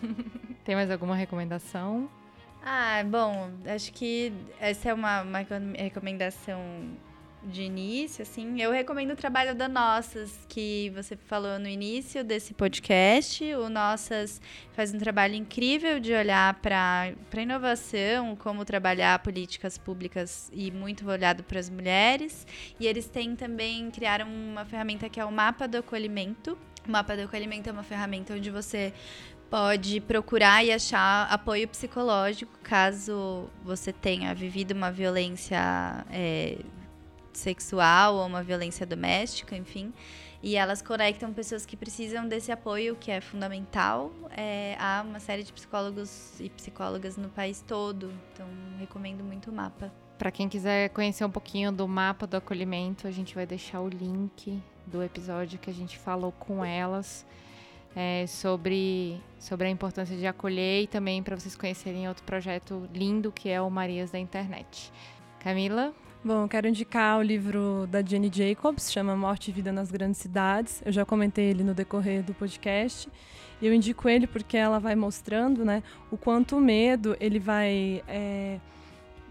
Tem 0.63 0.75
mais 0.75 0.91
alguma 0.91 1.17
recomendação? 1.17 2.11
Ah, 2.63 3.03
bom, 3.07 3.51
acho 3.75 3.91
que 3.91 4.35
essa 4.61 4.91
é 4.91 4.95
uma, 4.95 5.23
uma 5.23 5.39
recomendação 5.79 6.61
de 7.43 7.63
início, 7.63 8.23
assim, 8.23 8.61
eu 8.61 8.71
recomendo 8.71 9.13
o 9.13 9.17
trabalho 9.17 9.55
da 9.55 9.67
Nossas, 9.67 10.45
que 10.49 10.91
você 10.95 11.17
falou 11.17 11.59
no 11.59 11.69
início 11.69 12.23
desse 12.23 12.53
podcast. 12.53 13.43
O 13.55 13.71
Nossas 13.71 14.41
faz 14.73 14.93
um 14.93 14.99
trabalho 14.99 15.35
incrível 15.35 15.99
de 15.99 16.13
olhar 16.13 16.55
para 16.61 17.13
a 17.35 17.41
inovação, 17.41 18.37
como 18.37 18.65
trabalhar 18.65 19.19
políticas 19.21 19.79
públicas 19.79 20.51
e 20.53 20.71
muito 20.71 21.09
olhado 21.09 21.43
para 21.43 21.59
as 21.59 21.71
mulheres. 21.71 22.47
E 22.79 22.87
eles 22.87 23.09
têm 23.09 23.35
também, 23.35 23.91
criaram 23.91 24.29
uma 24.29 24.65
ferramenta 24.65 25.09
que 25.09 25.19
é 25.19 25.25
o 25.25 25.33
Mapa 25.33 25.67
do 25.67 25.79
Acolhimento. 25.79 26.59
O 26.87 26.91
Mapa 26.91 27.17
do 27.17 27.23
Acolhimento 27.23 27.69
é 27.69 27.73
uma 27.73 27.83
ferramenta 27.83 28.35
onde 28.35 28.51
você 28.51 28.93
pode 29.49 30.01
procurar 30.03 30.65
e 30.65 30.71
achar 30.71 31.27
apoio 31.29 31.67
psicológico 31.67 32.53
caso 32.63 33.51
você 33.65 33.93
tenha 33.93 34.33
vivido 34.33 34.71
uma 34.71 34.93
violência 34.93 35.59
é, 36.09 36.59
sexual 37.33 38.17
ou 38.17 38.27
uma 38.27 38.43
violência 38.43 38.87
doméstica, 38.87 39.57
enfim. 39.57 39.93
E 40.43 40.57
elas 40.57 40.81
conectam 40.81 41.33
pessoas 41.33 41.67
que 41.67 41.77
precisam 41.77 42.27
desse 42.27 42.51
apoio, 42.51 42.97
que 42.97 43.11
é 43.11 43.21
fundamental. 43.21 44.11
É, 44.35 44.75
há 44.79 45.05
uma 45.07 45.21
série 45.21 45.43
de 45.43 45.53
psicólogos 45.53 46.41
e 46.41 46.49
psicólogas 46.49 47.17
no 47.17 47.29
país 47.29 47.63
todo, 47.67 48.11
então 48.33 48.47
recomendo 48.79 49.23
muito 49.23 49.51
o 49.51 49.53
mapa. 49.53 49.93
Para 50.17 50.31
quem 50.31 50.49
quiser 50.49 50.89
conhecer 50.91 51.25
um 51.25 51.31
pouquinho 51.31 51.71
do 51.71 51.87
mapa 51.87 52.27
do 52.27 52.37
acolhimento, 52.37 53.07
a 53.07 53.11
gente 53.11 53.35
vai 53.35 53.47
deixar 53.47 53.81
o 53.81 53.89
link 53.89 54.63
do 54.87 55.03
episódio 55.03 55.59
que 55.59 55.71
a 55.71 55.75
gente 55.75 55.99
falou 55.99 56.33
com 56.33 56.65
elas 56.65 57.27
é, 57.95 58.27
sobre, 58.27 59.21
sobre 59.39 59.67
a 59.67 59.71
importância 59.71 60.17
de 60.17 60.27
acolher 60.27 60.83
e 60.83 60.87
também 60.87 61.23
para 61.23 61.37
vocês 61.37 61.57
conhecerem 61.57 62.09
outro 62.09 62.25
projeto 62.25 62.89
lindo 62.93 63.33
que 63.33 63.49
é 63.49 63.61
o 63.61 63.71
Marias 63.71 64.11
da 64.11 64.19
Internet. 64.19 64.93
Camila? 65.39 65.93
Bom, 66.23 66.47
quero 66.47 66.69
indicar 66.69 67.19
o 67.19 67.23
livro 67.23 67.89
da 67.91 68.03
Jenny 68.03 68.31
Jacobs, 68.31 68.93
chama 68.93 69.17
Morte 69.17 69.51
e 69.51 69.55
Vida 69.55 69.73
nas 69.73 69.91
Grandes 69.91 70.21
Cidades. 70.21 70.83
Eu 70.85 70.93
já 70.93 71.03
comentei 71.03 71.47
ele 71.47 71.65
no 71.65 71.73
decorrer 71.73 72.23
do 72.23 72.35
podcast. 72.35 73.09
E 73.59 73.67
eu 73.67 73.73
indico 73.73 74.07
ele 74.07 74.27
porque 74.27 74.55
ela 74.55 74.79
vai 74.79 74.95
mostrando 74.95 75.65
né, 75.65 75.83
o 76.11 76.19
quanto 76.19 76.59
o 76.59 76.61
medo 76.61 77.17
ele 77.19 77.39
vai 77.39 78.03
é, 78.07 78.59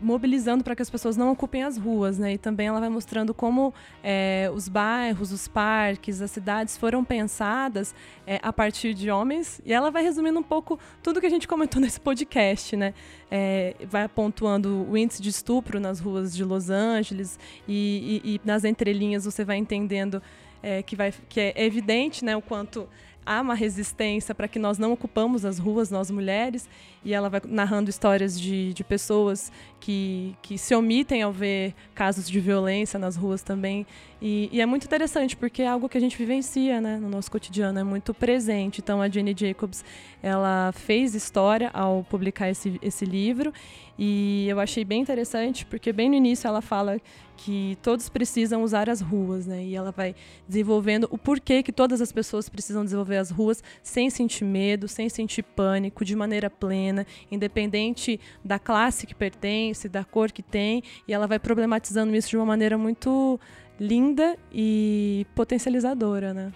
mobilizando 0.01 0.63
para 0.63 0.75
que 0.75 0.81
as 0.81 0.89
pessoas 0.89 1.17
não 1.17 1.31
ocupem 1.31 1.63
as 1.63 1.77
ruas, 1.77 2.17
né? 2.17 2.33
E 2.33 2.37
também 2.37 2.67
ela 2.67 2.79
vai 2.79 2.89
mostrando 2.89 3.33
como 3.33 3.73
é, 4.03 4.49
os 4.53 4.67
bairros, 4.67 5.31
os 5.31 5.47
parques, 5.47 6.21
as 6.21 6.31
cidades 6.31 6.77
foram 6.77 7.03
pensadas 7.03 7.93
é, 8.25 8.39
a 8.41 8.51
partir 8.53 8.93
de 8.93 9.09
homens. 9.11 9.61
E 9.65 9.73
ela 9.73 9.91
vai 9.91 10.03
resumindo 10.03 10.39
um 10.39 10.43
pouco 10.43 10.79
tudo 11.03 11.19
que 11.19 11.27
a 11.27 11.29
gente 11.29 11.47
comentou 11.47 11.79
nesse 11.81 11.99
podcast, 11.99 12.75
né? 12.75 12.93
É, 13.29 13.75
vai 13.87 14.07
pontuando 14.07 14.87
o 14.89 14.97
índice 14.97 15.21
de 15.21 15.29
estupro 15.29 15.79
nas 15.79 15.99
ruas 15.99 16.35
de 16.35 16.43
Los 16.43 16.69
Angeles 16.69 17.37
e, 17.67 18.21
e, 18.23 18.35
e 18.35 18.41
nas 18.43 18.63
entrelinhas 18.63 19.25
você 19.25 19.43
vai 19.43 19.57
entendendo 19.57 20.21
é, 20.61 20.83
que, 20.83 20.95
vai, 20.95 21.13
que 21.27 21.39
é 21.39 21.65
evidente, 21.65 22.23
né? 22.23 22.35
O 22.35 22.41
quanto 22.41 22.87
há 23.26 23.41
uma 23.41 23.53
resistência 23.53 24.34
para 24.34 24.47
que 24.47 24.57
nós 24.57 24.78
não 24.78 24.91
ocupamos 24.91 25.45
as 25.45 25.59
ruas, 25.59 25.91
nós 25.91 26.09
mulheres, 26.09 26.67
e 27.03 27.13
ela 27.13 27.30
vai 27.30 27.41
narrando 27.45 27.89
histórias 27.89 28.39
de, 28.39 28.74
de 28.74 28.84
pessoas 28.84 29.51
que, 29.80 30.36
que 30.41 30.57
se 30.57 30.76
omitem 30.76 31.22
ao 31.22 31.32
ver 31.32 31.74
casos 31.93 32.30
de 32.30 32.39
violência 32.39 32.97
nas 32.99 33.15
ruas 33.15 33.41
também. 33.41 33.86
E, 34.22 34.49
e, 34.51 34.59
é 34.59 34.65
muito 34.65 34.86
interessante, 34.86 35.38
porque 35.38 35.61
é 35.61 35.67
algo 35.67 35.88
que 35.88 35.97
a 35.97 36.01
gente 36.01 36.17
vivencia 36.17 36.82
né, 36.82 36.97
no 36.97 37.07
nosso 37.07 37.32
cotidiano, 37.32 37.80
é 37.80 37.84
muito 37.84 38.13
presente. 38.13 38.82
Então, 38.82 39.01
a 39.01 39.07
Jenny 39.07 39.34
Jacobs, 39.38 39.84
ela 40.22 40.72
fez 40.74 41.15
história 41.15 41.70
ao 41.74 42.03
publicar 42.03 42.49
esse, 42.49 42.78
esse 42.82 43.05
livro, 43.05 43.53
e 44.01 44.47
eu 44.47 44.61
achei 44.61 44.85
bem 44.85 45.01
interessante, 45.01 45.65
porque 45.65 45.91
bem 45.91 46.07
no 46.07 46.15
início 46.15 46.47
ela 46.47 46.61
fala 46.61 47.01
que 47.35 47.77
todos 47.81 48.07
precisam 48.07 48.63
usar 48.63 48.89
as 48.89 49.01
ruas, 49.01 49.45
né? 49.45 49.61
E 49.61 49.75
ela 49.75 49.91
vai 49.91 50.15
desenvolvendo 50.47 51.05
o 51.11 51.17
porquê 51.17 51.61
que 51.61 51.73
todas 51.73 51.99
as 51.99 52.09
pessoas 52.09 52.47
precisam 52.47 52.85
desenvolver 52.85 53.17
as 53.17 53.29
ruas 53.29 53.61
sem 53.83 54.09
sentir 54.09 54.45
medo, 54.45 54.87
sem 54.87 55.09
sentir 55.09 55.43
pânico, 55.43 56.05
de 56.05 56.15
maneira 56.15 56.49
plena, 56.49 57.05
independente 57.29 58.21
da 58.41 58.57
classe 58.57 59.05
que 59.05 59.13
pertence, 59.13 59.89
da 59.89 60.05
cor 60.05 60.31
que 60.31 60.41
tem, 60.41 60.81
e 61.05 61.13
ela 61.13 61.27
vai 61.27 61.37
problematizando 61.37 62.15
isso 62.15 62.29
de 62.29 62.37
uma 62.37 62.45
maneira 62.45 62.77
muito 62.77 63.37
linda 63.77 64.37
e 64.49 65.27
potencializadora, 65.35 66.33
né? 66.33 66.53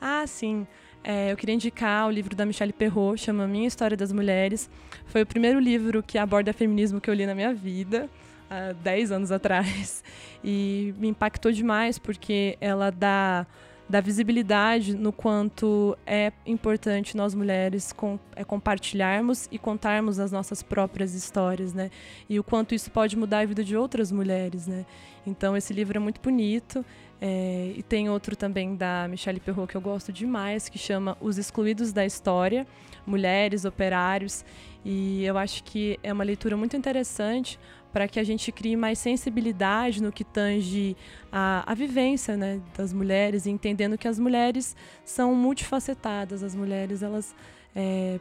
Ah, 0.00 0.26
sim. 0.26 0.66
É, 1.02 1.32
eu 1.32 1.36
queria 1.36 1.54
indicar 1.54 2.06
o 2.06 2.10
livro 2.10 2.34
da 2.34 2.44
Michelle 2.44 2.72
Perrault, 2.72 3.20
chama 3.20 3.46
Minha 3.46 3.66
História 3.66 3.96
das 3.96 4.12
Mulheres. 4.12 4.68
Foi 5.06 5.22
o 5.22 5.26
primeiro 5.26 5.58
livro 5.58 6.02
que 6.02 6.18
aborda 6.18 6.52
feminismo 6.52 7.00
que 7.00 7.08
eu 7.08 7.14
li 7.14 7.24
na 7.24 7.34
minha 7.34 7.54
vida, 7.54 8.08
há 8.50 8.72
10 8.72 9.12
anos 9.12 9.32
atrás. 9.32 10.02
E 10.44 10.94
me 10.98 11.08
impactou 11.08 11.50
demais 11.50 11.98
porque 11.98 12.56
ela 12.60 12.90
dá, 12.90 13.44
dá 13.88 14.00
visibilidade 14.00 14.94
no 14.94 15.12
quanto 15.12 15.96
é 16.06 16.32
importante 16.46 17.16
nós 17.16 17.34
mulheres 17.34 17.92
com, 17.92 18.20
é 18.36 18.44
compartilharmos 18.44 19.48
e 19.50 19.58
contarmos 19.58 20.20
as 20.20 20.30
nossas 20.30 20.62
próprias 20.62 21.14
histórias, 21.14 21.72
né? 21.72 21.90
E 22.28 22.38
o 22.38 22.44
quanto 22.44 22.74
isso 22.74 22.90
pode 22.90 23.16
mudar 23.16 23.40
a 23.40 23.44
vida 23.46 23.64
de 23.64 23.76
outras 23.76 24.12
mulheres, 24.12 24.66
né? 24.66 24.86
Então 25.26 25.56
esse 25.56 25.72
livro 25.72 25.96
é 25.96 26.00
muito 26.00 26.20
bonito. 26.20 26.84
É, 27.20 27.72
e 27.76 27.82
tem 27.82 28.08
outro 28.08 28.36
também 28.36 28.76
da 28.76 29.08
Michelle 29.08 29.40
Perrault 29.40 29.70
que 29.70 29.76
eu 29.76 29.80
gosto 29.80 30.12
demais, 30.12 30.68
que 30.68 30.78
chama 30.78 31.16
Os 31.20 31.36
Excluídos 31.36 31.92
da 31.92 32.06
História, 32.06 32.66
Mulheres, 33.06 33.64
Operários. 33.64 34.44
E 34.84 35.24
eu 35.24 35.36
acho 35.36 35.64
que 35.64 35.98
é 36.02 36.12
uma 36.12 36.22
leitura 36.22 36.56
muito 36.56 36.76
interessante 36.76 37.58
para 37.92 38.06
que 38.06 38.20
a 38.20 38.24
gente 38.24 38.52
crie 38.52 38.76
mais 38.76 38.98
sensibilidade 38.98 40.02
no 40.02 40.12
que 40.12 40.22
tange 40.22 40.96
a, 41.32 41.64
a 41.70 41.74
vivência 41.74 42.36
né, 42.36 42.60
das 42.76 42.92
mulheres, 42.92 43.46
entendendo 43.46 43.98
que 43.98 44.06
as 44.06 44.18
mulheres 44.18 44.76
são 45.04 45.34
multifacetadas, 45.34 46.42
as 46.42 46.54
mulheres 46.54 47.02
elas 47.02 47.34
é, 47.74 48.20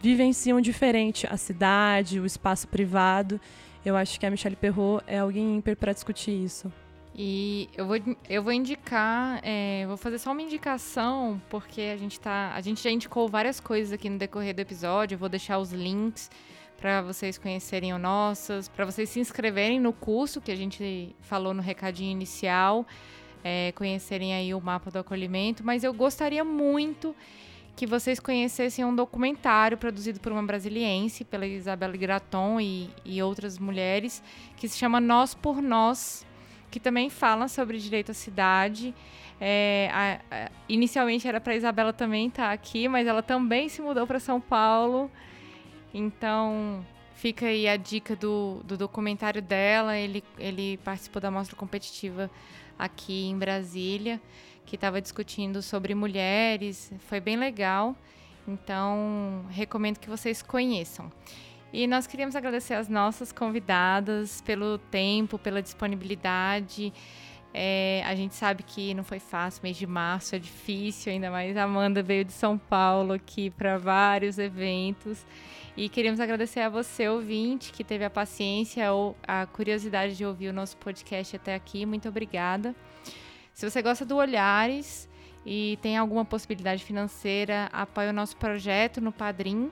vivenciam 0.00 0.60
diferente 0.60 1.26
a 1.28 1.36
cidade, 1.36 2.20
o 2.20 2.26
espaço 2.26 2.68
privado. 2.68 3.40
Eu 3.84 3.96
acho 3.96 4.20
que 4.20 4.26
a 4.26 4.30
Michelle 4.30 4.56
Perrault 4.56 5.02
é 5.06 5.18
alguém 5.18 5.56
ímpar 5.56 5.74
para 5.74 5.92
discutir 5.92 6.32
isso. 6.32 6.70
E 7.22 7.68
eu 7.76 7.84
vou, 7.86 7.96
eu 8.30 8.42
vou 8.42 8.50
indicar, 8.50 9.40
é, 9.42 9.84
vou 9.86 9.98
fazer 9.98 10.16
só 10.18 10.32
uma 10.32 10.40
indicação, 10.40 11.38
porque 11.50 11.82
a 11.82 11.96
gente 11.98 12.18
tá. 12.18 12.50
A 12.54 12.62
gente 12.62 12.82
já 12.82 12.90
indicou 12.90 13.28
várias 13.28 13.60
coisas 13.60 13.92
aqui 13.92 14.08
no 14.08 14.16
decorrer 14.16 14.54
do 14.54 14.60
episódio. 14.60 15.16
Eu 15.16 15.18
vou 15.18 15.28
deixar 15.28 15.58
os 15.58 15.70
links 15.70 16.30
para 16.78 17.02
vocês 17.02 17.36
conhecerem 17.36 17.92
o 17.92 17.98
nossas, 17.98 18.68
para 18.68 18.86
vocês 18.86 19.10
se 19.10 19.20
inscreverem 19.20 19.78
no 19.78 19.92
curso 19.92 20.40
que 20.40 20.50
a 20.50 20.56
gente 20.56 21.14
falou 21.20 21.52
no 21.52 21.60
recadinho 21.60 22.10
inicial, 22.10 22.86
é, 23.44 23.70
conhecerem 23.72 24.32
aí 24.32 24.54
o 24.54 24.60
mapa 24.60 24.90
do 24.90 24.98
acolhimento. 24.98 25.62
Mas 25.62 25.84
eu 25.84 25.92
gostaria 25.92 26.42
muito 26.42 27.14
que 27.76 27.86
vocês 27.86 28.18
conhecessem 28.18 28.82
um 28.82 28.96
documentário 28.96 29.76
produzido 29.76 30.20
por 30.20 30.32
uma 30.32 30.42
brasiliense, 30.42 31.22
pela 31.26 31.46
Isabela 31.46 31.98
Graton 31.98 32.58
e, 32.58 32.88
e 33.04 33.22
outras 33.22 33.58
mulheres, 33.58 34.22
que 34.56 34.66
se 34.66 34.78
chama 34.78 34.98
Nós 35.02 35.34
por 35.34 35.60
Nós 35.60 36.24
que 36.70 36.78
também 36.78 37.10
fala 37.10 37.48
sobre 37.48 37.78
direito 37.78 38.10
à 38.10 38.14
cidade. 38.14 38.94
É, 39.40 39.88
a, 39.92 40.20
a, 40.30 40.50
inicialmente 40.68 41.26
era 41.26 41.40
para 41.40 41.56
Isabela 41.56 41.92
também 41.92 42.28
estar 42.28 42.48
tá 42.48 42.52
aqui, 42.52 42.88
mas 42.88 43.06
ela 43.06 43.22
também 43.22 43.68
se 43.68 43.80
mudou 43.80 44.06
para 44.06 44.20
São 44.20 44.40
Paulo. 44.40 45.10
Então 45.92 46.84
fica 47.14 47.46
aí 47.46 47.66
a 47.68 47.76
dica 47.76 48.14
do, 48.14 48.62
do 48.64 48.76
documentário 48.76 49.42
dela. 49.42 49.96
Ele, 49.96 50.22
ele 50.38 50.78
participou 50.78 51.20
da 51.20 51.30
mostra 51.30 51.56
competitiva 51.56 52.30
aqui 52.78 53.28
em 53.28 53.38
Brasília, 53.38 54.20
que 54.64 54.76
estava 54.76 55.00
discutindo 55.00 55.62
sobre 55.62 55.94
mulheres. 55.94 56.92
Foi 57.08 57.18
bem 57.18 57.36
legal. 57.36 57.96
Então 58.46 59.44
recomendo 59.50 59.98
que 59.98 60.08
vocês 60.08 60.42
conheçam. 60.42 61.10
E 61.72 61.86
nós 61.86 62.06
queríamos 62.06 62.34
agradecer 62.34 62.74
as 62.74 62.88
nossas 62.88 63.30
convidadas 63.30 64.40
pelo 64.40 64.78
tempo, 64.78 65.38
pela 65.38 65.62
disponibilidade. 65.62 66.92
É, 67.54 68.02
a 68.06 68.14
gente 68.14 68.34
sabe 68.34 68.62
que 68.62 68.94
não 68.94 69.02
foi 69.02 69.18
fácil, 69.18 69.62
mês 69.62 69.76
de 69.76 69.86
março 69.86 70.36
é 70.36 70.38
difícil, 70.38 71.12
ainda 71.12 71.30
mais 71.30 71.56
a 71.56 71.64
Amanda 71.64 72.02
veio 72.02 72.24
de 72.24 72.32
São 72.32 72.56
Paulo 72.56 73.12
aqui 73.12 73.50
para 73.50 73.76
vários 73.76 74.38
eventos. 74.38 75.24
E 75.76 75.88
queríamos 75.88 76.20
agradecer 76.20 76.60
a 76.60 76.68
você, 76.68 77.08
ouvinte, 77.08 77.72
que 77.72 77.84
teve 77.84 78.04
a 78.04 78.10
paciência 78.10 78.92
ou 78.92 79.16
a 79.26 79.46
curiosidade 79.46 80.16
de 80.16 80.24
ouvir 80.24 80.48
o 80.48 80.52
nosso 80.52 80.76
podcast 80.76 81.36
até 81.36 81.54
aqui. 81.54 81.86
Muito 81.86 82.08
obrigada. 82.08 82.74
Se 83.52 83.68
você 83.68 83.80
gosta 83.80 84.04
do 84.04 84.16
Olhares 84.16 85.08
e 85.46 85.78
tem 85.80 85.96
alguma 85.96 86.24
possibilidade 86.24 86.84
financeira, 86.84 87.68
apoie 87.72 88.08
o 88.08 88.12
nosso 88.12 88.36
projeto 88.36 89.00
no 89.00 89.12
Padrim. 89.12 89.70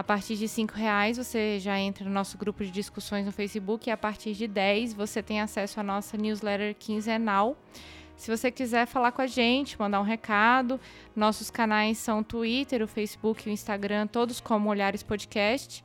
A 0.00 0.02
partir 0.02 0.34
de 0.34 0.46
R$ 0.46 0.66
reais 0.72 1.18
você 1.18 1.58
já 1.58 1.78
entra 1.78 2.06
no 2.06 2.10
nosso 2.10 2.38
grupo 2.38 2.64
de 2.64 2.70
discussões 2.70 3.26
no 3.26 3.30
Facebook 3.30 3.86
e 3.86 3.92
a 3.92 3.98
partir 3.98 4.32
de 4.32 4.48
10 4.48 4.94
você 4.94 5.22
tem 5.22 5.42
acesso 5.42 5.78
à 5.78 5.82
nossa 5.82 6.16
newsletter 6.16 6.74
quinzenal. 6.74 7.54
Se 8.16 8.34
você 8.34 8.50
quiser 8.50 8.86
falar 8.86 9.12
com 9.12 9.20
a 9.20 9.26
gente, 9.26 9.78
mandar 9.78 10.00
um 10.00 10.04
recado, 10.04 10.80
nossos 11.14 11.50
canais 11.50 11.98
são 11.98 12.20
o 12.20 12.24
Twitter, 12.24 12.82
o 12.82 12.88
Facebook 12.88 13.46
e 13.46 13.50
o 13.50 13.52
Instagram, 13.52 14.06
todos 14.06 14.40
como 14.40 14.70
Olhares 14.70 15.02
Podcast. 15.02 15.84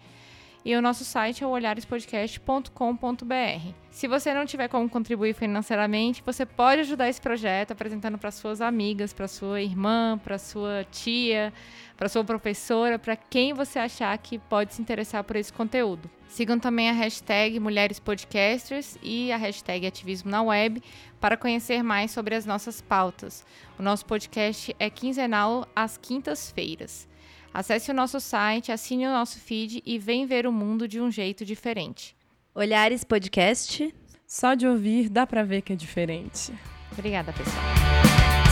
E 0.65 0.75
o 0.75 0.81
nosso 0.81 1.05
site 1.05 1.43
é 1.43 1.47
o 1.47 1.51
olharespodcast.com.br. 1.51 3.73
Se 3.91 4.07
você 4.07 4.33
não 4.33 4.47
tiver 4.47 4.67
como 4.67 4.89
contribuir 4.89 5.35
financeiramente, 5.35 6.23
você 6.25 6.43
pode 6.43 6.81
ajudar 6.81 7.07
esse 7.07 7.21
projeto 7.21 7.69
apresentando 7.69 8.17
para 8.17 8.31
suas 8.31 8.61
amigas, 8.61 9.13
para 9.13 9.27
sua 9.27 9.61
irmã, 9.61 10.19
para 10.23 10.39
sua 10.39 10.83
tia, 10.89 11.53
para 11.95 12.09
sua 12.09 12.23
professora, 12.23 12.97
para 12.97 13.15
quem 13.15 13.53
você 13.53 13.77
achar 13.77 14.17
que 14.17 14.39
pode 14.39 14.73
se 14.73 14.81
interessar 14.81 15.23
por 15.23 15.35
esse 15.35 15.53
conteúdo. 15.53 16.09
Sigam 16.27 16.57
também 16.57 16.89
a 16.89 16.93
hashtag 16.93 17.59
Mulheres 17.59 17.99
Podcasters 17.99 18.97
e 19.03 19.31
a 19.31 19.37
hashtag 19.37 19.85
Ativismo 19.85 20.31
na 20.31 20.41
Web 20.41 20.81
para 21.21 21.37
conhecer 21.37 21.83
mais 21.83 22.09
sobre 22.09 22.33
as 22.33 22.43
nossas 22.43 22.81
pautas. 22.81 23.45
O 23.77 23.83
nosso 23.83 24.03
podcast 24.03 24.75
é 24.79 24.89
quinzenal 24.89 25.67
às 25.75 25.95
quintas-feiras. 25.95 27.07
Acesse 27.55 27.89
o 27.89 27.93
nosso 27.93 28.19
site, 28.19 28.69
assine 28.69 29.07
o 29.07 29.11
nosso 29.13 29.39
feed 29.39 29.81
e 29.85 29.97
vem 29.97 30.25
ver 30.25 30.45
o 30.45 30.51
mundo 30.51 30.89
de 30.89 30.99
um 30.99 31.09
jeito 31.09 31.45
diferente. 31.45 32.13
Olhares 32.53 33.05
Podcast. 33.05 33.95
Só 34.27 34.55
de 34.55 34.67
ouvir 34.67 35.07
dá 35.07 35.25
pra 35.25 35.41
ver 35.41 35.61
que 35.61 35.71
é 35.71 35.75
diferente. 35.77 36.51
Obrigada, 36.91 37.31
pessoal. 37.31 37.63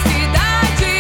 Cidade 0.04 0.93